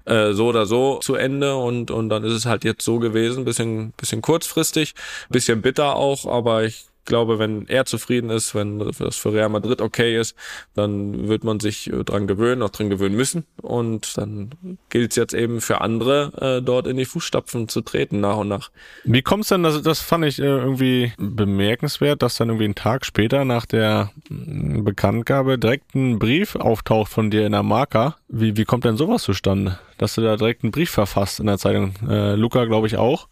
äh, 0.05 0.33
so 0.33 0.47
oder 0.47 0.65
so 0.65 0.99
zu 0.99 1.15
Ende 1.15 1.55
und 1.55 1.89
und 1.89 2.09
dann 2.09 2.23
ist 2.23 2.33
es 2.33 2.45
halt 2.45 2.63
jetzt 2.63 2.83
so 2.83 2.99
gewesen, 2.99 3.45
bisschen 3.45 3.91
bisschen 3.91 4.21
kurzfristig, 4.21 4.93
bisschen 5.29 5.61
bitter 5.61 5.95
auch, 5.95 6.25
aber 6.25 6.65
ich 6.65 6.90
glaube, 7.05 7.39
wenn 7.39 7.67
er 7.67 7.85
zufrieden 7.85 8.29
ist, 8.29 8.55
wenn 8.55 8.79
das 8.79 9.15
für 9.15 9.33
Real 9.33 9.49
Madrid 9.49 9.81
okay 9.81 10.19
ist, 10.19 10.35
dann 10.73 11.27
wird 11.27 11.43
man 11.43 11.59
sich 11.59 11.91
äh, 11.91 12.03
dran 12.03 12.27
gewöhnen, 12.27 12.61
auch 12.61 12.69
dran 12.69 12.89
gewöhnen 12.89 13.15
müssen. 13.15 13.45
Und 13.61 14.17
dann 14.17 14.51
gilt 14.89 15.11
es 15.11 15.17
jetzt 15.17 15.33
eben 15.33 15.61
für 15.61 15.81
andere, 15.81 16.59
äh, 16.59 16.61
dort 16.61 16.87
in 16.87 16.97
die 16.97 17.05
Fußstapfen 17.05 17.67
zu 17.67 17.81
treten, 17.81 18.19
nach 18.19 18.37
und 18.37 18.47
nach. 18.47 18.71
Wie 19.03 19.21
kommt's 19.21 19.49
denn, 19.49 19.63
das, 19.63 19.81
das 19.81 19.99
fand 19.99 20.25
ich 20.25 20.39
äh, 20.39 20.43
irgendwie 20.43 21.13
bemerkenswert, 21.17 22.21
dass 22.21 22.37
dann 22.37 22.49
irgendwie 22.49 22.65
einen 22.65 22.75
Tag 22.75 23.05
später 23.05 23.45
nach 23.45 23.65
der 23.65 24.11
mm, 24.29 24.83
Bekanntgabe 24.83 25.57
direkt 25.57 25.95
ein 25.95 26.19
Brief 26.19 26.55
auftaucht 26.55 27.11
von 27.11 27.31
dir 27.31 27.45
in 27.45 27.51
der 27.51 27.63
Marker. 27.63 28.17
Wie, 28.27 28.57
wie 28.57 28.65
kommt 28.65 28.85
denn 28.85 28.97
sowas 28.97 29.23
zustande, 29.23 29.79
dass 29.97 30.15
du 30.15 30.21
da 30.21 30.37
direkt 30.37 30.63
einen 30.63 30.71
Brief 30.71 30.91
verfasst 30.91 31.39
in 31.39 31.47
der 31.47 31.57
Zeitung? 31.57 31.93
Äh, 32.07 32.35
Luca, 32.35 32.65
glaube 32.65 32.87
ich, 32.87 32.97
auch. 32.97 33.27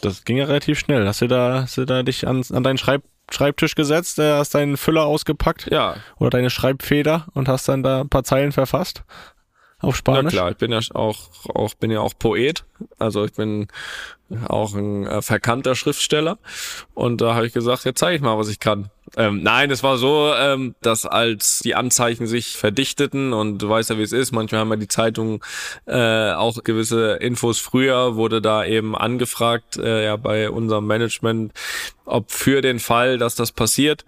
Das 0.00 0.24
ging 0.24 0.36
ja 0.36 0.44
relativ 0.44 0.78
schnell. 0.78 1.06
Hast 1.06 1.20
du 1.20 1.26
da, 1.26 1.62
hast 1.62 1.76
du 1.76 1.84
da 1.84 2.02
dich 2.02 2.26
an, 2.26 2.44
an 2.52 2.62
deinen 2.62 2.78
Schreib, 2.78 3.02
Schreibtisch 3.30 3.74
gesetzt, 3.74 4.18
äh, 4.18 4.32
hast 4.32 4.54
deinen 4.54 4.76
Füller 4.76 5.04
ausgepackt? 5.04 5.70
Ja. 5.70 5.96
Oder 6.18 6.30
deine 6.30 6.50
Schreibfeder 6.50 7.26
und 7.34 7.48
hast 7.48 7.68
dann 7.68 7.82
da 7.82 8.00
ein 8.00 8.08
paar 8.08 8.24
Zeilen 8.24 8.52
verfasst? 8.52 9.04
Auf 9.80 9.96
Spanisch? 9.96 10.32
Na 10.34 10.40
klar, 10.40 10.50
ich 10.50 10.56
bin 10.56 10.72
ja 10.72 10.80
auch, 10.94 11.28
auch, 11.54 11.74
bin 11.74 11.90
ja 11.90 12.00
auch 12.00 12.14
Poet. 12.18 12.64
Also 12.98 13.24
ich 13.24 13.32
bin 13.34 13.68
auch 14.48 14.74
ein 14.74 15.06
äh, 15.06 15.22
verkannter 15.22 15.74
Schriftsteller. 15.74 16.38
Und 16.94 17.20
da 17.20 17.34
habe 17.34 17.46
ich 17.46 17.52
gesagt, 17.52 17.84
jetzt 17.84 17.98
zeige 17.98 18.16
ich 18.16 18.22
mal, 18.22 18.38
was 18.38 18.48
ich 18.48 18.60
kann. 18.60 18.90
Ähm, 19.16 19.42
nein, 19.42 19.70
es 19.70 19.82
war 19.82 19.96
so, 19.96 20.32
ähm, 20.36 20.74
dass 20.82 21.06
als 21.06 21.60
die 21.60 21.74
Anzeichen 21.74 22.26
sich 22.26 22.56
verdichteten 22.56 23.32
und 23.32 23.58
du 23.58 23.68
weißt 23.68 23.90
ja, 23.90 23.98
wie 23.98 24.02
es 24.02 24.12
ist, 24.12 24.32
manchmal 24.32 24.60
haben 24.60 24.70
ja 24.70 24.76
die 24.76 24.88
Zeitungen 24.88 25.40
äh, 25.86 26.32
auch 26.32 26.62
gewisse 26.62 27.14
Infos 27.14 27.58
früher, 27.58 28.16
wurde 28.16 28.42
da 28.42 28.64
eben 28.66 28.94
angefragt, 28.94 29.78
äh, 29.78 30.04
ja, 30.04 30.16
bei 30.16 30.50
unserem 30.50 30.86
Management, 30.86 31.52
ob 32.04 32.30
für 32.30 32.60
den 32.60 32.80
Fall, 32.80 33.16
dass 33.16 33.34
das 33.34 33.52
passiert, 33.52 34.04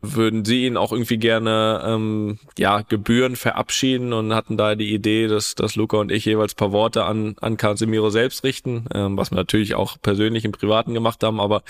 würden 0.00 0.44
sie 0.44 0.66
ihn 0.66 0.76
auch 0.76 0.92
irgendwie 0.92 1.18
gerne 1.18 1.82
ähm, 1.84 2.38
ja 2.56 2.82
Gebühren 2.82 3.36
verabschieden 3.36 4.12
und 4.12 4.34
hatten 4.34 4.56
da 4.56 4.74
die 4.74 4.94
Idee, 4.94 5.26
dass, 5.26 5.54
dass 5.54 5.76
Luca 5.76 5.98
und 5.98 6.12
ich 6.12 6.24
jeweils 6.24 6.54
paar 6.54 6.72
Worte 6.72 7.04
an, 7.04 7.34
an 7.40 7.56
Casemiro 7.56 8.10
selbst 8.10 8.44
richten, 8.44 8.86
ähm, 8.94 9.16
was 9.16 9.30
wir 9.30 9.36
natürlich 9.36 9.74
auch 9.74 9.96
persönlich 10.00 10.44
im 10.44 10.52
Privaten 10.52 10.94
gemacht 10.94 11.22
haben, 11.22 11.40
aber 11.40 11.62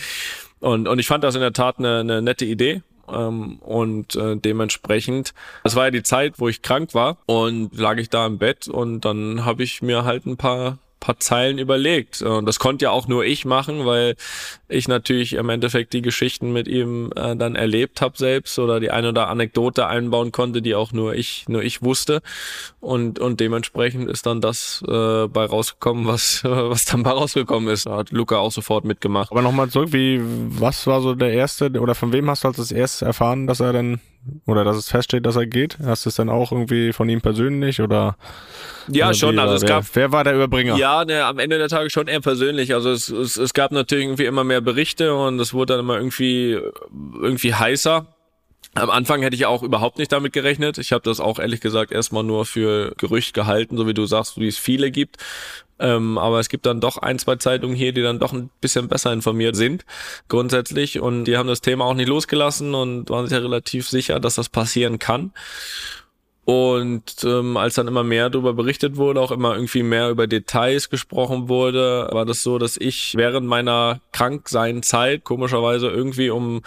und, 0.60 0.88
und 0.88 0.98
ich 0.98 1.06
fand 1.06 1.24
das 1.24 1.34
in 1.34 1.40
der 1.40 1.52
Tat 1.52 1.78
eine, 1.78 2.00
eine 2.00 2.20
nette 2.20 2.44
Idee 2.44 2.82
ähm, 3.08 3.58
und 3.60 4.14
äh, 4.16 4.36
dementsprechend, 4.36 5.32
das 5.64 5.76
war 5.76 5.86
ja 5.86 5.90
die 5.90 6.02
Zeit, 6.02 6.34
wo 6.38 6.48
ich 6.48 6.62
krank 6.62 6.94
war 6.94 7.18
und 7.26 7.76
lag 7.78 7.96
ich 7.98 8.10
da 8.10 8.26
im 8.26 8.38
Bett 8.38 8.68
und 8.68 9.04
dann 9.04 9.44
habe 9.44 9.62
ich 9.62 9.82
mir 9.82 10.04
halt 10.04 10.26
ein 10.26 10.36
paar 10.36 10.78
paar 11.00 11.18
Zeilen 11.20 11.58
überlegt. 11.58 12.22
Und 12.22 12.46
das 12.46 12.58
konnte 12.58 12.84
ja 12.84 12.90
auch 12.90 13.08
nur 13.08 13.24
ich 13.24 13.44
machen, 13.44 13.86
weil 13.86 14.16
ich 14.68 14.88
natürlich 14.88 15.34
im 15.34 15.48
Endeffekt 15.48 15.92
die 15.92 16.02
Geschichten 16.02 16.52
mit 16.52 16.68
ihm 16.68 17.12
äh, 17.16 17.36
dann 17.36 17.54
erlebt 17.54 18.00
habe 18.00 18.16
selbst 18.16 18.58
oder 18.58 18.80
die 18.80 18.90
eine 18.90 19.10
oder 19.10 19.28
Anekdote 19.28 19.86
einbauen 19.86 20.32
konnte, 20.32 20.62
die 20.62 20.74
auch 20.74 20.92
nur 20.92 21.14
ich 21.14 21.48
nur 21.48 21.62
ich 21.62 21.82
wusste. 21.82 22.20
Und 22.80 23.18
und 23.18 23.40
dementsprechend 23.40 24.10
ist 24.10 24.26
dann 24.26 24.40
das 24.40 24.82
äh, 24.86 25.26
bei 25.28 25.44
rausgekommen, 25.44 26.06
was 26.06 26.40
was 26.44 26.84
dann 26.84 27.02
bei 27.02 27.10
rausgekommen 27.10 27.68
ist. 27.68 27.86
Da 27.86 27.96
hat 27.98 28.10
Luca 28.10 28.38
auch 28.38 28.52
sofort 28.52 28.84
mitgemacht. 28.84 29.30
Aber 29.30 29.42
nochmal 29.42 29.70
zurück, 29.70 29.92
wie 29.92 30.20
was 30.22 30.86
war 30.86 31.00
so 31.00 31.14
der 31.14 31.32
erste 31.32 31.70
oder 31.80 31.94
von 31.94 32.12
wem 32.12 32.28
hast 32.30 32.44
du 32.44 32.48
als 32.48 32.70
erstes 32.70 33.02
erfahren, 33.02 33.46
dass 33.46 33.60
er 33.60 33.72
denn 33.72 34.00
oder 34.46 34.64
dass 34.64 34.76
es 34.76 34.88
feststeht, 34.88 35.26
dass 35.26 35.36
er 35.36 35.46
geht? 35.46 35.78
Hast 35.84 36.04
du 36.04 36.10
es 36.10 36.16
dann 36.16 36.28
auch 36.28 36.52
irgendwie 36.52 36.92
von 36.92 37.08
ihm 37.08 37.20
persönlich 37.20 37.80
oder? 37.80 38.16
Ja, 38.88 39.06
oder 39.06 39.14
schon. 39.14 39.38
Also 39.38 39.54
es 39.54 39.62
wer, 39.62 39.68
gab. 39.68 39.84
Wer 39.92 40.12
war 40.12 40.24
der 40.24 40.34
Überbringer? 40.34 40.76
Ja, 40.76 41.04
ne, 41.04 41.24
am 41.24 41.38
Ende 41.38 41.58
der 41.58 41.68
Tage 41.68 41.90
schon 41.90 42.08
eher 42.08 42.20
persönlich. 42.20 42.74
Also 42.74 42.90
es, 42.90 43.08
es, 43.08 43.36
es 43.36 43.54
gab 43.54 43.72
natürlich 43.72 44.04
irgendwie 44.04 44.24
immer 44.26 44.44
mehr 44.44 44.60
Berichte 44.60 45.14
und 45.14 45.38
es 45.40 45.54
wurde 45.54 45.74
dann 45.74 45.80
immer 45.80 45.96
irgendwie 45.96 46.58
irgendwie 47.20 47.54
heißer. 47.54 48.06
Am 48.74 48.90
Anfang 48.90 49.22
hätte 49.22 49.34
ich 49.34 49.46
auch 49.46 49.62
überhaupt 49.62 49.98
nicht 49.98 50.12
damit 50.12 50.32
gerechnet. 50.32 50.78
Ich 50.78 50.92
habe 50.92 51.02
das 51.02 51.20
auch 51.20 51.38
ehrlich 51.38 51.60
gesagt 51.60 51.90
erstmal 51.90 52.22
nur 52.22 52.44
für 52.44 52.94
Gerücht 52.96 53.34
gehalten, 53.34 53.76
so 53.76 53.86
wie 53.86 53.94
du 53.94 54.06
sagst, 54.06 54.38
wie 54.38 54.46
es 54.46 54.58
viele 54.58 54.90
gibt. 54.90 55.16
Ähm, 55.80 56.18
aber 56.18 56.40
es 56.40 56.48
gibt 56.48 56.66
dann 56.66 56.80
doch 56.80 56.98
ein, 56.98 57.18
zwei 57.18 57.36
Zeitungen 57.36 57.76
hier, 57.76 57.92
die 57.92 58.02
dann 58.02 58.18
doch 58.18 58.32
ein 58.32 58.50
bisschen 58.60 58.88
besser 58.88 59.12
informiert 59.12 59.56
sind, 59.56 59.84
grundsätzlich. 60.28 61.00
Und 61.00 61.24
die 61.24 61.36
haben 61.36 61.48
das 61.48 61.60
Thema 61.60 61.84
auch 61.84 61.94
nicht 61.94 62.08
losgelassen 62.08 62.74
und 62.74 63.10
waren 63.10 63.26
sich 63.26 63.36
ja 63.36 63.42
relativ 63.42 63.88
sicher, 63.88 64.20
dass 64.20 64.34
das 64.34 64.48
passieren 64.48 64.98
kann. 64.98 65.32
Und 66.48 67.24
ähm, 67.24 67.58
als 67.58 67.74
dann 67.74 67.88
immer 67.88 68.04
mehr 68.04 68.30
darüber 68.30 68.54
berichtet 68.54 68.96
wurde, 68.96 69.20
auch 69.20 69.32
immer 69.32 69.52
irgendwie 69.52 69.82
mehr 69.82 70.08
über 70.08 70.26
Details 70.26 70.88
gesprochen 70.88 71.50
wurde, 71.50 72.08
war 72.10 72.24
das 72.24 72.42
so, 72.42 72.56
dass 72.56 72.78
ich 72.78 73.14
während 73.18 73.46
meiner 73.46 74.00
Krankseinzeit 74.12 75.24
komischerweise 75.24 75.88
irgendwie 75.88 76.30
um 76.30 76.62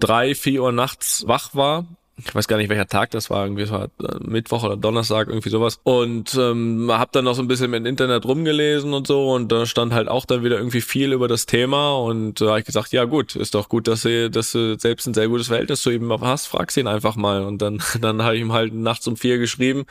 drei, 0.00 0.34
vier 0.34 0.62
Uhr 0.62 0.72
nachts 0.72 1.24
wach 1.28 1.54
war 1.54 1.84
ich 2.18 2.34
weiß 2.34 2.48
gar 2.48 2.56
nicht 2.56 2.70
welcher 2.70 2.86
Tag 2.86 3.10
das 3.10 3.28
war, 3.28 3.44
irgendwie 3.44 3.62
es 3.62 3.70
war 3.70 3.84
äh, 3.84 4.18
Mittwoch 4.20 4.64
oder 4.64 4.76
Donnerstag, 4.76 5.28
irgendwie 5.28 5.50
sowas. 5.50 5.80
Und 5.82 6.34
ähm, 6.34 6.90
habe 6.90 7.10
dann 7.12 7.24
noch 7.24 7.34
so 7.34 7.42
ein 7.42 7.48
bisschen 7.48 7.72
im 7.74 7.84
Internet 7.86 8.24
rumgelesen 8.24 8.94
und 8.94 9.06
so 9.06 9.34
und 9.34 9.52
da 9.52 9.66
stand 9.66 9.92
halt 9.92 10.08
auch 10.08 10.24
dann 10.24 10.42
wieder 10.42 10.56
irgendwie 10.56 10.80
viel 10.80 11.12
über 11.12 11.28
das 11.28 11.44
Thema 11.44 11.96
und 11.98 12.40
da 12.40 12.46
äh, 12.46 12.48
habe 12.48 12.60
ich 12.60 12.66
gesagt, 12.66 12.92
ja 12.92 13.04
gut, 13.04 13.36
ist 13.36 13.54
doch 13.54 13.68
gut, 13.68 13.86
dass 13.86 14.02
du, 14.02 14.30
dass 14.30 14.52
du 14.52 14.78
selbst 14.78 15.06
ein 15.06 15.14
sehr 15.14 15.28
gutes 15.28 15.48
Verhältnis 15.48 15.82
zu 15.82 15.90
ihm 15.90 16.10
hast, 16.20 16.46
fragst 16.46 16.76
ihn 16.78 16.86
einfach 16.86 17.16
mal. 17.16 17.42
Und 17.42 17.60
dann, 17.60 17.82
dann 18.00 18.22
habe 18.22 18.36
ich 18.36 18.40
ihm 18.40 18.52
halt 18.52 18.72
nachts 18.72 19.06
um 19.06 19.16
vier 19.16 19.38
geschrieben, 19.38 19.84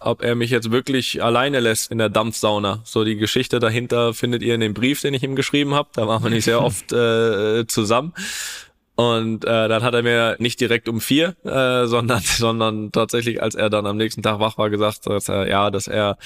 ob 0.00 0.22
er 0.22 0.34
mich 0.34 0.50
jetzt 0.50 0.72
wirklich 0.72 1.22
alleine 1.22 1.60
lässt 1.60 1.92
in 1.92 1.98
der 1.98 2.08
Dampfsauna. 2.08 2.80
So 2.84 3.04
die 3.04 3.16
Geschichte 3.16 3.60
dahinter 3.60 4.14
findet 4.14 4.42
ihr 4.42 4.54
in 4.54 4.60
dem 4.60 4.74
Brief, 4.74 5.00
den 5.00 5.14
ich 5.14 5.22
ihm 5.22 5.36
geschrieben 5.36 5.74
habe. 5.74 5.88
Da 5.92 6.08
waren 6.08 6.22
wir 6.22 6.30
nicht 6.30 6.44
sehr 6.44 6.62
oft 6.64 6.92
äh, 6.92 7.66
zusammen. 7.66 8.12
Und 8.98 9.44
äh, 9.44 9.68
dann 9.68 9.84
hat 9.84 9.94
er 9.94 10.02
mir 10.02 10.34
nicht 10.40 10.60
direkt 10.60 10.88
um 10.88 11.00
vier, 11.00 11.36
äh, 11.44 11.86
sondern, 11.86 12.20
sondern 12.20 12.90
tatsächlich, 12.90 13.40
als 13.40 13.54
er 13.54 13.70
dann 13.70 13.86
am 13.86 13.96
nächsten 13.96 14.24
Tag 14.24 14.40
wach 14.40 14.58
war, 14.58 14.70
gesagt, 14.70 15.06
dass 15.06 15.28
er, 15.28 15.46
ja, 15.48 15.70
dass 15.70 15.86
er 15.86 16.18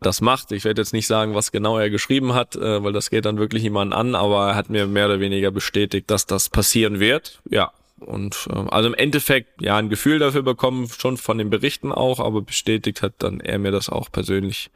das 0.00 0.22
macht. 0.22 0.52
Ich 0.52 0.64
werde 0.64 0.80
jetzt 0.80 0.94
nicht 0.94 1.06
sagen, 1.06 1.34
was 1.34 1.52
genau 1.52 1.78
er 1.78 1.90
geschrieben 1.90 2.32
hat, 2.32 2.56
äh, 2.56 2.82
weil 2.82 2.94
das 2.94 3.10
geht 3.10 3.26
dann 3.26 3.36
wirklich 3.36 3.62
jemanden 3.62 3.92
an, 3.92 4.14
aber 4.14 4.48
er 4.48 4.54
hat 4.54 4.70
mir 4.70 4.86
mehr 4.86 5.04
oder 5.04 5.20
weniger 5.20 5.50
bestätigt, 5.50 6.10
dass 6.10 6.24
das 6.24 6.48
passieren 6.48 6.98
wird. 6.98 7.42
Ja. 7.50 7.72
Und 8.00 8.48
äh, 8.50 8.56
also 8.70 8.88
im 8.88 8.94
Endeffekt 8.94 9.60
ja 9.60 9.76
ein 9.76 9.90
Gefühl 9.90 10.18
dafür 10.18 10.42
bekommen, 10.42 10.88
schon 10.88 11.18
von 11.18 11.36
den 11.36 11.50
Berichten 11.50 11.92
auch, 11.92 12.20
aber 12.20 12.40
bestätigt 12.40 13.02
hat 13.02 13.12
dann 13.18 13.40
er 13.40 13.58
mir 13.58 13.70
das 13.70 13.90
auch 13.90 14.10
persönlich 14.10 14.70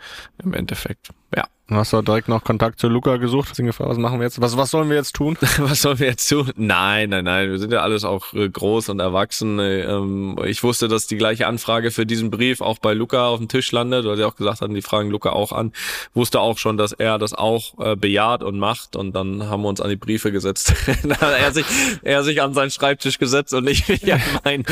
im 0.44 0.52
Endeffekt. 0.52 1.09
Ja. 1.35 1.44
Hast 1.68 1.92
du 1.92 2.00
direkt 2.00 2.29
noch 2.29 2.44
Kontakt 2.44 2.79
zu 2.79 2.87
Luca 2.87 3.16
gesucht? 3.16 3.48
Was 3.59 3.98
machen 3.98 4.20
wir 4.20 4.24
jetzt? 4.24 4.40
Was, 4.40 4.57
was 4.57 4.70
sollen 4.70 4.88
wir 4.88 4.96
jetzt 4.96 5.16
tun? 5.16 5.37
was 5.59 5.83
sollen 5.83 5.98
wir 5.98 6.07
jetzt 6.07 6.29
tun? 6.29 6.52
Nein, 6.55 7.11
nein, 7.11 7.24
nein. 7.24 7.50
Wir 7.50 7.59
sind 7.59 7.72
ja 7.72 7.81
alles 7.81 8.05
auch 8.05 8.33
äh, 8.35 8.48
groß 8.48 8.90
und 8.90 9.00
erwachsen. 9.00 9.59
Ähm, 9.59 10.38
ich 10.44 10.62
wusste, 10.62 10.87
dass 10.87 11.09
die 11.09 11.16
gleiche 11.16 11.48
Anfrage 11.48 11.90
für 11.90 12.07
diesen 12.07 12.31
Brief 12.31 12.61
auch 12.61 12.79
bei 12.79 12.94
Luca 12.94 13.26
auf 13.26 13.38
dem 13.38 13.48
Tisch 13.48 13.72
landet, 13.72 14.05
weil 14.05 14.16
sie 14.16 14.22
auch 14.22 14.37
gesagt 14.37 14.61
haben, 14.61 14.74
die 14.74 14.83
fragen 14.83 15.11
Luca 15.11 15.31
auch 15.31 15.50
an. 15.50 15.72
Wusste 16.14 16.38
auch 16.38 16.57
schon, 16.59 16.76
dass 16.76 16.92
er 16.92 17.18
das 17.18 17.35
auch 17.35 17.76
äh, 17.81 17.96
bejaht 17.96 18.44
und 18.44 18.61
macht 18.61 18.94
und 18.94 19.12
dann 19.12 19.48
haben 19.48 19.62
wir 19.62 19.68
uns 19.68 19.81
an 19.81 19.90
die 19.90 19.96
Briefe 19.96 20.31
gesetzt. 20.31 20.72
er 21.20 21.52
sich, 21.52 21.66
er 22.02 22.22
sich 22.22 22.42
an 22.42 22.55
seinen 22.55 22.70
Schreibtisch 22.70 23.18
gesetzt 23.18 23.52
und 23.55 23.64
nicht 23.64 23.88
wie 23.88 24.12
an 24.12 24.22
meinen. 24.44 24.64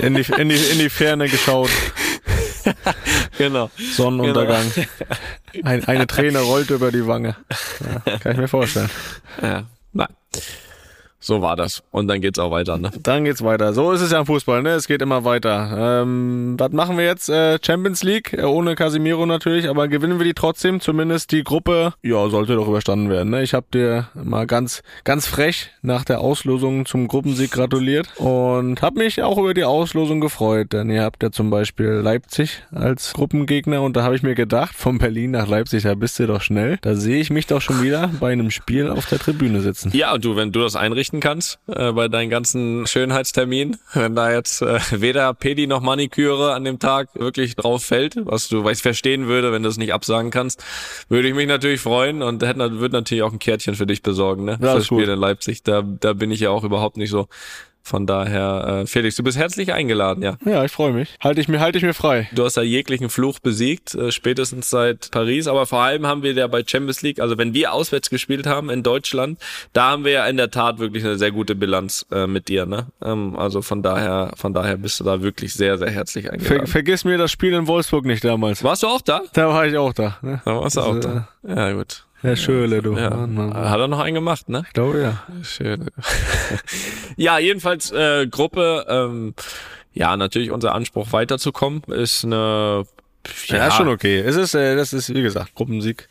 In 0.00 0.14
die, 0.14 0.24
in 0.38 0.48
die, 0.48 0.56
in 0.56 0.78
die 0.78 0.88
Ferne 0.88 1.28
geschaut. 1.28 1.68
genau. 3.42 3.70
Sonnenuntergang. 3.76 4.70
Genau. 5.52 5.68
Ein, 5.68 5.84
eine 5.84 6.06
Träne 6.06 6.40
rollte 6.40 6.74
über 6.74 6.90
die 6.92 7.06
Wange. 7.06 7.36
Ja, 8.06 8.18
kann 8.18 8.32
ich 8.32 8.38
mir 8.38 8.48
vorstellen. 8.48 8.90
Ja, 9.40 9.64
nein. 9.92 10.08
So 11.22 11.40
war 11.40 11.54
das. 11.54 11.82
Und 11.92 12.08
dann 12.08 12.20
geht's 12.20 12.38
auch 12.40 12.50
weiter, 12.50 12.78
ne? 12.78 12.90
Dann 13.00 13.24
geht's 13.24 13.42
weiter. 13.44 13.72
So 13.72 13.92
ist 13.92 14.00
es 14.00 14.10
ja 14.10 14.18
im 14.18 14.26
Fußball, 14.26 14.62
ne? 14.62 14.70
Es 14.70 14.88
geht 14.88 15.00
immer 15.00 15.24
weiter. 15.24 16.02
Ähm, 16.02 16.56
was 16.58 16.72
machen 16.72 16.98
wir 16.98 17.04
jetzt? 17.04 17.28
Äh, 17.28 17.58
Champions 17.64 18.02
League, 18.02 18.32
äh, 18.32 18.42
ohne 18.42 18.74
Casimiro 18.74 19.24
natürlich, 19.24 19.68
aber 19.68 19.86
gewinnen 19.86 20.18
wir 20.18 20.24
die 20.24 20.34
trotzdem? 20.34 20.80
Zumindest 20.80 21.30
die 21.30 21.44
Gruppe, 21.44 21.94
ja, 22.02 22.28
sollte 22.28 22.56
doch 22.56 22.66
überstanden 22.66 23.08
werden. 23.08 23.30
Ne? 23.30 23.42
Ich 23.42 23.54
habe 23.54 23.66
dir 23.72 24.08
mal 24.14 24.48
ganz, 24.48 24.82
ganz 25.04 25.28
frech 25.28 25.70
nach 25.80 26.04
der 26.04 26.20
Auslosung 26.20 26.86
zum 26.86 27.06
Gruppensieg 27.06 27.52
gratuliert 27.52 28.08
und 28.18 28.82
habe 28.82 28.98
mich 28.98 29.22
auch 29.22 29.38
über 29.38 29.54
die 29.54 29.64
Auslosung 29.64 30.20
gefreut, 30.20 30.72
denn 30.72 30.90
ihr 30.90 31.04
habt 31.04 31.22
ja 31.22 31.30
zum 31.30 31.50
Beispiel 31.50 31.86
Leipzig 31.86 32.64
als 32.72 33.12
Gruppengegner 33.12 33.80
und 33.82 33.96
da 33.96 34.02
habe 34.02 34.16
ich 34.16 34.24
mir 34.24 34.34
gedacht, 34.34 34.74
von 34.74 34.98
Berlin 34.98 35.30
nach 35.30 35.46
Leipzig, 35.46 35.84
da 35.84 35.94
bist 35.94 36.18
du 36.18 36.26
doch 36.26 36.42
schnell. 36.42 36.78
Da 36.82 36.96
sehe 36.96 37.20
ich 37.20 37.30
mich 37.30 37.46
doch 37.46 37.60
schon 37.60 37.80
wieder 37.80 38.10
bei 38.18 38.32
einem 38.32 38.50
Spiel 38.50 38.90
auf 38.90 39.06
der 39.06 39.20
Tribüne 39.20 39.60
sitzen. 39.60 39.92
Ja, 39.94 40.14
und 40.14 40.24
du, 40.24 40.34
wenn 40.34 40.50
du 40.50 40.60
das 40.60 40.74
einrichten 41.12 41.20
kannst 41.20 41.58
äh, 41.66 41.92
bei 41.92 42.08
deinen 42.08 42.30
ganzen 42.30 42.86
Schönheitsterminen, 42.86 43.78
wenn 43.92 44.14
da 44.14 44.32
jetzt 44.32 44.62
äh, 44.62 44.80
weder 44.90 45.32
Pedi 45.34 45.66
noch 45.66 45.80
Maniküre 45.80 46.54
an 46.54 46.64
dem 46.64 46.78
Tag 46.78 47.08
wirklich 47.14 47.56
drauf 47.56 47.84
fällt, 47.84 48.16
was 48.16 48.48
du 48.48 48.64
weiß 48.64 48.80
verstehen 48.80 49.28
würde, 49.28 49.52
wenn 49.52 49.62
du 49.62 49.68
es 49.68 49.76
nicht 49.76 49.92
absagen 49.92 50.30
kannst, 50.30 50.64
würde 51.08 51.28
ich 51.28 51.34
mich 51.34 51.46
natürlich 51.46 51.80
freuen 51.80 52.22
und 52.22 52.42
hätte 52.42 52.78
würde 52.78 52.96
natürlich 52.96 53.22
auch 53.22 53.32
ein 53.32 53.38
Kärtchen 53.38 53.74
für 53.74 53.86
dich 53.86 54.02
besorgen, 54.02 54.44
ne? 54.44 54.52
Ja, 54.60 54.72
Fürs 54.72 54.84
ist 54.84 54.88
gut. 54.88 55.00
Spiel 55.00 55.12
in 55.12 55.18
Leipzig. 55.18 55.62
Da, 55.62 55.82
da 55.82 56.12
bin 56.14 56.30
ich 56.30 56.40
ja 56.40 56.50
auch 56.50 56.64
überhaupt 56.64 56.96
nicht 56.96 57.10
so. 57.10 57.28
Von 57.84 58.06
daher, 58.06 58.82
äh, 58.82 58.86
Felix, 58.86 59.16
du 59.16 59.24
bist 59.24 59.36
herzlich 59.36 59.72
eingeladen, 59.72 60.22
ja. 60.22 60.36
Ja, 60.44 60.64
ich 60.64 60.70
freue 60.70 60.92
mich. 60.92 61.16
Halte 61.20 61.40
ich 61.40 61.48
mir, 61.48 61.58
halte 61.58 61.78
ich 61.78 61.84
mir 61.84 61.94
frei. 61.94 62.28
Du 62.32 62.44
hast 62.44 62.56
da 62.56 62.62
jeglichen 62.62 63.10
Fluch 63.10 63.40
besiegt, 63.40 63.94
äh, 63.94 64.12
spätestens 64.12 64.70
seit 64.70 65.10
Paris. 65.10 65.48
Aber 65.48 65.66
vor 65.66 65.80
allem 65.80 66.06
haben 66.06 66.22
wir 66.22 66.32
ja 66.32 66.46
bei 66.46 66.62
Champions 66.64 67.02
League, 67.02 67.18
also 67.18 67.38
wenn 67.38 67.54
wir 67.54 67.72
auswärts 67.72 68.08
gespielt 68.08 68.46
haben 68.46 68.70
in 68.70 68.82
Deutschland, 68.84 69.40
da 69.72 69.90
haben 69.90 70.04
wir 70.04 70.12
ja 70.12 70.26
in 70.26 70.36
der 70.36 70.50
Tat 70.50 70.78
wirklich 70.78 71.04
eine 71.04 71.18
sehr 71.18 71.32
gute 71.32 71.54
Bilanz 71.54 72.06
äh, 72.12 72.26
mit 72.26 72.48
dir. 72.48 72.66
Ne? 72.66 72.86
Ähm, 73.04 73.36
also 73.36 73.62
von 73.62 73.82
daher, 73.82 74.30
von 74.36 74.54
daher 74.54 74.76
bist 74.76 75.00
du 75.00 75.04
da 75.04 75.20
wirklich 75.20 75.52
sehr, 75.54 75.76
sehr 75.76 75.90
herzlich 75.90 76.26
Ver 76.26 76.34
eingeladen. 76.34 76.66
vergiss 76.68 77.04
mir 77.04 77.18
das 77.18 77.32
Spiel 77.32 77.52
in 77.52 77.66
Wolfsburg 77.66 78.04
nicht 78.04 78.24
damals. 78.24 78.62
Warst 78.62 78.84
du 78.84 78.86
auch 78.86 79.00
da? 79.00 79.22
Da 79.32 79.48
war 79.48 79.66
ich 79.66 79.76
auch 79.76 79.92
da. 79.92 80.18
Ne? 80.22 80.40
Da 80.44 80.56
warst 80.56 80.76
du 80.76 80.80
auch 80.80 81.00
da. 81.00 81.28
Ja, 81.46 81.72
gut. 81.72 82.04
Herr 82.22 82.36
Schöle, 82.36 82.82
du. 82.82 82.96
Ja. 82.96 83.10
Mann, 83.10 83.34
Mann. 83.34 83.54
Hat 83.54 83.80
er 83.80 83.88
noch 83.88 83.98
einen 83.98 84.14
gemacht, 84.14 84.48
ne? 84.48 84.62
Ich 84.66 84.72
glaube 84.72 85.00
ja. 85.00 85.22
Schön. 85.42 85.90
ja, 87.16 87.38
jedenfalls 87.38 87.90
äh, 87.90 88.26
Gruppe. 88.28 88.86
Ähm, 88.88 89.34
ja, 89.92 90.16
natürlich 90.16 90.52
unser 90.52 90.74
Anspruch 90.74 91.12
weiterzukommen 91.12 91.82
ist 91.88 92.24
eine 92.24 92.84
Ja, 93.46 93.68
ist 93.68 93.74
schon 93.74 93.88
okay. 93.88 94.18
Es 94.18 94.36
ist, 94.36 94.54
äh, 94.54 94.74
das 94.74 94.92
ist, 94.92 95.14
wie 95.14 95.22
gesagt, 95.22 95.54
Gruppensieg 95.54 96.08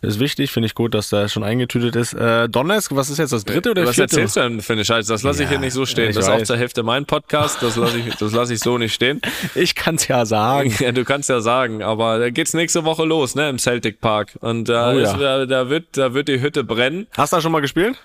ist 0.00 0.18
wichtig. 0.18 0.50
Finde 0.50 0.66
ich 0.66 0.74
gut, 0.74 0.94
dass 0.94 1.08
da 1.10 1.28
schon 1.28 1.44
eingetütet 1.44 1.94
ist. 1.96 2.14
Äh, 2.14 2.48
Donetsk, 2.48 2.94
was 2.94 3.10
ist 3.10 3.18
jetzt 3.18 3.32
das 3.32 3.44
dritte 3.44 3.70
oder 3.72 3.82
Was 3.86 3.96
vierte? 3.96 4.14
erzählst 4.14 4.36
du 4.36 4.40
denn 4.40 4.60
für 4.62 4.72
eine 4.72 4.84
Scheiße? 4.84 5.12
Das 5.12 5.22
lasse 5.22 5.42
ich 5.42 5.46
Ja, 5.50 5.50
hier 5.56 5.58
nicht 5.58 5.74
so 5.74 5.84
stehen. 5.86 6.10
ich 6.10 6.16
Das 6.16 6.24
ist 6.26 6.30
auch 6.30 6.42
zur 6.42 6.56
Hälfte 6.56 6.82
mein 6.82 7.04
Podcast. 7.04 7.62
Das 7.62 7.76
lasse 7.76 7.98
ich, 7.98 8.14
das 8.16 8.32
lasse 8.32 8.54
ich 8.54 8.60
so 8.60 8.78
nicht 8.78 8.94
stehen. 8.94 9.20
Ich 9.54 9.74
kann's 9.74 10.08
ja 10.08 10.24
sagen. 10.24 10.74
Ja, 10.78 10.92
du 10.92 11.04
kannst 11.04 11.28
ja 11.28 11.40
sagen, 11.40 11.82
aber 11.82 12.18
da 12.18 12.30
geht's 12.30 12.54
nächste 12.54 12.84
Woche 12.84 13.04
los, 13.04 13.34
ne, 13.34 13.48
im 13.50 13.58
Celtic 13.58 14.00
Park. 14.00 14.36
Und 14.40 14.68
da, 14.68 14.92
Oh 14.92 14.98
ja. 14.98 15.12
ist, 15.12 15.20
da, 15.20 15.46
da 15.46 15.68
wird, 15.68 15.96
da 15.96 16.14
wird 16.14 16.28
die 16.28 16.40
Hütte 16.40 16.64
brennen. 16.64 17.06
Hast 17.16 17.32
du 17.32 17.36
da 17.36 17.40
schon 17.42 17.52
mal 17.52 17.60
gespielt? 17.60 17.96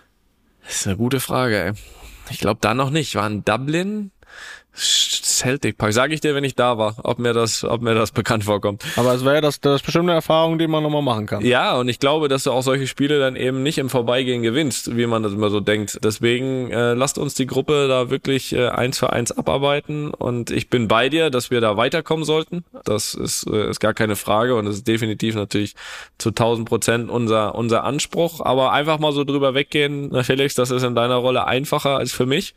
Das 0.65 0.77
ist 0.77 0.87
eine 0.87 0.97
gute 0.97 1.19
Frage, 1.19 1.59
ey. 1.63 1.71
Ich 2.29 2.39
glaube 2.39 2.59
da 2.61 2.73
noch 2.73 2.89
nicht. 2.89 3.15
War 3.15 3.27
in 3.27 3.43
Dublin? 3.45 4.11
Celtic 4.75 5.77
Park. 5.77 5.93
Sage 5.93 6.13
ich 6.13 6.21
dir, 6.21 6.35
wenn 6.35 6.43
ich 6.43 6.55
da 6.55 6.77
war, 6.77 6.95
ob 7.03 7.19
mir 7.19 7.33
das, 7.33 7.63
ob 7.63 7.81
mir 7.81 7.93
das 7.93 8.11
bekannt 8.11 8.43
vorkommt. 8.43 8.83
Aber 8.95 9.13
es 9.13 9.23
wäre 9.23 9.41
das, 9.41 9.59
das 9.59 9.77
ist 9.77 9.85
bestimmt 9.85 10.05
eine 10.05 10.13
Erfahrung, 10.13 10.57
die 10.57 10.67
man 10.67 10.81
nochmal 10.83 11.01
machen 11.01 11.25
kann. 11.25 11.45
Ja, 11.45 11.77
und 11.77 11.89
ich 11.89 11.99
glaube, 11.99 12.27
dass 12.27 12.43
du 12.43 12.51
auch 12.51 12.63
solche 12.63 12.87
Spiele 12.87 13.19
dann 13.19 13.35
eben 13.35 13.61
nicht 13.61 13.77
im 13.77 13.89
Vorbeigehen 13.89 14.41
gewinnst, 14.41 14.95
wie 14.95 15.05
man 15.05 15.21
das 15.21 15.33
immer 15.33 15.49
so 15.49 15.59
denkt. 15.59 15.99
Deswegen 16.03 16.71
äh, 16.71 16.93
lasst 16.93 17.17
uns 17.17 17.33
die 17.35 17.45
Gruppe 17.45 17.87
da 17.87 18.09
wirklich 18.09 18.53
äh, 18.53 18.67
eins 18.69 18.99
für 18.99 19.11
eins 19.13 19.31
abarbeiten 19.31 20.11
und 20.11 20.49
ich 20.49 20.69
bin 20.69 20.87
bei 20.87 21.09
dir, 21.09 21.29
dass 21.29 21.51
wir 21.51 21.61
da 21.61 21.77
weiterkommen 21.77 22.25
sollten. 22.25 22.63
Das 22.83 23.13
ist, 23.13 23.45
äh, 23.47 23.69
ist 23.69 23.79
gar 23.79 23.93
keine 23.93 24.15
Frage 24.15 24.55
und 24.55 24.65
das 24.65 24.77
ist 24.77 24.87
definitiv 24.87 25.35
natürlich 25.35 25.75
zu 26.17 26.29
1000 26.29 26.67
Prozent 26.67 27.09
unser, 27.09 27.55
unser 27.55 27.83
Anspruch. 27.83 28.41
Aber 28.41 28.71
einfach 28.71 28.99
mal 28.99 29.11
so 29.11 29.23
drüber 29.23 29.53
weggehen, 29.53 30.09
na 30.11 30.23
Felix, 30.23 30.55
das 30.55 30.71
ist 30.71 30.83
in 30.83 30.95
deiner 30.95 31.15
Rolle 31.15 31.45
einfacher 31.45 31.97
als 31.97 32.11
für 32.11 32.25
mich. 32.25 32.55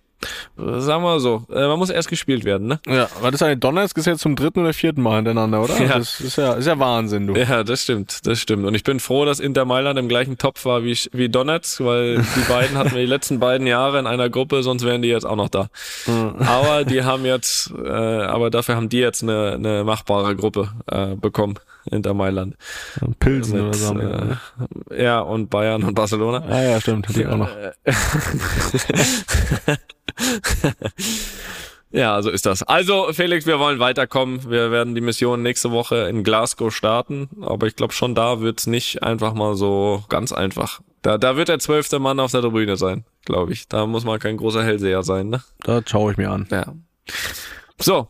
Sagen 0.56 1.02
wir 1.02 1.20
so, 1.20 1.44
äh, 1.50 1.66
man 1.66 1.78
muss 1.78 1.90
erst 1.90 2.08
gespielt 2.08 2.44
werden, 2.44 2.66
ne? 2.66 2.80
Ja, 2.86 3.08
weil 3.20 3.30
das 3.30 3.40
ist 3.40 3.46
eine 3.46 3.58
Donetsk 3.58 3.98
ist 3.98 4.06
jetzt 4.06 4.22
zum 4.22 4.34
dritten 4.34 4.60
oder 4.60 4.72
vierten 4.72 5.02
Mal 5.02 5.16
hintereinander, 5.16 5.62
oder? 5.62 5.78
Ja. 5.78 5.98
Das 5.98 6.20
ist 6.20 6.36
ja, 6.36 6.54
ist 6.54 6.66
ja 6.66 6.78
Wahnsinn, 6.78 7.26
du. 7.26 7.34
Ja, 7.34 7.62
das 7.62 7.82
stimmt, 7.82 8.26
das 8.26 8.40
stimmt. 8.40 8.64
Und 8.64 8.74
ich 8.74 8.82
bin 8.82 8.98
froh, 8.98 9.26
dass 9.26 9.40
Inter 9.40 9.66
Mailand 9.66 9.98
im 9.98 10.08
gleichen 10.08 10.38
Topf 10.38 10.64
war 10.64 10.84
wie, 10.84 10.96
wie 11.12 11.28
Donetsk, 11.28 11.80
weil 11.80 12.16
die 12.16 12.40
beiden 12.48 12.78
hatten 12.78 12.92
wir 12.92 13.00
die 13.00 13.06
letzten 13.06 13.38
beiden 13.38 13.66
Jahre 13.66 13.98
in 13.98 14.06
einer 14.06 14.30
Gruppe, 14.30 14.62
sonst 14.62 14.84
wären 14.84 15.02
die 15.02 15.08
jetzt 15.08 15.26
auch 15.26 15.36
noch 15.36 15.50
da. 15.50 15.68
Aber 16.38 16.84
die 16.84 17.04
haben 17.04 17.26
jetzt, 17.26 17.72
äh, 17.84 17.90
aber 17.90 18.50
dafür 18.50 18.76
haben 18.76 18.88
die 18.88 18.98
jetzt 18.98 19.22
eine, 19.22 19.52
eine 19.52 19.84
machbare 19.84 20.34
Gruppe 20.34 20.70
äh, 20.86 21.14
bekommen, 21.14 21.58
Inter 21.90 22.14
Mailand. 22.14 22.56
Pilsen 23.18 23.60
oder 23.60 23.68
Mit, 23.68 23.74
so. 23.76 23.86
haben 23.88 24.00
wir, 24.00 24.08
ne? 24.08 24.40
äh, 24.90 25.04
ja, 25.04 25.20
und 25.20 25.50
Bayern 25.50 25.84
und 25.84 25.94
Barcelona. 25.94 26.44
Ah 26.48 26.62
ja, 26.62 26.80
stimmt, 26.80 27.14
die 27.14 27.26
auch 27.26 27.36
noch. 27.36 27.50
Ja, 31.92 32.20
so 32.20 32.30
ist 32.30 32.44
das. 32.44 32.62
Also, 32.62 33.12
Felix, 33.12 33.46
wir 33.46 33.58
wollen 33.58 33.78
weiterkommen. 33.78 34.50
Wir 34.50 34.70
werden 34.70 34.94
die 34.94 35.00
Mission 35.00 35.42
nächste 35.42 35.70
Woche 35.70 36.08
in 36.08 36.24
Glasgow 36.24 36.74
starten. 36.74 37.30
Aber 37.40 37.66
ich 37.68 37.76
glaube, 37.76 37.94
schon 37.94 38.14
da 38.14 38.40
wird's 38.40 38.66
nicht 38.66 39.02
einfach 39.02 39.32
mal 39.32 39.54
so 39.54 40.04
ganz 40.10 40.32
einfach. 40.32 40.80
Da, 41.00 41.16
da 41.16 41.36
wird 41.36 41.48
der 41.48 41.58
zwölfte 41.58 41.98
Mann 41.98 42.20
auf 42.20 42.32
der 42.32 42.42
Tribüne 42.42 42.76
sein, 42.76 43.04
glaube 43.24 43.52
ich. 43.52 43.68
Da 43.68 43.86
muss 43.86 44.04
man 44.04 44.18
kein 44.18 44.36
großer 44.36 44.62
Hellseher 44.62 45.04
sein, 45.04 45.28
ne? 45.28 45.42
Da 45.62 45.80
schaue 45.86 46.12
ich 46.12 46.18
mir 46.18 46.30
an. 46.30 46.46
Ja. 46.50 46.74
So. 47.78 48.08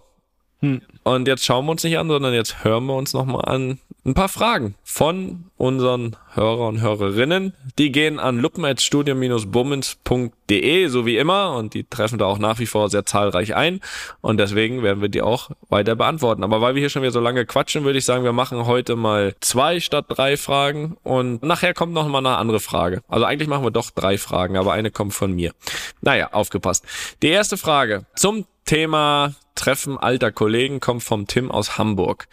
Hm. 0.60 0.82
Und 1.02 1.28
jetzt 1.28 1.44
schauen 1.44 1.66
wir 1.66 1.72
uns 1.72 1.84
nicht 1.84 1.98
an, 1.98 2.08
sondern 2.08 2.34
jetzt 2.34 2.64
hören 2.64 2.86
wir 2.86 2.94
uns 2.94 3.12
nochmal 3.12 3.44
an 3.44 3.78
ein 4.06 4.14
paar 4.14 4.28
Fragen 4.28 4.76
von 4.84 5.46
unseren 5.56 6.14
Hörer 6.32 6.68
und 6.68 6.80
Hörerinnen. 6.80 7.54
Die 7.78 7.90
gehen 7.90 8.20
an 8.20 8.38
luppen.studium-bummens.de, 8.38 10.86
so 10.86 11.06
wie 11.06 11.16
immer, 11.16 11.56
und 11.56 11.74
die 11.74 11.82
treffen 11.84 12.18
da 12.18 12.26
auch 12.26 12.38
nach 12.38 12.60
wie 12.60 12.66
vor 12.66 12.88
sehr 12.88 13.04
zahlreich 13.04 13.56
ein. 13.56 13.80
Und 14.20 14.38
deswegen 14.38 14.84
werden 14.84 15.02
wir 15.02 15.08
die 15.08 15.22
auch 15.22 15.50
weiter 15.68 15.96
beantworten. 15.96 16.44
Aber 16.44 16.60
weil 16.60 16.76
wir 16.76 16.80
hier 16.80 16.90
schon 16.90 17.02
wieder 17.02 17.12
so 17.12 17.20
lange 17.20 17.46
quatschen, 17.46 17.84
würde 17.84 17.98
ich 17.98 18.04
sagen, 18.04 18.22
wir 18.22 18.32
machen 18.32 18.66
heute 18.66 18.94
mal 18.96 19.34
zwei 19.40 19.80
statt 19.80 20.04
drei 20.08 20.36
Fragen 20.36 20.96
und 21.02 21.42
nachher 21.42 21.74
kommt 21.74 21.92
noch 21.92 22.06
mal 22.06 22.18
eine 22.18 22.36
andere 22.36 22.60
Frage. 22.60 23.02
Also 23.08 23.24
eigentlich 23.24 23.48
machen 23.48 23.64
wir 23.64 23.72
doch 23.72 23.90
drei 23.90 24.18
Fragen, 24.18 24.56
aber 24.56 24.72
eine 24.72 24.92
kommt 24.92 25.14
von 25.14 25.32
mir. 25.32 25.52
Naja, 26.00 26.32
aufgepasst. 26.32 26.84
Die 27.22 27.28
erste 27.28 27.56
Frage 27.56 28.06
zum 28.14 28.46
Thema 28.64 29.34
Treffen 29.56 29.98
alter 29.98 30.30
Kollegen 30.30 30.78
kommt 30.78 31.02
vom 31.02 31.26
Tim 31.26 31.50
aus 31.50 31.76
Hamburg. 31.78 32.28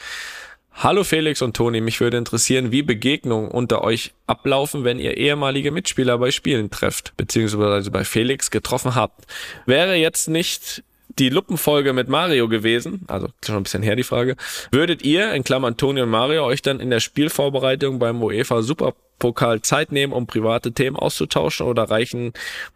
Hallo 0.75 1.03
Felix 1.03 1.41
und 1.41 1.55
Toni, 1.55 1.81
mich 1.81 1.99
würde 1.99 2.17
interessieren, 2.17 2.71
wie 2.71 2.81
Begegnungen 2.81 3.49
unter 3.49 3.83
euch 3.83 4.13
ablaufen, 4.27 4.83
wenn 4.83 4.99
ihr 4.99 5.17
ehemalige 5.17 5.71
Mitspieler 5.71 6.17
bei 6.17 6.31
Spielen 6.31 6.71
trefft, 6.71 7.13
beziehungsweise 7.15 7.91
bei 7.91 8.03
Felix 8.03 8.51
getroffen 8.51 8.95
habt. 8.95 9.25
Wäre 9.65 9.95
jetzt 9.95 10.27
nicht 10.27 10.83
die 11.19 11.29
Luppenfolge 11.29 11.93
mit 11.93 12.09
Mario 12.09 12.47
gewesen, 12.47 13.01
also 13.07 13.27
schon 13.43 13.57
ein 13.57 13.63
bisschen 13.63 13.83
her 13.83 13.95
die 13.95 14.03
Frage, 14.03 14.35
würdet 14.71 15.03
ihr, 15.03 15.33
in 15.33 15.43
Klammern 15.43 15.77
Toni 15.77 16.01
und 16.01 16.09
Mario, 16.09 16.45
euch 16.45 16.61
dann 16.61 16.79
in 16.79 16.89
der 16.89 16.99
Spielvorbereitung 16.99 17.99
beim 17.99 18.21
UEFA 18.21 18.61
Superpokal 18.61 19.61
Zeit 19.61 19.91
nehmen, 19.91 20.13
um 20.13 20.25
private 20.25 20.71
Themen 20.71 20.95
auszutauschen 20.95 21.67
oder 21.67 21.83
reichen 21.83 22.33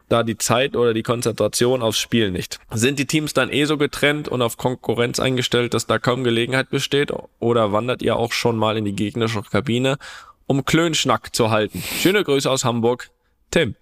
da 0.10 0.24
die 0.24 0.38
Zeit 0.38 0.76
oder 0.76 0.94
die 0.94 1.04
Konzentration 1.04 1.82
aufs 1.82 2.00
Spiel 2.00 2.32
nicht? 2.32 2.60
Sind 2.72 3.00
die 3.00 3.08
Teams 3.08 3.34
dann 3.34 3.52
eh 3.52 3.66
so 3.66 3.78
getrennt 3.78 4.28
und 4.28 4.42
auf 4.42 4.58
Konkurrenz 4.58 5.20
eingestellt, 5.20 5.74
dass 5.74 5.88
da 5.88 5.98
kaum 5.98 6.24
Gelegenheit 6.24 6.70
besteht 6.70 7.12
oder 7.40 7.72
wandert 7.72 8.02
ihr 8.02 8.16
auch 8.16 8.32
schon 8.32 8.58
mal 8.58 8.78
in 8.78 8.86
die 8.86 8.96
gegnerische 8.96 9.42
Kabine, 9.42 9.98
um 10.46 10.64
Klönschnack 10.64 11.36
zu 11.36 11.50
halten? 11.50 11.84
Schöne 12.00 12.24
Grüße 12.24 12.50
aus 12.50 12.64
Hamburg, 12.64 13.10
Tim. 13.52 13.76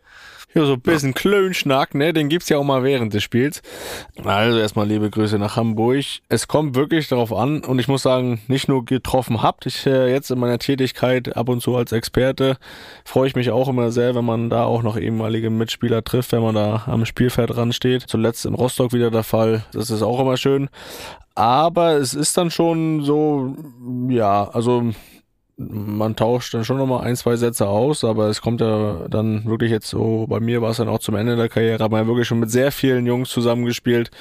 Ja, 0.58 0.66
so 0.66 0.74
ein 0.74 0.80
bisschen 0.80 1.14
Klönschnack, 1.14 1.96
ne? 1.96 2.14
Den 2.14 2.30
gibt's 2.30 2.48
ja 2.48 2.58
auch 2.58 2.64
mal 2.64 2.82
während 2.82 3.14
des 3.14 3.24
Spiels. 3.24 3.62
Also 4.24 4.58
erstmal 4.58 4.88
liebe 4.88 5.10
Grüße 5.10 5.38
nach 5.38 5.58
Hamburg. 5.58 6.06
Es 6.30 6.48
kommt 6.48 6.76
wirklich 6.76 7.10
darauf 7.10 7.34
an 7.34 7.66
und 7.66 7.80
ich 7.80 7.90
muss 7.90 8.04
sagen, 8.04 8.40
nicht 8.48 8.70
nur 8.70 8.86
getroffen 8.86 9.42
habt. 9.42 9.66
Ich 9.66 9.86
äh, 9.86 10.10
jetzt 10.10 10.32
in 10.32 10.40
meiner 10.40 10.58
Tätigkeit 10.58 11.36
ab 11.36 11.50
und 11.50 11.60
zu 11.60 11.76
als 11.76 11.92
Experte 11.92 12.56
freue 13.04 13.28
ich 13.28 13.36
mich 13.36 13.52
auch 13.52 13.68
immer 13.68 13.92
sehr, 13.92 14.16
wenn 14.16 14.24
man 14.24 14.50
da 14.50 14.64
auch 14.64 14.82
noch 14.82 14.96
ehemalige 14.96 15.50
Mitspieler 15.50 16.06
trifft, 16.06 16.32
wenn 16.32 16.42
man 16.42 16.56
da 16.56 16.84
am 16.88 17.06
Spielfeld 17.06 17.50
dran 17.50 17.74
steht. 17.74 18.04
Zuletzt 18.04 18.46
in 18.46 18.54
Rostock 18.54 18.94
wieder 18.94 19.12
der 19.12 19.24
Fall. 19.24 19.66
Das 19.74 19.90
ist 19.90 20.04
auch 20.04 20.22
immer 20.22 20.38
schön. 20.38 20.70
Aber 21.36 21.98
es 21.98 22.14
ist 22.14 22.38
dann 22.38 22.50
schon 22.50 23.04
so, 23.04 23.58
ja, 24.08 24.50
also 24.52 24.94
man 25.58 26.16
tauscht 26.16 26.54
dann 26.54 26.66
schon 26.66 26.78
nochmal 26.78 27.06
ein, 27.06 27.16
zwei 27.16 27.36
Sätze 27.36 27.68
aus, 27.68 28.04
aber 28.04 28.28
es 28.28 28.42
kommt 28.42 28.62
ja 28.62 29.08
dann 29.10 29.46
wirklich 29.46 29.72
jetzt 29.72 29.88
so, 29.88 30.28
bei 30.28 30.40
mir 30.40 30.62
war 30.62 30.72
es 30.72 30.78
dann 30.78 30.90
auch 30.90 31.00
zum 31.00 31.16
Ende 31.16 31.36
der 31.36 31.50
Karriere, 31.50 31.90
man 31.90 32.02
ja 32.02 32.08
wirklich 32.08 32.28
schon 32.28 32.40
mit 32.40 32.52
sehr 32.52 32.72
vielen 32.72 33.06
Jungs 33.06 33.30
zusammengespielt. 33.30 34.12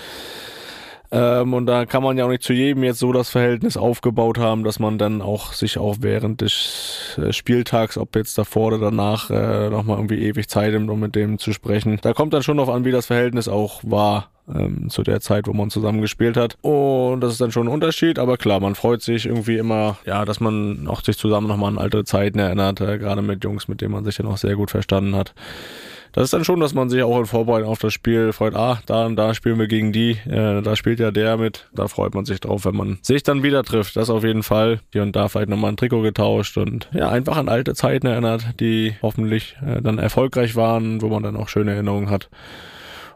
Ähm, 1.11 1.55
und 1.55 1.67
da 1.67 1.87
kann 1.87 2.03
man 2.03 2.17
ja 2.17 2.25
auch 2.25 2.31
nicht 2.31 2.43
zu 2.43 2.53
jedem 2.53 2.83
jetzt 2.85 2.99
so 2.99 3.13
das 3.13 3.31
Verhältnis 3.31 3.77
aufgebaut 3.77 4.39
haben, 4.39 4.65
dass 4.65 4.79
man 4.79 4.99
dann 4.99 5.23
auch 5.23 5.53
sich 5.53 5.79
auch 5.79 5.97
während 6.01 6.41
des 6.41 7.19
äh, 7.19 7.33
Spieltags, 7.33 7.99
ob 7.99 8.17
jetzt 8.17 8.39
davor 8.39 8.69
oder 8.69 8.79
danach, 8.79 9.31
äh, 9.31 9.71
nochmal 9.71 9.99
irgendwie 9.99 10.25
ewig 10.25 10.49
Zeit 10.49 10.73
nimmt, 10.73 10.91
um 10.91 11.01
mit 11.01 11.15
dem 11.15 11.39
zu 11.39 11.53
sprechen. 11.53 11.99
Da 12.03 12.15
kommt 12.15 12.33
dann 12.33 12.43
schon 12.43 12.57
noch 12.57 12.69
an, 12.69 12.85
wie 12.85 12.93
das 12.93 13.07
Verhältnis 13.07 13.49
auch 13.49 13.81
war 13.85 14.31
ähm, 14.53 14.91
zu 14.91 15.03
der 15.03 15.21
Zeit, 15.21 15.47
wo 15.47 15.53
man 15.53 15.71
zusammen 15.71 16.01
gespielt 16.01 16.37
hat. 16.37 16.57
Und 16.63 17.21
das 17.21 17.33
ist 17.33 17.41
dann 17.41 17.53
schon 17.53 17.69
ein 17.69 17.73
Unterschied, 17.73 18.19
aber 18.19 18.37
klar, 18.37 18.61
man 18.61 18.75
freut 18.75 19.03
sich 19.03 19.27
irgendwie 19.27 19.57
immer, 19.57 19.99
ja, 20.07 20.25
dass 20.25 20.41
man 20.41 20.87
auch 20.89 21.03
sich 21.03 21.19
zusammen 21.19 21.49
nochmal 21.49 21.71
an 21.71 21.79
alte 21.79 22.05
Zeiten 22.05 22.39
erinnert, 22.39 22.81
äh, 22.81 22.99
gerade 22.99 23.23
mit 23.23 23.45
Jungs, 23.45 23.69
mit 23.69 23.81
denen 23.81 23.93
man 23.93 24.05
sich 24.05 24.19
ja 24.19 24.25
noch 24.25 24.37
sehr 24.37 24.57
gut 24.57 24.71
verstanden 24.71 25.15
hat 25.15 25.35
das 26.15 26.25
ist 26.25 26.33
dann 26.33 26.45
schon, 26.45 26.61
dass 26.61 26.75
man 26.75 26.89
sich 26.89 27.03
auch 27.03 27.19
in 27.19 27.27
Vorbereitung 27.27 27.69
auf 27.69 27.81
das 27.81 27.93
Spiel 27.93 28.33
freut, 28.33 28.55
ah, 28.55 28.81
da 28.87 29.07
und 29.07 29.17
da 29.17 29.35
spielen 29.35 29.59
wir 29.59 29.67
gegen 29.67 29.93
die, 29.93 30.13
äh, 30.13 30.63
da 30.63 30.77
spielt 30.77 31.01
ja 31.01 31.11
der 31.11 31.37
mit, 31.37 31.67
da 31.75 31.89
freut 31.89 32.15
man 32.15 32.25
sich 32.25 32.39
drauf, 32.39 32.65
wenn 32.65 32.77
man 32.77 32.99
sich 33.03 33.25
dann 33.25 33.43
wieder 33.43 33.65
trifft. 33.65 33.97
Das 33.97 34.11
auf 34.11 34.23
jeden 34.23 34.45
Fall. 34.45 34.81
Hier 34.93 35.03
und 35.03 35.17
da 35.17 35.29
vielleicht 35.29 35.49
nochmal 35.49 35.73
ein 35.73 35.77
Trikot 35.77 36.03
getauscht 36.03 36.57
und 36.57 36.89
ja, 36.93 37.09
einfach 37.09 37.37
an 37.37 37.49
alte 37.49 37.75
Zeiten 37.75 38.07
erinnert, 38.07 38.61
die 38.61 38.95
hoffentlich 39.03 39.57
äh, 39.67 39.83
dann 39.83 39.99
erfolgreich 39.99 40.55
waren, 40.55 41.03
wo 41.03 41.09
man 41.09 41.25
dann 41.25 41.37
auch 41.37 41.49
schöne 41.49 41.73
Erinnerungen 41.73 42.11
hat. 42.11 42.31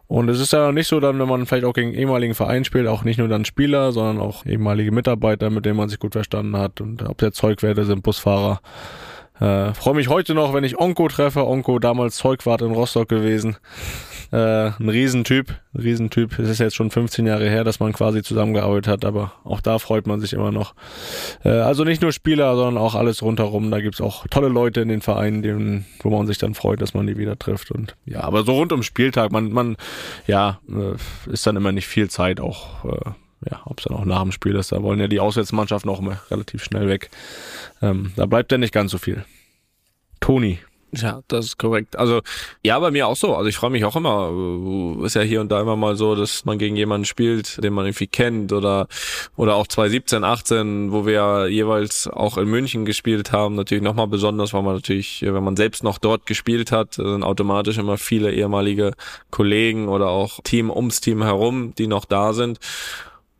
Und 0.08 0.30
es 0.30 0.40
ist 0.40 0.54
ja 0.54 0.72
nicht 0.72 0.88
so 0.88 1.00
dann, 1.00 1.18
wenn 1.18 1.28
man 1.28 1.44
vielleicht 1.44 1.66
auch 1.66 1.74
gegen 1.74 1.92
ehemaligen 1.92 2.34
Verein 2.34 2.64
spielt, 2.64 2.86
auch 2.86 3.04
nicht 3.04 3.18
nur 3.18 3.28
dann 3.28 3.44
Spieler, 3.44 3.92
sondern 3.92 4.20
auch 4.20 4.46
ehemalige 4.46 4.90
Mitarbeiter, 4.90 5.50
mit 5.50 5.66
denen 5.66 5.76
man 5.76 5.90
sich 5.90 5.98
gut 5.98 6.14
verstanden 6.14 6.56
hat 6.56 6.80
und 6.80 7.02
ob 7.02 7.18
der 7.18 7.32
Zeugwerte 7.32 7.84
sind, 7.84 8.02
Busfahrer. 8.02 8.60
Äh, 9.38 9.74
Freue 9.74 9.94
mich 9.94 10.08
heute 10.08 10.34
noch, 10.34 10.54
wenn 10.54 10.64
ich 10.64 10.80
Onko 10.80 11.08
treffe. 11.08 11.46
Onko 11.46 11.78
damals 11.78 12.16
Zeugwart 12.16 12.62
in 12.62 12.72
Rostock 12.72 13.08
gewesen. 13.08 13.56
Äh, 14.30 14.72
ein 14.78 14.88
Riesentyp, 14.88 15.54
ein 15.72 15.80
Riesentyp. 15.80 16.38
Es 16.38 16.50
ist 16.50 16.58
jetzt 16.58 16.76
schon 16.76 16.90
15 16.90 17.26
Jahre 17.26 17.48
her, 17.48 17.64
dass 17.64 17.80
man 17.80 17.92
quasi 17.92 18.22
zusammengearbeitet 18.22 18.88
hat, 18.88 19.04
aber 19.04 19.32
auch 19.44 19.60
da 19.60 19.78
freut 19.78 20.06
man 20.06 20.20
sich 20.20 20.34
immer 20.34 20.52
noch. 20.52 20.74
Äh, 21.44 21.48
also 21.48 21.84
nicht 21.84 22.02
nur 22.02 22.12
Spieler, 22.12 22.54
sondern 22.54 22.76
auch 22.76 22.94
alles 22.94 23.22
rundherum. 23.22 23.70
Da 23.70 23.80
gibt's 23.80 24.00
auch 24.02 24.26
tolle 24.26 24.48
Leute 24.48 24.82
in 24.82 24.88
den 24.88 25.00
Vereinen, 25.00 25.42
denen, 25.42 25.86
wo 26.02 26.10
man 26.10 26.26
sich 26.26 26.36
dann 26.36 26.54
freut, 26.54 26.82
dass 26.82 26.92
man 26.92 27.06
die 27.06 27.16
wieder 27.16 27.38
trifft. 27.38 27.70
Und 27.70 27.96
ja, 28.04 28.20
aber 28.20 28.44
so 28.44 28.52
rund 28.52 28.72
um 28.72 28.82
Spieltag, 28.82 29.32
man, 29.32 29.50
man, 29.50 29.76
ja, 30.26 30.60
äh, 30.68 31.32
ist 31.32 31.46
dann 31.46 31.56
immer 31.56 31.72
nicht 31.72 31.86
viel 31.86 32.10
Zeit 32.10 32.40
auch. 32.40 32.84
Äh, 32.84 33.10
ja, 33.50 33.62
ob 33.64 33.78
es 33.78 33.84
dann 33.84 33.96
auch 33.96 34.04
nach 34.04 34.22
dem 34.22 34.32
Spiel 34.32 34.56
ist, 34.56 34.72
da 34.72 34.82
wollen 34.82 35.00
ja 35.00 35.08
die 35.08 35.20
Auswärtsmannschaften 35.20 35.90
auch 35.90 36.00
immer 36.00 36.20
relativ 36.30 36.64
schnell 36.64 36.88
weg. 36.88 37.08
Ähm, 37.80 38.12
da 38.16 38.26
bleibt 38.26 38.52
ja 38.52 38.58
nicht 38.58 38.74
ganz 38.74 38.90
so 38.90 38.98
viel. 38.98 39.24
Toni. 40.20 40.58
Ja, 40.92 41.20
das 41.28 41.46
ist 41.46 41.58
korrekt. 41.58 41.98
Also 41.98 42.22
ja, 42.62 42.78
bei 42.78 42.90
mir 42.90 43.08
auch 43.08 43.16
so. 43.16 43.36
Also 43.36 43.48
ich 43.48 43.56
freue 43.56 43.70
mich 43.70 43.84
auch 43.84 43.94
immer. 43.94 44.30
Äh, 44.30 45.04
ist 45.04 45.14
ja 45.14 45.20
hier 45.20 45.40
und 45.42 45.52
da 45.52 45.60
immer 45.60 45.76
mal 45.76 45.96
so, 45.96 46.14
dass 46.14 46.46
man 46.46 46.58
gegen 46.58 46.76
jemanden 46.76 47.04
spielt, 47.04 47.62
den 47.62 47.74
man 47.74 47.84
irgendwie 47.84 48.06
kennt 48.06 48.52
oder 48.52 48.88
oder 49.36 49.56
auch 49.56 49.66
2017, 49.66 50.24
18, 50.24 50.92
wo 50.92 51.04
wir 51.04 51.12
ja 51.12 51.46
jeweils 51.46 52.08
auch 52.08 52.38
in 52.38 52.48
München 52.48 52.86
gespielt 52.86 53.32
haben. 53.32 53.54
Natürlich 53.54 53.84
nochmal 53.84 54.06
besonders, 54.06 54.54
weil 54.54 54.62
man 54.62 54.76
natürlich, 54.76 55.20
wenn 55.22 55.44
man 55.44 55.56
selbst 55.56 55.84
noch 55.84 55.98
dort 55.98 56.24
gespielt 56.24 56.72
hat, 56.72 56.94
sind 56.94 57.22
automatisch 57.22 57.76
immer 57.76 57.98
viele 57.98 58.32
ehemalige 58.32 58.92
Kollegen 59.30 59.88
oder 59.88 60.08
auch 60.08 60.40
Team 60.42 60.70
ums 60.70 61.00
Team 61.00 61.22
herum, 61.22 61.74
die 61.76 61.86
noch 61.86 62.06
da 62.06 62.32
sind. 62.32 62.58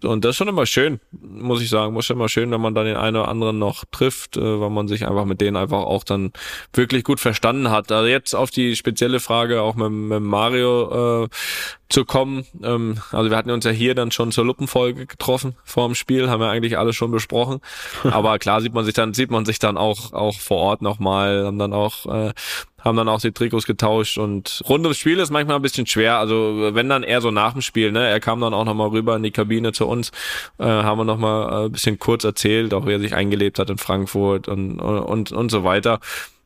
Und 0.05 0.25
das 0.25 0.31
ist 0.31 0.37
schon 0.37 0.49
immer 0.49 0.67
schön, 0.67 1.01
muss 1.11 1.61
ich 1.61 1.69
sagen. 1.69 1.93
Muss 1.93 2.07
schon 2.07 2.17
immer 2.17 2.29
schön, 2.29 2.51
wenn 2.51 2.61
man 2.61 2.75
dann 2.75 2.87
den 2.87 2.97
einen 2.97 3.17
oder 3.17 3.29
anderen 3.29 3.59
noch 3.59 3.85
trifft, 3.91 4.37
äh, 4.37 4.61
weil 4.61 4.71
man 4.71 4.89
sich 4.89 5.07
einfach 5.07 5.25
mit 5.25 5.41
denen 5.41 5.57
einfach 5.57 5.83
auch 5.83 6.05
dann 6.05 6.33
wirklich 6.73 7.05
gut 7.05 7.21
verstanden 7.21 7.71
hat. 7.71 7.91
Also 7.91 8.09
jetzt 8.09 8.35
auf 8.35 8.51
die 8.51 8.77
spezielle 8.77 9.21
Frage 9.21 9.63
auch 9.63 9.75
mit, 9.75 9.91
mit 9.91 10.21
Mario 10.21 11.25
äh, 11.25 11.29
zu 11.89 12.05
kommen. 12.05 12.45
Ähm, 12.63 12.99
also 13.13 13.31
wir 13.31 13.37
hatten 13.37 13.51
uns 13.51 13.65
ja 13.65 13.71
hier 13.71 13.95
dann 13.95 14.11
schon 14.11 14.31
zur 14.31 14.45
Luppenfolge 14.45 15.07
getroffen 15.07 15.57
vor 15.65 15.87
dem 15.87 15.95
Spiel, 15.95 16.29
haben 16.29 16.41
wir 16.41 16.51
eigentlich 16.51 16.79
alles 16.79 16.97
schon 16.97 17.11
besprochen. 17.11 17.61
Aber 18.05 18.39
klar 18.39 18.61
sieht 18.61 18.75
man 18.75 18.85
sich 18.85 18.95
dann, 18.95 19.15
sieht 19.15 19.31
man 19.31 19.45
sich 19.45 19.59
dann 19.59 19.77
auch, 19.77 20.13
auch 20.13 20.39
vor 20.39 20.59
Ort 20.59 20.83
nochmal, 20.83 21.47
haben 21.47 21.59
dann 21.59 21.73
auch 21.73 22.07
äh, 22.07 22.33
haben 22.81 22.97
dann 22.97 23.09
auch 23.09 23.21
die 23.21 23.33
Trikots 23.33 23.67
getauscht 23.67 24.19
und 24.19 24.63
rund 24.69 24.85
ums 24.85 24.99
Spiel 24.99 25.19
ist 25.19 25.31
manchmal 25.31 25.57
ein 25.57 25.63
bisschen 25.63 25.87
schwer. 25.87 26.19
Also 26.19 26.71
wenn 26.73 26.89
dann 26.89 27.03
eher 27.03 27.21
so 27.21 27.31
nach 27.31 27.53
dem 27.53 27.63
Spiel, 27.63 27.93
ne? 27.93 28.07
Er 28.07 28.21
kam 28.21 28.41
dann 28.41 28.55
auch 28.55 28.65
nochmal 28.65 28.89
rüber 28.89 29.17
in 29.17 29.23
die 29.23 29.31
Kabine 29.31 29.73
zu 29.73 29.87
uns, 29.87 30.11
äh, 30.59 30.65
haben 30.65 30.99
wir 30.99 31.05
nochmal 31.05 31.51
äh, 31.51 31.67
ein 31.67 31.73
bisschen 31.73 31.99
kurz 31.99 32.25
erzählt, 32.25 32.73
auch 32.75 32.87
wie 32.87 32.93
er 32.93 33.01
sich 33.01 33.15
eingelebt 33.15 33.59
hat 33.59 33.71
in 33.71 33.79
Frankfurt 33.79 34.49
und, 34.49 34.81
und, 34.81 35.33
und 35.33 35.51
so 35.51 35.65
weiter. 35.65 36.01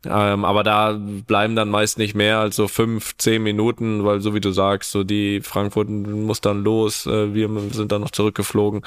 Ähm, 0.04 0.44
aber 0.44 0.64
da 0.64 0.98
bleiben 0.98 1.54
dann 1.54 1.70
meist 1.70 1.96
nicht 1.96 2.14
mehr 2.14 2.38
als 2.38 2.56
so 2.56 2.66
fünf, 2.66 3.16
zehn 3.18 3.42
Minuten, 3.42 4.04
weil 4.04 4.20
so 4.20 4.34
wie 4.34 4.40
du 4.40 4.50
sagst, 4.50 4.90
so 4.90 5.04
die 5.04 5.40
Frankfurt 5.40 5.88
muss 5.88 6.40
dann 6.40 6.64
los, 6.64 7.06
äh, 7.06 7.34
wir 7.34 7.48
sind 7.70 7.92
dann 7.92 8.00
noch 8.00 8.10
zurückgeflogen. 8.10 8.82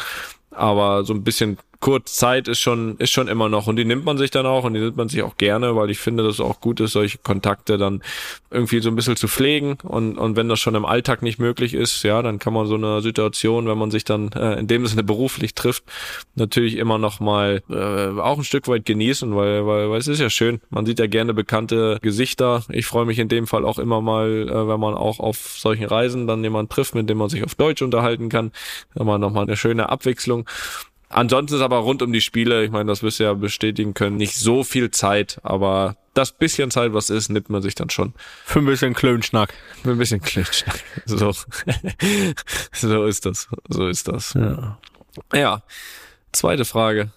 Aber 0.55 1.03
so 1.03 1.13
ein 1.13 1.23
bisschen 1.23 1.57
kurz 1.79 2.15
Zeit 2.15 2.47
ist 2.47 2.59
schon, 2.59 2.97
ist 2.97 3.11
schon 3.11 3.27
immer 3.27 3.47
noch. 3.47 3.67
Und 3.67 3.75
die 3.75 3.85
nimmt 3.85 4.05
man 4.05 4.17
sich 4.17 4.31
dann 4.31 4.47
auch 4.47 4.63
und 4.63 4.73
die 4.73 4.79
nimmt 4.79 4.97
man 4.97 5.07
sich 5.07 5.21
auch 5.21 5.37
gerne, 5.37 5.75
weil 5.75 5.91
ich 5.91 5.99
finde, 5.99 6.23
dass 6.23 6.35
es 6.35 6.39
auch 6.39 6.59
gut 6.59 6.79
ist, 6.79 6.93
solche 6.93 7.19
Kontakte 7.19 7.77
dann 7.77 8.01
irgendwie 8.49 8.79
so 8.79 8.89
ein 8.89 8.95
bisschen 8.95 9.15
zu 9.15 9.27
pflegen. 9.27 9.77
Und, 9.83 10.17
und 10.17 10.35
wenn 10.35 10.49
das 10.49 10.59
schon 10.59 10.73
im 10.73 10.85
Alltag 10.85 11.21
nicht 11.21 11.37
möglich 11.37 11.75
ist, 11.75 12.01
ja, 12.01 12.23
dann 12.23 12.39
kann 12.39 12.53
man 12.53 12.65
so 12.65 12.73
eine 12.73 13.01
Situation, 13.01 13.67
wenn 13.67 13.77
man 13.77 13.91
sich 13.91 14.03
dann 14.03 14.31
äh, 14.31 14.57
in 14.57 14.65
dem 14.65 14.87
Sinne 14.87 15.03
beruflich 15.03 15.53
trifft, 15.53 15.83
natürlich 16.33 16.77
immer 16.77 16.97
noch 16.97 17.19
mal 17.19 17.61
äh, 17.69 18.19
auch 18.19 18.39
ein 18.39 18.43
Stück 18.43 18.67
weit 18.67 18.85
genießen, 18.85 19.35
weil, 19.35 19.67
weil, 19.67 19.89
weil 19.89 19.99
es 19.99 20.07
ist 20.07 20.19
ja 20.19 20.31
schön. 20.31 20.61
Man 20.71 20.87
sieht 20.87 20.97
ja 20.97 21.05
gerne 21.05 21.35
bekannte 21.35 21.99
Gesichter. 22.01 22.63
Ich 22.69 22.87
freue 22.87 23.05
mich 23.05 23.19
in 23.19 23.27
dem 23.27 23.45
Fall 23.45 23.63
auch 23.63 23.77
immer 23.77 24.01
mal, 24.01 24.49
äh, 24.49 24.67
wenn 24.67 24.79
man 24.79 24.95
auch 24.95 25.19
auf 25.19 25.37
solchen 25.37 25.85
Reisen 25.85 26.25
dann 26.25 26.43
jemanden 26.43 26.69
trifft, 26.69 26.95
mit 26.95 27.09
dem 27.09 27.17
man 27.19 27.29
sich 27.29 27.43
auf 27.43 27.53
Deutsch 27.53 27.83
unterhalten 27.83 28.29
kann. 28.29 28.51
Man 28.95 29.21
nochmal 29.21 29.43
eine 29.43 29.57
schöne 29.57 29.89
Abwechslung. 29.89 30.44
Ansonsten 31.09 31.55
ist 31.55 31.61
aber 31.61 31.77
rund 31.77 32.01
um 32.01 32.11
die 32.11 32.21
Spiele, 32.21 32.63
ich 32.65 32.71
meine, 32.71 32.89
das 32.89 33.03
wirst 33.03 33.19
du 33.19 33.23
ja 33.23 33.33
bestätigen 33.33 33.93
können, 33.93 34.17
nicht 34.17 34.35
so 34.35 34.63
viel 34.63 34.91
Zeit, 34.91 35.39
aber 35.43 35.95
das 36.13 36.31
bisschen 36.31 36.71
Zeit, 36.71 36.93
was 36.93 37.09
ist, 37.09 37.29
nimmt 37.29 37.49
man 37.49 37.61
sich 37.61 37.75
dann 37.75 37.89
schon. 37.89 38.13
Für 38.43 38.59
ein 38.59 38.65
bisschen 38.65 38.93
Klönschnack. 38.93 39.53
Für 39.83 39.91
ein 39.91 39.97
bisschen 39.97 40.21
Klönschnack. 40.21 40.83
So. 41.05 41.31
so 42.73 43.05
ist 43.05 43.25
das. 43.25 43.47
So 43.69 43.87
ist 43.87 44.07
das. 44.07 44.33
Ja. 44.33 44.77
ja. 45.33 45.61
Zweite 46.31 46.65
Frage. 46.65 47.11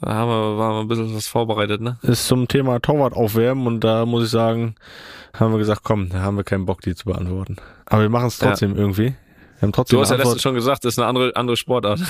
Da 0.00 0.14
haben 0.14 0.28
wir, 0.28 0.58
waren 0.58 0.74
wir 0.74 0.80
ein 0.80 0.88
bisschen 0.88 1.14
was 1.14 1.28
vorbereitet, 1.28 1.80
ne? 1.80 1.98
Ist 2.02 2.26
zum 2.26 2.48
Thema 2.48 2.80
Torwart 2.80 3.14
aufwärmen 3.14 3.66
und 3.66 3.84
da 3.84 4.04
muss 4.06 4.24
ich 4.24 4.30
sagen, 4.30 4.74
haben 5.32 5.52
wir 5.52 5.58
gesagt, 5.58 5.82
komm, 5.84 6.08
da 6.10 6.20
haben 6.20 6.36
wir 6.36 6.44
keinen 6.44 6.66
Bock, 6.66 6.80
die 6.82 6.94
zu 6.94 7.06
beantworten. 7.06 7.56
Aber 7.86 8.02
wir 8.02 8.10
machen 8.10 8.26
es 8.26 8.38
trotzdem 8.38 8.72
ja. 8.72 8.78
irgendwie. 8.78 9.14
Wir 9.58 9.66
haben 9.66 9.72
trotzdem 9.72 9.96
du 9.96 10.02
hast 10.02 10.10
ja 10.10 10.16
letztens 10.16 10.42
schon 10.42 10.54
gesagt, 10.54 10.84
das 10.84 10.94
ist 10.94 10.98
eine 10.98 11.08
andere, 11.08 11.34
andere 11.34 11.56
Sportart. 11.56 12.00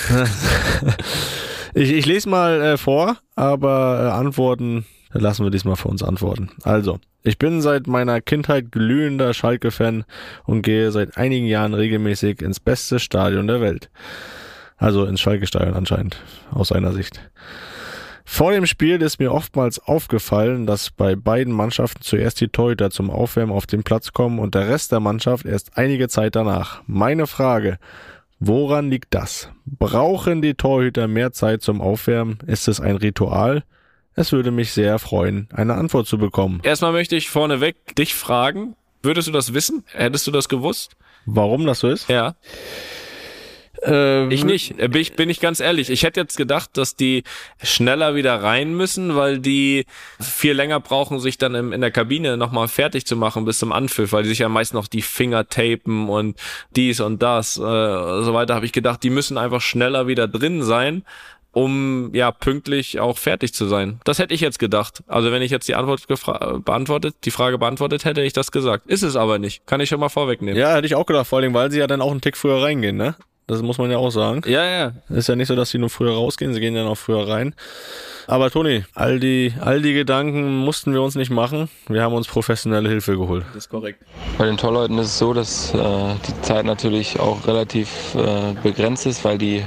ich, 1.74 1.92
ich 1.92 2.06
lese 2.06 2.28
mal 2.28 2.60
äh, 2.60 2.76
vor, 2.76 3.16
aber 3.36 4.04
äh, 4.04 4.10
Antworten 4.10 4.84
lassen 5.12 5.44
wir 5.44 5.50
diesmal 5.50 5.76
für 5.76 5.88
uns 5.88 6.02
antworten. 6.02 6.50
Also, 6.62 7.00
ich 7.22 7.38
bin 7.38 7.62
seit 7.62 7.86
meiner 7.86 8.20
Kindheit 8.20 8.70
glühender 8.70 9.32
Schalke-Fan 9.32 10.04
und 10.44 10.62
gehe 10.62 10.92
seit 10.92 11.16
einigen 11.16 11.46
Jahren 11.46 11.74
regelmäßig 11.74 12.42
ins 12.42 12.60
beste 12.60 12.98
Stadion 12.98 13.46
der 13.46 13.60
Welt. 13.60 13.90
Also 14.76 15.06
ins 15.06 15.20
Schalke-Stadion 15.20 15.74
anscheinend, 15.74 16.22
aus 16.52 16.68
seiner 16.68 16.92
Sicht. 16.92 17.20
Vor 18.30 18.52
dem 18.52 18.66
Spiel 18.66 19.00
ist 19.00 19.18
mir 19.18 19.32
oftmals 19.32 19.80
aufgefallen, 19.80 20.66
dass 20.66 20.90
bei 20.90 21.16
beiden 21.16 21.52
Mannschaften 21.52 22.02
zuerst 22.02 22.40
die 22.40 22.48
Torhüter 22.48 22.90
zum 22.90 23.10
Aufwärmen 23.10 23.52
auf 23.54 23.66
den 23.66 23.82
Platz 23.82 24.12
kommen 24.12 24.38
und 24.38 24.54
der 24.54 24.68
Rest 24.68 24.92
der 24.92 25.00
Mannschaft 25.00 25.46
erst 25.46 25.76
einige 25.78 26.08
Zeit 26.08 26.36
danach. 26.36 26.82
Meine 26.86 27.26
Frage, 27.26 27.78
woran 28.38 28.90
liegt 28.90 29.14
das? 29.14 29.50
Brauchen 29.64 30.42
die 30.42 30.54
Torhüter 30.54 31.08
mehr 31.08 31.32
Zeit 31.32 31.62
zum 31.62 31.80
Aufwärmen? 31.80 32.38
Ist 32.46 32.68
es 32.68 32.80
ein 32.80 32.96
Ritual? 32.96 33.64
Es 34.14 34.30
würde 34.30 34.50
mich 34.50 34.72
sehr 34.72 34.98
freuen, 34.98 35.48
eine 35.52 35.74
Antwort 35.74 36.06
zu 36.06 36.18
bekommen. 36.18 36.60
Erstmal 36.62 36.92
möchte 36.92 37.16
ich 37.16 37.30
vorneweg 37.30 37.96
dich 37.96 38.14
fragen, 38.14 38.76
würdest 39.02 39.26
du 39.26 39.32
das 39.32 39.54
wissen? 39.54 39.84
Hättest 39.92 40.26
du 40.26 40.30
das 40.30 40.50
gewusst? 40.50 40.96
Warum 41.24 41.66
das 41.66 41.80
so 41.80 41.88
ist? 41.88 42.08
Ja. 42.10 42.36
Ähm, 43.82 44.30
ich 44.30 44.44
nicht, 44.44 44.78
äh, 44.78 44.88
bin 44.88 45.00
ich, 45.00 45.12
bin 45.14 45.30
ich 45.30 45.40
ganz 45.40 45.60
ehrlich. 45.60 45.90
Ich 45.90 46.02
hätte 46.02 46.20
jetzt 46.20 46.36
gedacht, 46.36 46.76
dass 46.76 46.96
die 46.96 47.22
schneller 47.62 48.14
wieder 48.14 48.42
rein 48.42 48.74
müssen, 48.74 49.16
weil 49.16 49.38
die 49.38 49.86
viel 50.20 50.52
länger 50.52 50.80
brauchen, 50.80 51.20
sich 51.20 51.38
dann 51.38 51.54
im, 51.54 51.72
in 51.72 51.80
der 51.80 51.90
Kabine 51.90 52.36
nochmal 52.36 52.68
fertig 52.68 53.06
zu 53.06 53.16
machen 53.16 53.44
bis 53.44 53.58
zum 53.58 53.72
Anpfiff, 53.72 54.12
weil 54.12 54.24
die 54.24 54.30
sich 54.30 54.40
ja 54.40 54.48
meist 54.48 54.74
noch 54.74 54.88
die 54.88 55.02
Finger 55.02 55.48
tapen 55.48 56.08
und 56.08 56.38
dies 56.74 57.00
und 57.00 57.22
das 57.22 57.56
äh, 57.56 57.60
so 57.60 58.34
weiter. 58.34 58.54
Habe 58.54 58.66
ich 58.66 58.72
gedacht, 58.72 59.02
die 59.02 59.10
müssen 59.10 59.38
einfach 59.38 59.60
schneller 59.60 60.06
wieder 60.06 60.26
drin 60.26 60.62
sein, 60.62 61.04
um 61.52 62.14
ja 62.14 62.30
pünktlich 62.30 63.00
auch 63.00 63.18
fertig 63.18 63.54
zu 63.54 63.66
sein. 63.66 64.00
Das 64.04 64.18
hätte 64.18 64.34
ich 64.34 64.40
jetzt 64.40 64.58
gedacht. 64.58 65.02
Also 65.06 65.32
wenn 65.32 65.42
ich 65.42 65.50
jetzt 65.50 65.68
die 65.68 65.74
Antwort 65.74 66.06
beantwortet, 66.64 67.16
die 67.24 67.30
Frage 67.30 67.58
beantwortet 67.58 68.04
hätte, 68.04 68.22
ich 68.22 68.32
das 68.32 68.52
gesagt. 68.52 68.86
Ist 68.86 69.02
es 69.02 69.16
aber 69.16 69.38
nicht. 69.38 69.66
Kann 69.66 69.80
ich 69.80 69.88
schon 69.88 70.00
mal 70.00 70.08
vorwegnehmen. 70.08 70.58
Ja, 70.58 70.74
hätte 70.74 70.86
ich 70.86 70.94
auch 70.94 71.06
gedacht, 71.06 71.26
vor 71.26 71.38
allem, 71.38 71.54
weil 71.54 71.70
sie 71.70 71.78
ja 71.78 71.86
dann 71.86 72.00
auch 72.00 72.10
einen 72.10 72.20
Tick 72.20 72.36
früher 72.36 72.62
reingehen, 72.62 72.96
ne? 72.96 73.14
Das 73.48 73.62
muss 73.62 73.78
man 73.78 73.90
ja 73.90 73.96
auch 73.96 74.10
sagen. 74.10 74.42
Ja, 74.46 74.62
ja. 74.64 74.92
Ist 75.08 75.28
ja 75.28 75.34
nicht 75.34 75.48
so, 75.48 75.56
dass 75.56 75.70
sie 75.70 75.78
nur 75.78 75.88
früher 75.88 76.12
rausgehen, 76.12 76.52
sie 76.52 76.60
gehen 76.60 76.76
ja 76.76 76.84
noch 76.84 76.98
früher 76.98 77.26
rein. 77.26 77.54
Aber 78.26 78.50
Toni, 78.50 78.84
all 78.94 79.18
die, 79.18 79.54
all 79.58 79.80
die 79.80 79.94
Gedanken 79.94 80.58
mussten 80.58 80.92
wir 80.92 81.00
uns 81.00 81.14
nicht 81.14 81.30
machen. 81.30 81.70
Wir 81.88 82.02
haben 82.02 82.14
uns 82.14 82.28
professionelle 82.28 82.90
Hilfe 82.90 83.16
geholt. 83.16 83.46
Das 83.54 83.64
ist 83.64 83.70
korrekt. 83.70 84.02
Bei 84.36 84.44
den 84.44 84.58
Torleuten 84.58 84.98
ist 84.98 85.06
es 85.06 85.18
so, 85.18 85.32
dass 85.32 85.72
äh, 85.72 85.78
die 86.28 86.42
Zeit 86.42 86.66
natürlich 86.66 87.18
auch 87.18 87.46
relativ 87.46 88.14
äh, 88.14 88.52
begrenzt 88.62 89.06
ist, 89.06 89.24
weil 89.24 89.38
die 89.38 89.64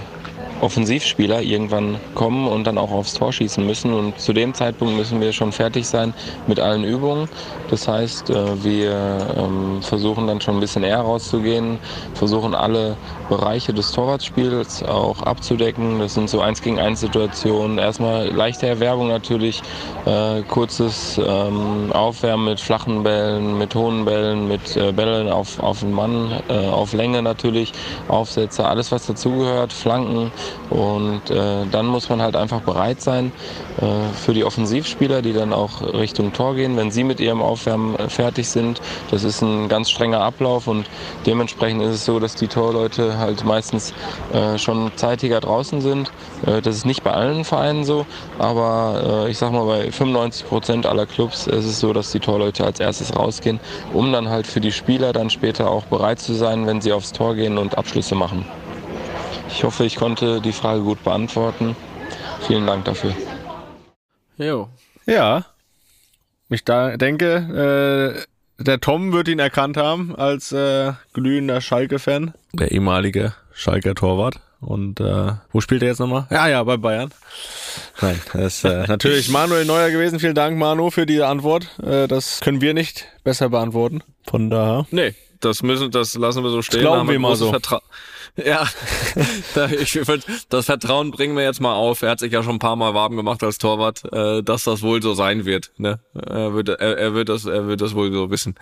Offensivspieler 0.62 1.42
irgendwann 1.42 2.00
kommen 2.16 2.48
und 2.48 2.66
dann 2.66 2.78
auch 2.78 2.92
aufs 2.92 3.14
Tor 3.14 3.34
schießen 3.34 3.66
müssen. 3.66 3.94
Und 3.94 4.20
zu 4.20 4.34
dem 4.34 4.54
Zeitpunkt 4.54 4.96
müssen 4.96 5.20
wir 5.20 5.34
schon 5.34 5.52
fertig 5.52 5.88
sein 5.88 6.14
mit 6.48 6.60
allen 6.60 6.84
Übungen. 6.84 7.28
Das 7.70 7.88
heißt, 7.88 8.30
äh, 8.30 8.64
wir 8.64 9.34
ähm, 9.38 9.82
versuchen 9.82 10.28
dann 10.28 10.42
schon 10.42 10.56
ein 10.56 10.60
bisschen 10.60 10.84
eher 10.84 11.00
rauszugehen, 11.00 11.80
versuchen 12.14 12.54
alle 12.54 12.98
Bereiche 13.30 13.74
des 13.74 13.92
Torwartspiels 13.92 14.84
auch 14.84 15.22
abzudecken. 15.24 16.00
Das 16.00 16.14
sind 16.14 16.30
so 16.30 16.42
eins 16.42 16.62
gegen 16.62 16.80
eins 16.80 17.00
Situationen. 17.00 17.78
Erstmal 17.78 18.28
leichte 18.28 18.68
Erwerbung 18.68 19.08
natürlich, 19.08 19.62
äh, 20.06 20.42
kurzes 20.44 21.20
ähm, 21.26 21.92
Aufwärmen 21.92 22.46
mit 22.46 22.60
flachen 22.60 23.04
Bällen, 23.04 23.58
mit 23.58 23.74
hohen 23.74 24.06
Bällen, 24.06 24.48
mit 24.48 24.76
äh, 24.76 24.92
Bällen 24.92 25.30
auf, 25.30 25.60
auf 25.60 25.80
den 25.80 25.92
Mann, 25.92 26.32
auf 26.50 26.94
Länge 26.94 27.22
natürlich, 27.22 27.72
Aufsätze, 28.08 28.66
alles 28.68 28.92
was 28.92 29.06
dazugehört, 29.08 29.74
Flanken. 29.74 30.32
Und 30.70 31.30
äh, 31.30 31.66
dann 31.70 31.86
muss 31.86 32.10
man 32.10 32.22
halt 32.22 32.36
einfach 32.36 32.62
bereit 32.62 33.02
sein 33.02 33.34
äh, 33.82 33.84
für 34.16 34.34
die 34.34 34.46
Offensivspieler, 34.46 35.22
die 35.22 35.34
dann 35.34 35.52
auch 35.52 35.82
Richtung 35.82 36.32
Tor 36.34 36.56
gehen, 36.56 36.78
wenn 36.78 36.92
sie 36.92 37.04
mit 37.04 37.20
ihrem 37.20 37.42
Aufwärmen 37.42 37.96
äh, 37.98 38.10
fertig 38.10 38.50
sind. 38.50 38.82
Das 39.10 39.24
ist 39.24 39.42
ein 39.42 39.68
ganz 39.68 39.90
strenger 39.90 40.22
Ablauf 40.22 40.68
und 40.68 40.86
dementsprechend 41.26 41.82
ist 41.82 41.96
es 41.96 42.06
so, 42.06 42.20
dass 42.20 42.36
die 42.36 42.48
Torleute 42.48 43.18
halt 43.18 43.44
meistens 43.44 43.94
äh, 44.34 44.58
schon 44.58 44.92
zeitiger 44.96 45.42
draußen 45.42 45.82
sind. 45.82 46.12
Äh, 46.46 46.62
das 46.62 46.78
ist 46.78 46.86
nicht 46.86 47.04
bei 47.04 47.12
allen 47.12 47.44
Vereinen 47.44 47.84
so, 47.84 48.06
aber 48.40 49.26
äh, 49.26 49.32
ich 49.32 49.38
sag 49.38 49.52
mal, 49.52 49.66
bei 49.66 49.92
95 49.92 50.48
Prozent 50.48 50.86
aller 50.86 51.06
Clubs 51.06 51.48
ist 51.48 51.66
es 51.66 51.80
so, 51.80 51.92
dass 51.92 52.12
die 52.12 52.20
Torleute 52.20 52.66
als 52.66 52.80
erstes 52.80 53.16
rausgehen, 53.16 53.60
um 53.94 54.14
dann 54.14 54.30
halt 54.30 54.48
für 54.48 54.62
die 54.62 54.72
Spieler 54.72 55.12
dann 55.12 55.30
später 55.30 55.70
auch 55.70 55.84
bereit 55.86 56.20
zu 56.20 56.34
sein, 56.34 56.66
wenn 56.66 56.82
sie 56.82 56.94
aufs 56.94 57.12
Tor 57.12 57.36
gehen 57.36 57.58
und 57.58 57.78
Abschlüsse 57.78 58.16
machen. 58.16 58.46
Ich 59.50 59.64
hoffe, 59.64 59.86
ich 59.86 59.96
konnte 59.96 60.42
die 60.42 60.52
Frage 60.52 60.82
gut 60.82 61.04
beantworten. 61.04 61.76
Vielen 62.48 62.66
Dank 62.66 62.86
dafür. 62.86 63.14
Jo. 64.38 64.70
Ja. 65.06 65.46
Ich 66.50 66.66
da 66.66 66.98
denke, 66.98 68.26
äh, 68.60 68.64
der 68.64 68.80
Tom 68.80 69.14
wird 69.14 69.28
ihn 69.28 69.40
erkannt 69.40 69.78
haben 69.78 70.16
als 70.16 70.52
äh, 70.52 70.94
glühender 71.14 71.62
Schalke-Fan. 71.62 72.34
Der 72.54 72.72
ehemalige 72.72 73.34
Schalker 73.54 73.96
Torwart. 73.96 74.40
Und 74.60 75.00
äh, 75.00 75.34
wo 75.52 75.60
spielt 75.60 75.82
er 75.82 75.90
jetzt 75.90 76.00
nochmal? 76.00 76.28
Ja, 76.30 76.48
ja, 76.48 76.64
bei 76.64 76.78
Bayern. 76.78 77.12
Nein, 78.00 78.22
das 78.32 78.58
ist 78.58 78.66
äh, 78.66 78.84
natürlich 78.88 79.30
Manuel 79.30 79.66
Neuer 79.66 79.90
gewesen. 79.90 80.20
Vielen 80.20 80.36
Dank, 80.36 80.58
Manu, 80.58 80.92
für 80.92 81.08
diese 81.08 81.26
Antwort. 81.26 81.68
Äh, 81.82 82.08
das 82.08 82.42
können 82.42 82.62
wir 82.62 82.76
nicht 82.76 83.08
besser 83.24 83.50
beantworten. 83.50 84.04
Von 84.30 84.52
daher. 84.52 84.86
Nee, 84.92 85.16
das 85.42 85.64
müssen, 85.64 85.92
das 85.92 86.16
lassen 86.16 86.44
wir 86.44 86.50
so 86.50 86.62
stehen. 86.62 86.84
Das 86.84 86.92
glauben 86.92 87.10
wir 87.10 87.20
mal 87.20 87.36
so. 87.36 87.50
Vertra 87.50 87.82
ja, 88.38 88.66
ich 89.72 90.00
das 90.50 90.66
Vertrauen 90.66 91.12
bringen 91.12 91.36
wir 91.36 91.44
jetzt 91.44 91.60
mal 91.60 91.74
auf. 91.74 92.02
Er 92.02 92.12
hat 92.12 92.20
sich 92.20 92.32
ja 92.32 92.44
schon 92.44 92.56
ein 92.56 92.60
paar 92.60 92.78
Mal 92.78 92.94
warm 92.94 93.18
gemacht 93.18 93.44
als 93.44 93.58
Torwart, 93.58 94.04
äh, 94.14 94.42
dass 94.42 94.64
das 94.64 94.82
wohl 94.82 95.02
so 95.02 95.14
sein 95.14 95.46
wird. 95.46 95.72
Ne? 95.78 96.00
Er, 96.14 96.54
wird, 96.54 96.70
er, 96.70 96.98
er, 96.98 97.14
wird 97.14 97.30
das, 97.30 97.46
er 97.46 97.68
wird 97.68 97.82
das 97.82 97.94
wohl 97.94 98.12
so 98.14 98.32
wissen. 98.32 98.56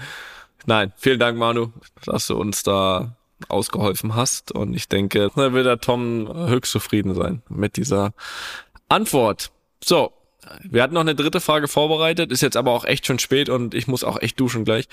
Nein, 0.66 0.92
vielen 0.98 1.20
Dank, 1.20 1.38
Manu, 1.38 1.72
dass 2.06 2.28
du 2.28 2.36
uns 2.36 2.64
da 2.64 3.16
ausgeholfen 3.48 4.16
hast. 4.16 4.52
Und 4.52 4.74
ich 4.74 4.88
denke, 4.88 5.32
da 5.36 5.54
wird 5.54 5.66
der 5.66 5.80
Tom 5.80 6.28
höchst 6.50 6.72
zufrieden 6.72 7.14
sein 7.14 7.44
mit 7.48 7.78
dieser 7.78 8.14
Antwort. 8.90 9.52
So, 9.84 10.12
wir 10.64 10.84
hatten 10.84 10.94
noch 10.94 11.02
eine 11.02 11.16
dritte 11.16 11.40
Frage 11.40 11.68
vorbereitet, 11.68 12.32
ist 12.32 12.42
jetzt 12.42 12.58
aber 12.58 12.72
auch 12.72 12.86
echt 12.86 13.06
schon 13.06 13.20
spät 13.20 13.50
und 13.50 13.74
ich 13.74 13.88
muss 13.88 14.04
auch 14.04 14.22
echt 14.22 14.40
duschen 14.40 14.66
gleich. 14.66 14.88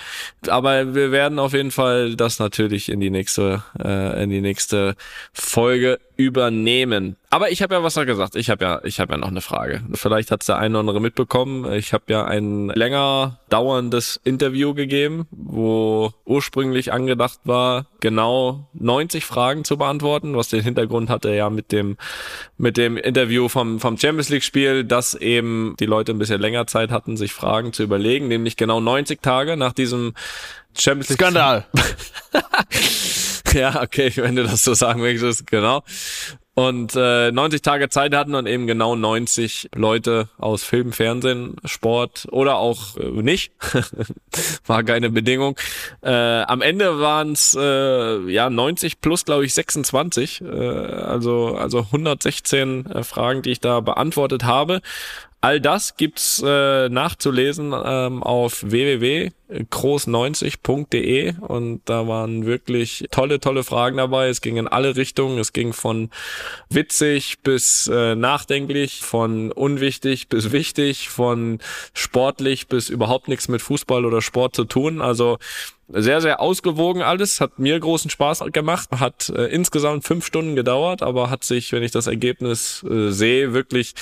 Aber 0.48 0.94
wir 0.94 1.12
werden 1.12 1.38
auf 1.38 1.52
jeden 1.52 1.70
Fall 1.70 2.16
das 2.16 2.38
natürlich 2.38 2.88
in 2.88 3.00
die 3.00 3.11
nächste, 3.11 3.62
äh, 3.82 4.22
in 4.22 4.30
die 4.30 4.40
nächste 4.40 4.96
Folge 5.32 5.98
übernehmen. 6.16 7.16
Aber 7.29 7.51
ich 7.51 7.61
habe 7.61 7.74
ja 7.74 7.83
was 7.83 7.95
da 7.95 8.05
gesagt. 8.05 8.37
Ich 8.37 8.51
habe 8.51 8.64
ja, 8.64 8.81
ich 8.85 9.01
habe 9.01 9.12
ja 9.12 9.18
noch 9.18 9.29
eine 9.29 9.41
Frage. 9.41 9.83
Vielleicht 9.95 10.31
hat 10.31 10.43
es 10.43 10.47
der 10.47 10.59
eine 10.59 10.74
oder 10.74 10.81
andere 10.81 11.01
mitbekommen. 11.01 11.70
Ich 11.72 11.93
habe 11.93 12.05
ja 12.09 12.24
ein 12.24 12.68
länger 12.68 13.41
dauerndes 13.49 14.20
Interview 14.22 14.74
gegeben, 14.74 15.27
wo 15.31 16.12
ursprünglich 16.24 16.93
angedacht 16.93 17.41
war, 17.45 17.87
genau 18.01 18.68
90 18.74 19.24
Fragen 19.24 19.64
zu 19.64 19.77
beantworten, 19.77 20.37
was 20.37 20.49
den 20.49 20.62
Hintergrund 20.62 21.11
hatte 21.11 21.35
ja 21.35 21.51
mit 21.51 21.72
dem 21.72 21.97
mit 22.59 22.77
dem 22.77 22.97
Interview 22.97 23.49
vom 23.49 23.81
vom 23.81 23.99
Champions 23.99 24.29
League 24.29 24.45
Spiel, 24.45 24.85
dass 24.85 25.14
eben 25.14 25.74
die 25.81 25.87
Leute 25.87 26.12
ein 26.12 26.18
bisschen 26.18 26.41
länger 26.41 26.66
Zeit 26.66 26.91
hatten, 26.91 27.16
sich 27.16 27.33
Fragen 27.33 27.72
zu 27.72 27.83
überlegen, 27.83 28.29
nämlich 28.29 28.57
genau 28.57 28.81
90 28.81 29.20
Tage 29.20 29.57
nach 29.57 29.72
diesem 29.72 30.14
Champions 30.79 31.09
League 31.09 31.18
Skandal. 31.18 31.66
ja, 33.53 33.83
okay, 33.83 34.12
wenn 34.16 34.37
du 34.37 34.45
das 34.45 34.62
so 34.62 34.74
sagen 34.74 35.01
möchtest, 35.01 35.47
genau. 35.47 35.83
Und 36.59 36.96
äh, 36.96 37.30
90 37.32 37.61
Tage 37.61 37.90
Zeit 37.90 38.14
hatten 38.14 38.34
und 38.34 38.46
eben 38.46 38.66
genau 38.66 38.96
90 38.96 39.68
Leute 39.74 40.30
aus 40.38 40.64
Film, 40.64 40.92
Fernsehen, 40.92 41.57
Sport 41.66 42.26
oder 42.30 42.57
auch 42.57 42.96
äh, 42.96 43.11
nicht. 43.11 43.52
War 44.66 44.82
keine 44.82 45.11
Bedingung. 45.11 45.59
Äh, 46.00 46.11
am 46.11 46.62
Ende 46.62 46.98
waren 46.98 47.32
es 47.32 47.54
äh, 47.61 48.30
ja 48.30 48.48
90 48.48 49.02
plus, 49.02 49.26
glaube 49.26 49.44
ich, 49.44 49.52
26. 49.52 50.40
Äh, 50.40 50.46
also, 50.46 51.57
also 51.57 51.80
116 51.80 52.86
äh, 52.86 53.04
Fragen, 53.04 53.42
die 53.42 53.50
ich 53.50 53.61
da 53.61 53.80
beantwortet 53.80 54.44
habe. 54.44 54.80
All 55.43 55.61
das 55.61 55.97
gibt's 55.97 56.43
äh, 56.45 56.89
nachzulesen 56.89 57.72
ähm, 57.72 58.22
auf 58.22 58.68
www.groß90.de 58.68 61.34
und 61.41 61.82
da 61.84 62.09
waren 62.09 62.47
wirklich 62.47 63.07
tolle, 63.11 63.39
tolle 63.39 63.62
Fragen 63.62 63.99
dabei. 63.99 64.28
Es 64.28 64.41
ging 64.41 64.57
in 64.57 64.66
alle 64.66 64.97
Richtungen. 64.97 65.39
Es 65.39 65.53
ging 65.53 65.72
von 65.72 66.11
witzig 66.68 67.39
bis 67.45 67.87
äh, 67.87 68.16
nachdenklich, 68.16 69.03
von 69.03 69.53
unwichtig 69.53 70.28
bis 70.28 70.51
wichtig, 70.53 71.11
von 71.11 71.61
sportlich 71.93 72.66
bis 72.66 72.89
überhaupt 72.89 73.28
nichts 73.28 73.47
mit 73.49 73.62
Fußball 73.62 74.05
oder 74.05 74.22
Sport 74.22 74.57
zu 74.57 74.64
tun. 74.64 75.01
Also 75.01 75.39
sehr, 75.89 76.20
sehr 76.20 76.41
ausgewogen 76.41 77.03
alles, 77.03 77.41
hat 77.41 77.59
mir 77.59 77.78
großen 77.78 78.11
Spaß 78.11 78.45
gemacht, 78.53 78.89
hat 78.99 79.28
äh, 79.28 79.47
insgesamt 79.47 80.05
fünf 80.05 80.26
Stunden 80.26 80.57
gedauert, 80.57 81.03
aber 81.03 81.30
hat 81.30 81.45
sich, 81.45 81.72
wenn 81.72 81.82
ich 81.82 81.93
das 81.93 82.07
Ergebnis 82.07 82.84
äh, 82.89 83.11
sehe, 83.11 83.53
wirklich 83.53 83.95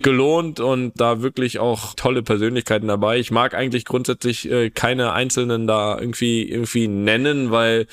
gelohnt 0.00 0.60
und 0.60 0.92
da 1.00 1.22
wirklich 1.22 1.58
auch 1.58 1.94
tolle 1.94 2.22
Persönlichkeiten 2.22 2.88
dabei. 2.88 3.18
Ich 3.18 3.30
mag 3.30 3.54
eigentlich 3.54 3.84
grundsätzlich 3.84 4.50
äh, 4.50 4.70
keine 4.70 5.12
einzelnen 5.12 5.66
da 5.66 5.98
irgendwie 5.98 6.48
irgendwie 6.48 6.88
nennen, 6.88 7.50
weil 7.50 7.86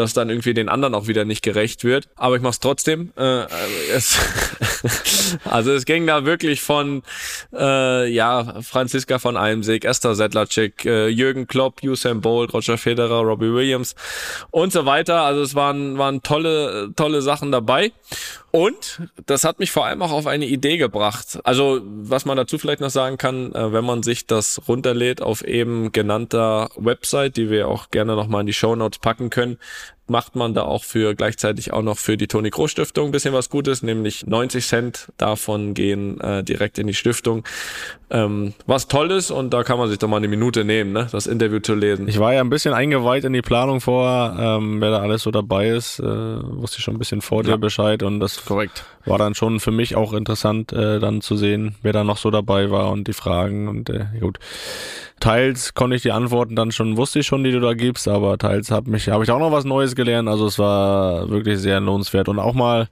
das 0.00 0.14
dann 0.14 0.30
irgendwie 0.30 0.54
den 0.54 0.68
anderen 0.68 0.94
auch 0.94 1.06
wieder 1.06 1.24
nicht 1.24 1.42
gerecht 1.42 1.84
wird. 1.84 2.08
Aber 2.16 2.36
ich 2.36 2.42
mach's 2.42 2.60
trotzdem. 2.60 3.12
Äh, 3.16 3.44
es 3.94 4.18
also 5.44 5.72
es 5.72 5.84
ging 5.84 6.06
da 6.06 6.24
wirklich 6.24 6.62
von 6.62 7.02
äh, 7.52 8.10
ja 8.10 8.60
Franziska 8.62 9.18
von 9.18 9.36
Almsig, 9.36 9.84
Esther 9.84 10.14
Sedlacek, 10.14 10.84
äh, 10.84 11.08
Jürgen 11.08 11.46
Klopp, 11.46 11.82
Usain 11.82 12.20
Bolt, 12.20 12.52
Roger 12.52 12.78
Federer, 12.78 13.20
Robbie 13.20 13.52
Williams 13.52 13.94
und 14.50 14.72
so 14.72 14.86
weiter. 14.86 15.22
Also 15.22 15.42
es 15.42 15.54
waren 15.54 15.98
waren 15.98 16.22
tolle 16.22 16.92
tolle 16.96 17.22
Sachen 17.22 17.52
dabei. 17.52 17.92
Und 18.52 19.02
das 19.26 19.44
hat 19.44 19.60
mich 19.60 19.70
vor 19.70 19.86
allem 19.86 20.02
auch 20.02 20.10
auf 20.10 20.26
eine 20.26 20.46
Idee 20.46 20.76
gebracht. 20.76 21.38
Also, 21.44 21.80
was 21.84 22.24
man 22.24 22.36
dazu 22.36 22.58
vielleicht 22.58 22.80
noch 22.80 22.90
sagen 22.90 23.16
kann, 23.16 23.54
äh, 23.54 23.72
wenn 23.72 23.84
man 23.84 24.02
sich 24.02 24.26
das 24.26 24.60
runterlädt 24.66 25.22
auf 25.22 25.44
eben 25.44 25.92
genannter 25.92 26.70
Website, 26.76 27.36
die 27.36 27.48
wir 27.48 27.68
auch 27.68 27.90
gerne 27.90 28.16
nochmal 28.16 28.40
in 28.40 28.46
die 28.48 28.52
Show 28.52 28.74
Notes 28.74 28.98
packen 28.98 29.30
können, 29.30 29.58
macht 30.10 30.36
man 30.36 30.52
da 30.52 30.62
auch 30.64 30.84
für 30.84 31.14
gleichzeitig 31.14 31.72
auch 31.72 31.82
noch 31.82 31.96
für 31.96 32.16
die 32.16 32.26
Toni 32.26 32.50
Kroos 32.50 32.72
Stiftung 32.72 33.06
ein 33.06 33.12
bisschen 33.12 33.32
was 33.32 33.48
Gutes, 33.48 33.82
nämlich 33.82 34.26
90 34.26 34.66
Cent 34.66 35.08
davon 35.16 35.72
gehen 35.74 36.20
äh, 36.20 36.42
direkt 36.44 36.78
in 36.78 36.86
die 36.86 36.94
Stiftung. 36.94 37.44
Ähm, 38.12 38.54
was 38.66 38.88
Tolles 38.88 39.30
und 39.30 39.54
da 39.54 39.62
kann 39.62 39.78
man 39.78 39.88
sich 39.88 39.98
doch 39.98 40.08
mal 40.08 40.16
eine 40.16 40.26
Minute 40.26 40.64
nehmen, 40.64 40.92
ne, 40.92 41.06
das 41.12 41.28
Interview 41.28 41.60
zu 41.60 41.74
lesen. 41.76 42.08
Ich 42.08 42.18
war 42.18 42.34
ja 42.34 42.40
ein 42.40 42.50
bisschen 42.50 42.74
eingeweiht 42.74 43.22
in 43.24 43.32
die 43.32 43.40
Planung 43.40 43.80
vor, 43.80 44.36
ähm, 44.38 44.80
wer 44.80 44.90
da 44.90 44.98
alles 44.98 45.22
so 45.22 45.30
dabei 45.30 45.68
ist. 45.68 46.00
Äh, 46.00 46.04
wusste 46.04 46.78
ich 46.78 46.84
schon 46.84 46.96
ein 46.96 46.98
bisschen 46.98 47.20
vor 47.20 47.44
dir 47.44 47.50
Ja. 47.50 47.56
Bescheid 47.56 48.02
und 48.02 48.18
das 48.18 48.44
Korrekt. 48.44 48.84
war 49.06 49.16
dann 49.18 49.36
schon 49.36 49.60
für 49.60 49.70
mich 49.70 49.94
auch 49.94 50.12
interessant, 50.12 50.72
äh, 50.72 50.98
dann 50.98 51.20
zu 51.20 51.36
sehen, 51.36 51.76
wer 51.82 51.92
da 51.92 52.02
noch 52.02 52.16
so 52.18 52.30
dabei 52.32 52.70
war 52.72 52.90
und 52.90 53.06
die 53.06 53.12
Fragen 53.12 53.68
und 53.68 53.88
äh, 53.90 54.06
gut. 54.18 54.38
Teils 55.20 55.74
konnte 55.74 55.96
ich 55.96 56.02
die 56.02 56.12
Antworten 56.12 56.56
dann 56.56 56.72
schon, 56.72 56.96
wusste 56.96 57.20
ich 57.20 57.26
schon, 57.26 57.44
die 57.44 57.52
du 57.52 57.60
da 57.60 57.74
gibst, 57.74 58.08
aber 58.08 58.38
teils 58.38 58.70
habe 58.70 58.90
mich, 58.90 59.08
habe 59.08 59.22
ich 59.22 59.30
auch 59.30 59.38
noch 59.38 59.52
was 59.52 59.64
Neues 59.64 59.94
gelernt. 59.94 60.28
Also 60.28 60.46
es 60.46 60.58
war 60.58 61.28
wirklich 61.30 61.58
sehr 61.58 61.78
lohnenswert 61.80 62.28
und 62.28 62.38
auch 62.38 62.54
mal, 62.54 62.88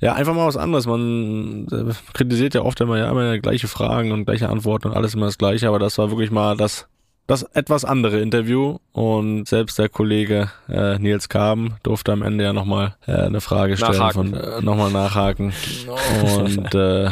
ja, 0.00 0.14
einfach 0.14 0.34
mal 0.34 0.46
was 0.46 0.56
anderes. 0.56 0.86
Man 0.86 1.66
äh, 1.72 1.92
kritisiert 2.12 2.54
ja 2.54 2.62
oft 2.62 2.80
immer, 2.80 2.98
ja, 2.98 3.10
immer 3.10 3.38
gleiche 3.38 3.68
Fragen 3.68 4.12
und 4.12 4.26
gleiche 4.26 4.48
Antworten 4.48 4.88
und 4.88 4.94
alles 4.94 5.14
immer 5.14 5.26
das 5.26 5.38
Gleiche, 5.38 5.68
aber 5.68 5.78
das 5.78 5.98
war 5.98 6.10
wirklich 6.10 6.30
mal 6.30 6.56
das 6.56 6.86
das 7.26 7.44
etwas 7.54 7.84
andere 7.84 8.20
Interview 8.20 8.78
und 8.92 9.46
selbst 9.46 9.78
der 9.78 9.88
Kollege 9.88 10.50
äh, 10.68 10.98
Nils 10.98 11.28
Kaben 11.28 11.76
durfte 11.82 12.12
am 12.12 12.22
Ende 12.22 12.44
ja 12.44 12.52
nochmal 12.52 12.96
äh, 13.06 13.12
eine 13.12 13.40
Frage 13.40 13.76
stellen, 13.76 13.92
Nachhaken. 13.92 14.34
von 14.34 14.34
äh, 14.34 14.60
nochmal 14.60 14.90
nachhaken 14.90 15.52
und 16.36 16.74
äh, 16.74 17.08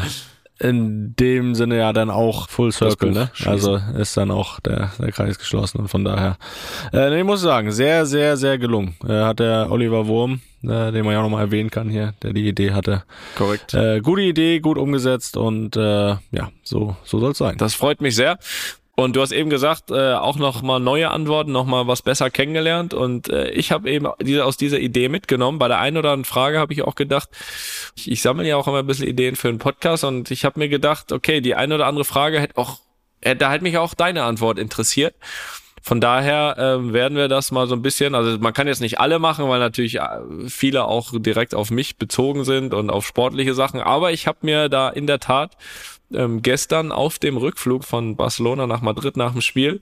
in 0.61 1.15
dem 1.17 1.55
Sinne 1.55 1.79
ja 1.79 1.93
dann 1.93 2.11
auch 2.11 2.49
Full 2.49 2.71
Circle, 2.71 3.13
ne? 3.13 3.31
Also 3.47 3.81
ist 3.99 4.17
dann 4.17 4.31
auch 4.31 4.61
der, 4.61 4.93
der 4.99 5.11
Kreis 5.11 5.39
geschlossen 5.39 5.79
und 5.79 5.89
von 5.89 6.05
daher, 6.05 6.37
äh, 6.93 7.09
nee, 7.11 7.21
ich 7.21 7.25
muss 7.25 7.41
sagen, 7.41 7.73
sehr, 7.73 8.05
sehr, 8.05 8.37
sehr 8.37 8.59
gelungen. 8.59 8.95
Äh, 9.07 9.23
hat 9.23 9.41
der 9.41 9.69
Oliver 9.71 10.07
Wurm, 10.07 10.41
äh, 10.63 10.93
den 10.93 11.05
man 11.05 11.15
ja 11.15 11.21
auch 11.21 11.25
nochmal 11.25 11.47
erwähnen 11.47 11.71
kann 11.71 11.89
hier, 11.89 12.13
der 12.23 12.35
die 12.35 12.47
Idee 12.47 12.73
hatte. 12.73 13.05
Korrekt. 13.37 13.73
Äh, 13.73 14.01
gute 14.01 14.23
Idee, 14.23 14.61
gut 14.61 14.77
umgesetzt 14.77 15.39
und 15.39 15.77
äh, 15.77 15.81
ja, 16.11 16.51
so, 16.63 16.97
so 17.05 17.19
soll 17.21 17.33
es 17.33 17.39
sein. 17.39 17.57
Das 17.57 17.75
freut 17.75 18.03
mich 18.03 18.15
sehr. 18.15 18.39
Und 19.01 19.17
du 19.17 19.23
hast 19.23 19.33
eben 19.33 19.49
gesagt, 19.49 19.91
äh, 19.91 20.13
auch 20.13 20.37
noch 20.37 20.61
mal 20.61 20.79
neue 20.79 21.11
Antworten, 21.11 21.53
noch 21.53 21.65
mal 21.65 21.87
was 21.87 22.03
besser 22.03 22.29
kennengelernt. 22.29 22.93
Und 22.93 23.31
äh, 23.31 23.49
ich 23.51 23.73
habe 23.73 23.91
eben 23.91 24.09
diese, 24.21 24.45
aus 24.45 24.59
dieser 24.59 24.79
Idee 24.79 25.09
mitgenommen. 25.09 25.59
Bei 25.59 25.69
der 25.69 25.79
einen 25.79 25.97
oder 25.97 26.11
anderen 26.11 26.27
Frage 26.27 26.59
habe 26.59 26.75
ich 26.75 26.83
auch 26.83 26.95
gedacht, 26.97 27.31
ich, 27.97 28.11
ich 28.11 28.21
sammle 28.21 28.47
ja 28.47 28.57
auch 28.57 28.69
immer 28.69 28.81
ein 28.81 28.87
bisschen 28.87 29.09
Ideen 29.09 29.37
für 29.37 29.49
einen 29.49 29.59
Podcast 29.59 30.05
und 30.05 30.31
ich 30.31 30.45
habe 30.45 30.59
mir 30.59 30.69
gedacht, 30.69 31.13
okay, 31.13 31.41
die 31.41 31.55
eine 31.55 31.77
oder 31.77 31.87
andere 31.87 32.05
Frage 32.05 32.41
hätte 32.41 32.59
auch, 32.59 32.81
äh, 33.23 33.31
hätte 33.31 33.63
mich 33.63 33.79
auch 33.79 33.95
deine 33.95 34.25
Antwort 34.25 34.59
interessiert. 34.59 35.15
Von 35.83 36.03
daher 36.03 36.57
ähm, 36.59 36.93
werden 36.93 37.17
wir 37.17 37.29
das 37.29 37.53
mal 37.53 37.67
so 37.67 37.75
ein 37.75 37.81
bisschen, 37.81 38.15
also 38.15 38.39
man 38.39 38.53
kann 38.53 38.67
jetzt 38.67 38.83
nicht 38.83 39.01
alle 39.01 39.19
machen, 39.19 39.49
weil 39.49 39.61
natürlich 39.61 39.97
äh, 39.97 40.21
viele 40.47 40.85
auch 40.85 41.13
direkt 41.15 41.55
auf 41.55 41.71
mich 41.71 41.97
bezogen 41.97 42.45
sind 42.45 42.75
und 42.75 42.91
auf 42.91 43.07
sportliche 43.07 43.55
Sachen. 43.55 43.81
Aber 43.81 44.13
ich 44.13 44.27
habe 44.27 44.41
mir 44.43 44.69
da 44.69 44.91
in 44.91 45.07
der 45.07 45.21
Tat 45.21 45.57
ähm, 46.13 46.43
gestern 46.43 46.93
auf 46.93 47.19
dem 47.19 47.37
Rückflug 47.37 47.85
von 47.85 48.17
Barcelona 48.17 48.67
nach 48.67 48.83
Madrid 48.83 49.17
nach 49.17 49.33
dem 49.33 49.41
Spiel 49.41 49.81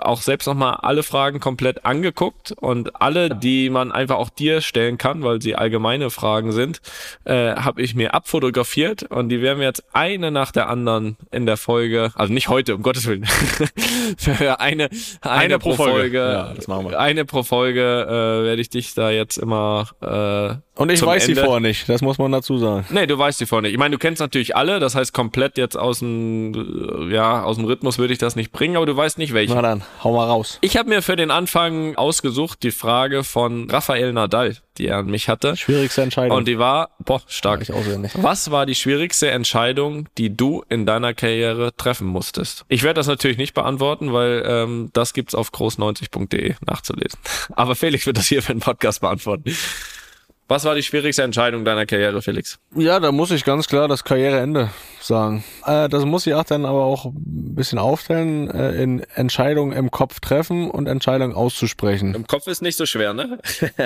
auch 0.00 0.20
selbst 0.22 0.46
nochmal 0.46 0.74
alle 0.82 1.02
Fragen 1.02 1.40
komplett 1.40 1.84
angeguckt 1.84 2.52
und 2.60 3.00
alle, 3.00 3.30
die 3.30 3.70
man 3.70 3.92
einfach 3.92 4.16
auch 4.16 4.28
dir 4.30 4.60
stellen 4.60 4.98
kann, 4.98 5.22
weil 5.22 5.40
sie 5.42 5.54
allgemeine 5.56 6.10
Fragen 6.10 6.52
sind, 6.52 6.80
äh, 7.24 7.54
habe 7.56 7.82
ich 7.82 7.94
mir 7.94 8.14
abfotografiert 8.14 9.04
und 9.04 9.28
die 9.28 9.40
werden 9.42 9.58
wir 9.60 9.66
jetzt 9.66 9.84
eine 9.92 10.30
nach 10.30 10.50
der 10.52 10.68
anderen 10.68 11.16
in 11.30 11.46
der 11.46 11.56
Folge, 11.56 12.10
also 12.14 12.32
nicht 12.32 12.48
heute, 12.48 12.74
um 12.74 12.82
Gottes 12.82 13.06
Willen, 13.06 13.26
eine, 14.58 14.58
eine, 14.58 14.88
Eine 15.22 15.58
pro 15.58 15.74
Folge. 15.74 15.92
Folge, 15.94 16.18
Ja, 16.18 16.52
das 16.54 16.68
machen 16.68 16.90
wir. 16.90 16.98
eine 16.98 17.24
pro 17.24 17.42
Folge 17.42 17.80
äh, 17.82 18.44
werde 18.44 18.60
ich 18.60 18.70
dich 18.70 18.94
da 18.94 19.10
jetzt 19.10 19.36
immer 19.38 19.88
äh, 20.00 20.80
Und 20.80 20.90
ich 20.90 21.04
weiß 21.04 21.28
Ende- 21.28 21.40
die 21.40 21.44
vorher 21.46 21.60
nicht, 21.60 21.88
das 21.88 22.02
muss 22.02 22.18
man 22.18 22.32
dazu 22.32 22.58
sagen. 22.58 22.86
Nee, 22.90 23.06
du 23.06 23.18
weißt 23.18 23.40
die 23.40 23.46
vorne. 23.46 23.68
Ich 23.68 23.78
meine, 23.78 23.92
du 23.92 23.98
kennst 23.98 24.20
natürlich 24.20 24.56
alle, 24.56 24.80
das 24.80 24.94
heißt 24.94 25.12
komplett 25.12 25.58
jetzt 25.58 25.76
aus 25.76 26.00
dem, 26.00 27.10
ja, 27.10 27.42
aus 27.42 27.56
dem 27.56 27.64
Rhythmus 27.64 27.98
würde 27.98 28.12
ich 28.12 28.18
das 28.18 28.36
nicht 28.36 28.52
bringen, 28.52 28.76
aber 28.76 28.86
du 28.86 28.96
weißt 28.96 29.18
nicht 29.18 29.32
welche. 29.34 29.54
Na 29.54 29.62
dann, 29.62 29.82
hau 30.02 30.14
mal 30.14 30.26
raus. 30.26 30.58
Ich 30.60 30.76
habe 30.76 30.88
mir 30.88 31.02
für 31.02 31.16
den 31.16 31.30
Anfang 31.30 31.96
ausgesucht 31.96 32.62
die 32.62 32.70
Frage 32.70 33.24
von 33.24 33.70
Rafael 33.70 34.12
Nadal, 34.12 34.56
die 34.78 34.88
er 34.88 34.98
an 34.98 35.06
mich 35.06 35.28
hatte. 35.28 35.56
Schwierigste 35.56 36.02
Entscheidung. 36.02 36.36
Und 36.36 36.48
die 36.48 36.58
war, 36.58 36.90
boah, 36.98 37.22
stark. 37.26 37.62
ich 37.62 37.72
auswendig. 37.72 38.12
Was 38.14 38.50
war 38.50 38.66
die 38.66 38.74
schwierigste 38.74 39.30
Entscheidung, 39.30 40.08
die 40.18 40.36
du 40.36 40.64
in 40.68 40.86
deiner 40.86 41.14
Karriere 41.14 41.74
treffen 41.76 42.06
musstest? 42.06 42.64
Ich 42.68 42.82
werde 42.82 42.98
das 42.98 43.06
natürlich 43.06 43.38
nicht 43.38 43.54
beantworten, 43.54 44.12
weil 44.12 44.42
ähm, 44.46 44.90
das 44.92 45.14
gibt's 45.14 45.34
auf 45.34 45.50
groß90.de 45.50 46.54
nachzulesen. 46.66 47.18
Aber 47.54 47.74
Felix 47.74 48.06
wird 48.06 48.16
das 48.16 48.26
hier 48.26 48.42
für 48.42 48.52
den 48.52 48.60
Podcast 48.60 49.00
beantworten. 49.00 49.56
Was 50.46 50.64
war 50.64 50.74
die 50.74 50.82
schwierigste 50.82 51.22
Entscheidung 51.22 51.64
deiner 51.64 51.86
Karriere, 51.86 52.20
Felix? 52.20 52.58
Ja, 52.76 53.00
da 53.00 53.12
muss 53.12 53.30
ich 53.30 53.44
ganz 53.44 53.66
klar 53.66 53.88
das 53.88 54.04
Karriereende 54.04 54.68
sagen. 55.00 55.42
Äh, 55.64 55.88
das 55.88 56.04
muss 56.04 56.26
ich 56.26 56.34
auch 56.34 56.44
dann 56.44 56.66
aber 56.66 56.84
auch 56.84 57.06
ein 57.06 57.54
bisschen 57.54 57.78
aufteilen 57.78 58.50
äh, 58.50 58.72
in 58.82 59.00
Entscheidungen 59.14 59.72
im 59.72 59.90
Kopf 59.90 60.20
treffen 60.20 60.70
und 60.70 60.86
Entscheidungen 60.86 61.34
auszusprechen. 61.34 62.14
Im 62.14 62.26
Kopf 62.26 62.46
ist 62.46 62.60
nicht 62.60 62.76
so 62.76 62.84
schwer, 62.84 63.14
ne? 63.14 63.38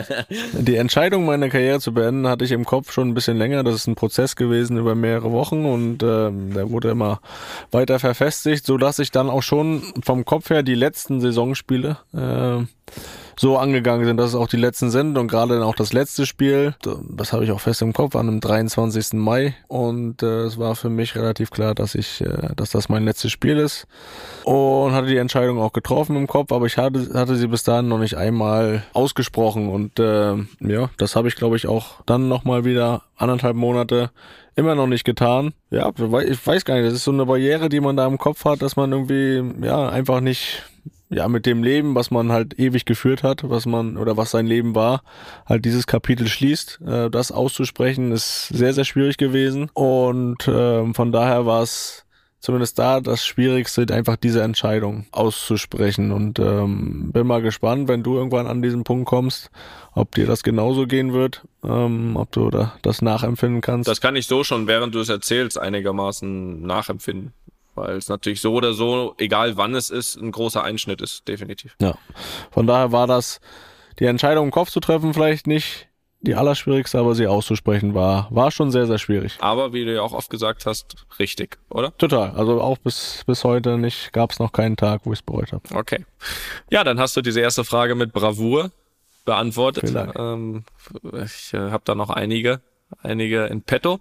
Die 0.53 0.77
Entscheidung, 0.77 1.27
meine 1.27 1.49
Karriere 1.49 1.79
zu 1.79 1.95
beenden, 1.95 2.27
hatte 2.27 2.45
ich 2.45 2.51
im 2.51 2.65
Kopf 2.65 2.91
schon 2.91 3.09
ein 3.09 3.15
bisschen 3.15 3.39
länger. 3.39 3.63
Das 3.63 3.77
ist 3.77 3.87
ein 3.87 3.95
Prozess 3.95 4.35
gewesen 4.35 4.79
über 4.79 4.97
mehrere 4.97 5.31
Wochen 5.31 5.65
und 5.65 6.03
ähm, 6.03 6.55
der 6.55 6.71
wurde 6.71 6.91
immer 6.91 7.21
weiter 7.71 8.01
verfestigt, 8.01 8.67
so 8.67 8.79
dass 8.79 8.99
ich 8.99 9.13
dann 9.13 9.31
auch 9.31 9.43
schon 9.43 9.83
vom 10.03 10.25
Kopf 10.25 10.51
her 10.51 10.65
die 10.65 10.75
letzten 10.75 11.21
Saisonspiele 11.21 11.99
äh, 12.13 12.65
so 13.39 13.57
angegangen 13.57 14.05
sind, 14.05 14.17
dass 14.17 14.31
es 14.31 14.35
auch 14.35 14.49
die 14.49 14.57
letzten 14.57 14.91
sind 14.91 15.17
und 15.17 15.29
gerade 15.29 15.55
dann 15.55 15.63
auch 15.63 15.75
das 15.75 15.93
letzte 15.93 16.27
Spiel, 16.27 16.75
das 17.11 17.33
habe 17.33 17.45
ich 17.45 17.53
auch 17.53 17.61
fest 17.61 17.83
im 17.83 17.93
Kopf, 17.93 18.17
an 18.17 18.27
dem 18.27 18.41
23. 18.41 19.15
Mai 19.15 19.55
und 19.69 20.23
äh, 20.23 20.43
es 20.43 20.59
war 20.59 20.75
für 20.75 20.91
mich 20.91 21.15
relativ 21.15 21.51
klar, 21.51 21.75
dass 21.75 21.95
ich, 21.95 22.21
äh, 22.21 22.55
dass 22.57 22.71
das 22.71 22.89
mein 22.89 23.05
letztes 23.05 23.31
Spiel 23.31 23.59
ist 23.59 23.87
und 24.45 24.93
hatte 24.93 25.07
die 25.07 25.17
Entscheidung 25.17 25.61
auch 25.61 25.73
getroffen 25.73 26.17
im 26.17 26.27
Kopf, 26.27 26.53
aber 26.53 26.67
ich 26.67 26.77
hatte, 26.77 27.11
hatte 27.15 27.37
sie 27.37 27.47
bis 27.47 27.63
dahin 27.63 27.89
noch 27.89 27.99
nicht 27.99 28.17
einmal 28.17 28.83
ausgesprochen 28.93 29.69
und 29.69 29.99
äh, 29.99 30.35
ja, 30.61 30.91
das 30.97 31.17
habe 31.17 31.29
ich 31.29 31.37
glaube 31.37 31.57
ich 31.57 31.67
auch 31.67 32.03
dann 32.07 32.29
nochmal 32.29 32.65
wieder 32.65 33.03
anderthalb 33.17 33.57
Monate 33.57 34.11
immer 34.59 34.75
noch 34.75 34.89
nicht 34.89 35.05
getan. 35.05 35.55
Ja, 35.71 35.91
ich 36.27 36.47
weiß 36.47 36.65
gar 36.65 36.75
nicht, 36.75 36.87
das 36.87 36.95
ist 36.95 37.05
so 37.05 37.13
eine 37.13 37.27
Barriere, 37.27 37.69
die 37.69 37.81
man 37.81 37.97
da 37.97 38.07
im 38.07 38.19
Kopf 38.19 38.45
hat, 38.45 38.61
dass 38.61 38.75
man 38.75 38.91
irgendwie 38.91 39.65
ja 39.65 39.89
einfach 39.89 40.21
nicht 40.21 40.65
ja, 41.11 41.29
mit 41.29 41.47
dem 41.47 41.63
Leben, 41.63 41.95
was 41.95 42.11
man 42.11 42.33
halt 42.33 42.59
ewig 42.59 42.85
geführt 42.85 43.23
hat, 43.23 43.49
was 43.49 43.67
man 43.67 43.97
oder 43.97 44.17
was 44.17 44.31
sein 44.31 44.47
Leben 44.47 44.75
war, 44.75 45.03
halt 45.47 45.65
dieses 45.65 45.87
Kapitel 45.87 46.29
schließt. 46.29 46.81
Äh, 46.87 47.11
das 47.11 47.33
auszusprechen 47.33 48.13
ist 48.13 48.49
sehr, 48.49 48.75
sehr 48.75 48.85
schwierig 48.85 49.17
gewesen. 49.17 49.71
Und 49.73 50.47
ähm, 50.49 50.95
von 50.95 51.13
daher 51.13 51.47
war 51.47 51.63
es 51.63 52.05
zumindest 52.41 52.79
da 52.79 53.01
das 53.01 53.25
Schwierigste, 53.25 53.87
einfach 53.91 54.17
diese 54.17 54.43
Entscheidung 54.43 55.07
auszusprechen. 55.11 56.13
Und 56.13 56.39
ähm, 56.39 57.11
bin 57.13 57.27
mal 57.27 57.43
gespannt, 57.43 57.89
wenn 57.89 58.03
du 58.03 58.17
irgendwann 58.17 58.47
an 58.47 58.63
diesen 58.63 58.85
Punkt 58.85 59.07
kommst, 59.07 59.51
ob 59.95 60.15
dir 60.15 60.27
das 60.27 60.43
genauso 60.43 60.87
gehen 60.87 61.15
wird, 61.15 61.43
ähm, 61.65 62.17
ob 62.17 62.31
du 62.33 62.51
da 62.51 62.75
das 62.83 63.03
nachempfinden 63.03 63.63
kannst. 63.63 63.89
Das 63.89 64.01
kann 64.01 64.15
ich 64.15 64.27
so 64.27 64.45
schon, 64.45 64.67
während 64.67 64.95
du 64.95 65.01
es 65.01 65.09
erzählst, 65.09 65.59
einigermaßen 65.59 66.63
nachempfinden. 66.63 67.33
Weil 67.79 67.97
es 67.97 68.09
natürlich 68.09 68.41
so 68.41 68.55
oder 68.55 68.73
so, 68.73 69.15
egal 69.19 69.57
wann 69.57 69.75
es 69.75 69.89
ist, 69.91 70.17
ein 70.17 70.33
großer 70.33 70.63
Einschnitt 70.63 71.01
ist, 71.01 71.29
definitiv. 71.29 71.77
Ja. 71.81 71.97
Von 72.51 72.67
daher 72.67 72.91
war 72.91 73.07
das, 73.07 73.41
die 74.01 74.07
Entscheidung 74.07 74.47
im 74.47 74.51
Kopf 74.51 74.71
zu 74.71 74.81
treffen, 74.81 75.15
vielleicht 75.15 75.47
nicht 75.47 75.89
die 76.21 76.35
allerschwierigste, 76.35 76.99
aber 76.99 77.15
sie 77.15 77.29
auszusprechen 77.29 77.95
war, 77.95 78.27
war 78.31 78.51
schon 78.51 78.73
sehr, 78.73 78.87
sehr 78.87 78.99
schwierig. 78.99 79.37
Aber 79.41 79.73
wie 79.73 79.85
du 79.85 79.95
ja 79.95 80.03
auch 80.03 80.13
oft 80.13 80.29
gesagt 80.29 80.67
hast, 80.67 81.07
richtig, 81.21 81.59
oder? 81.71 81.97
Total. 81.97 82.33
Also 82.33 82.61
auch 82.61 82.79
bis, 82.79 83.23
bis 83.27 83.45
heute 83.45 83.79
nicht, 83.79 84.13
gab 84.13 84.33
es 84.33 84.41
noch 84.41 84.51
keinen 84.51 84.77
Tag, 84.77 85.03
wo 85.05 85.13
ich 85.13 85.21
es 85.21 85.23
bereut 85.23 85.53
habe. 85.53 85.63
Okay. 85.73 86.05
Ja, 86.71 86.83
dann 86.83 86.99
hast 86.99 87.17
du 87.17 87.23
diese 87.23 87.41
erste 87.41 87.63
Frage 87.63 87.95
mit 87.95 88.13
Bravour 88.13 88.73
beantwortet. 89.25 89.85
Vielen 89.85 89.95
Dank. 89.95 90.19
Ähm, 90.19 90.65
ich 91.25 91.55
äh, 91.55 91.71
habe 91.71 91.83
da 91.85 91.95
noch 91.95 92.11
einige, 92.11 92.61
einige 93.03 93.45
in 93.47 93.63
petto. 93.63 94.01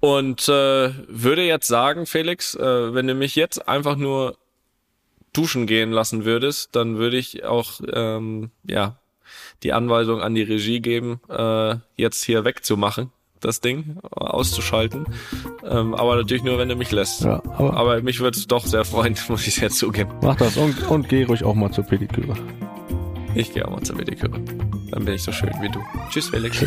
Und 0.00 0.48
äh, 0.48 0.92
würde 1.08 1.42
jetzt 1.42 1.66
sagen, 1.66 2.06
Felix, 2.06 2.54
äh, 2.54 2.94
wenn 2.94 3.06
du 3.06 3.14
mich 3.14 3.36
jetzt 3.36 3.68
einfach 3.68 3.96
nur 3.96 4.36
duschen 5.32 5.66
gehen 5.66 5.92
lassen 5.92 6.24
würdest, 6.24 6.74
dann 6.74 6.96
würde 6.96 7.18
ich 7.18 7.44
auch 7.44 7.80
ähm, 7.92 8.50
ja 8.66 8.96
die 9.62 9.72
Anweisung 9.72 10.20
an 10.20 10.34
die 10.34 10.42
Regie 10.42 10.80
geben, 10.80 11.20
äh, 11.28 11.76
jetzt 11.96 12.24
hier 12.24 12.44
wegzumachen, 12.44 13.12
das 13.40 13.60
Ding 13.60 13.98
auszuschalten. 14.10 15.04
Ähm, 15.64 15.94
aber 15.94 16.16
natürlich 16.16 16.42
nur, 16.42 16.58
wenn 16.58 16.68
du 16.68 16.76
mich 16.76 16.90
lässt. 16.90 17.22
Ja, 17.22 17.42
aber, 17.44 17.76
Aber 17.76 18.02
mich 18.02 18.20
würde 18.20 18.38
es 18.38 18.46
doch 18.46 18.66
sehr 18.66 18.84
freuen, 18.84 19.16
muss 19.28 19.46
ich 19.46 19.58
jetzt 19.58 19.78
zugeben. 19.78 20.12
mach 20.22 20.36
das 20.36 20.56
und, 20.56 20.82
und 20.88 21.08
geh 21.08 21.24
ruhig 21.24 21.44
auch 21.44 21.54
mal 21.54 21.70
zur 21.70 21.84
Pediküre. 21.84 22.34
Ich 23.34 23.52
gehe 23.52 23.66
auch 23.66 23.70
mal 23.70 23.82
zur 23.82 23.96
Pediküre. 23.96 24.40
Dann 24.90 25.04
bin 25.04 25.14
ich 25.14 25.22
so 25.22 25.30
schön 25.30 25.52
wie 25.60 25.68
du. 25.68 25.80
Tschüss, 26.10 26.30
Felix. 26.30 26.64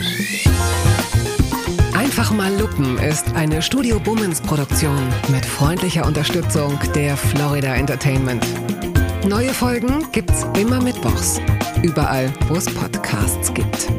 Einfach 2.15 2.31
mal 2.31 2.55
lupen 2.59 2.99
ist 2.99 3.33
eine 3.33 3.59
Studio 3.63 3.99
Bummens 3.99 4.39
Produktion 4.39 5.01
mit 5.29 5.43
freundlicher 5.43 6.05
Unterstützung 6.05 6.77
der 6.93 7.17
Florida 7.17 7.73
Entertainment. 7.73 8.45
Neue 9.27 9.51
Folgen 9.51 10.05
gibt's 10.11 10.45
immer 10.55 10.79
mittwochs. 10.79 11.41
Überall, 11.81 12.31
wo 12.49 12.53
es 12.53 12.71
Podcasts 12.71 13.51
gibt. 13.51 13.91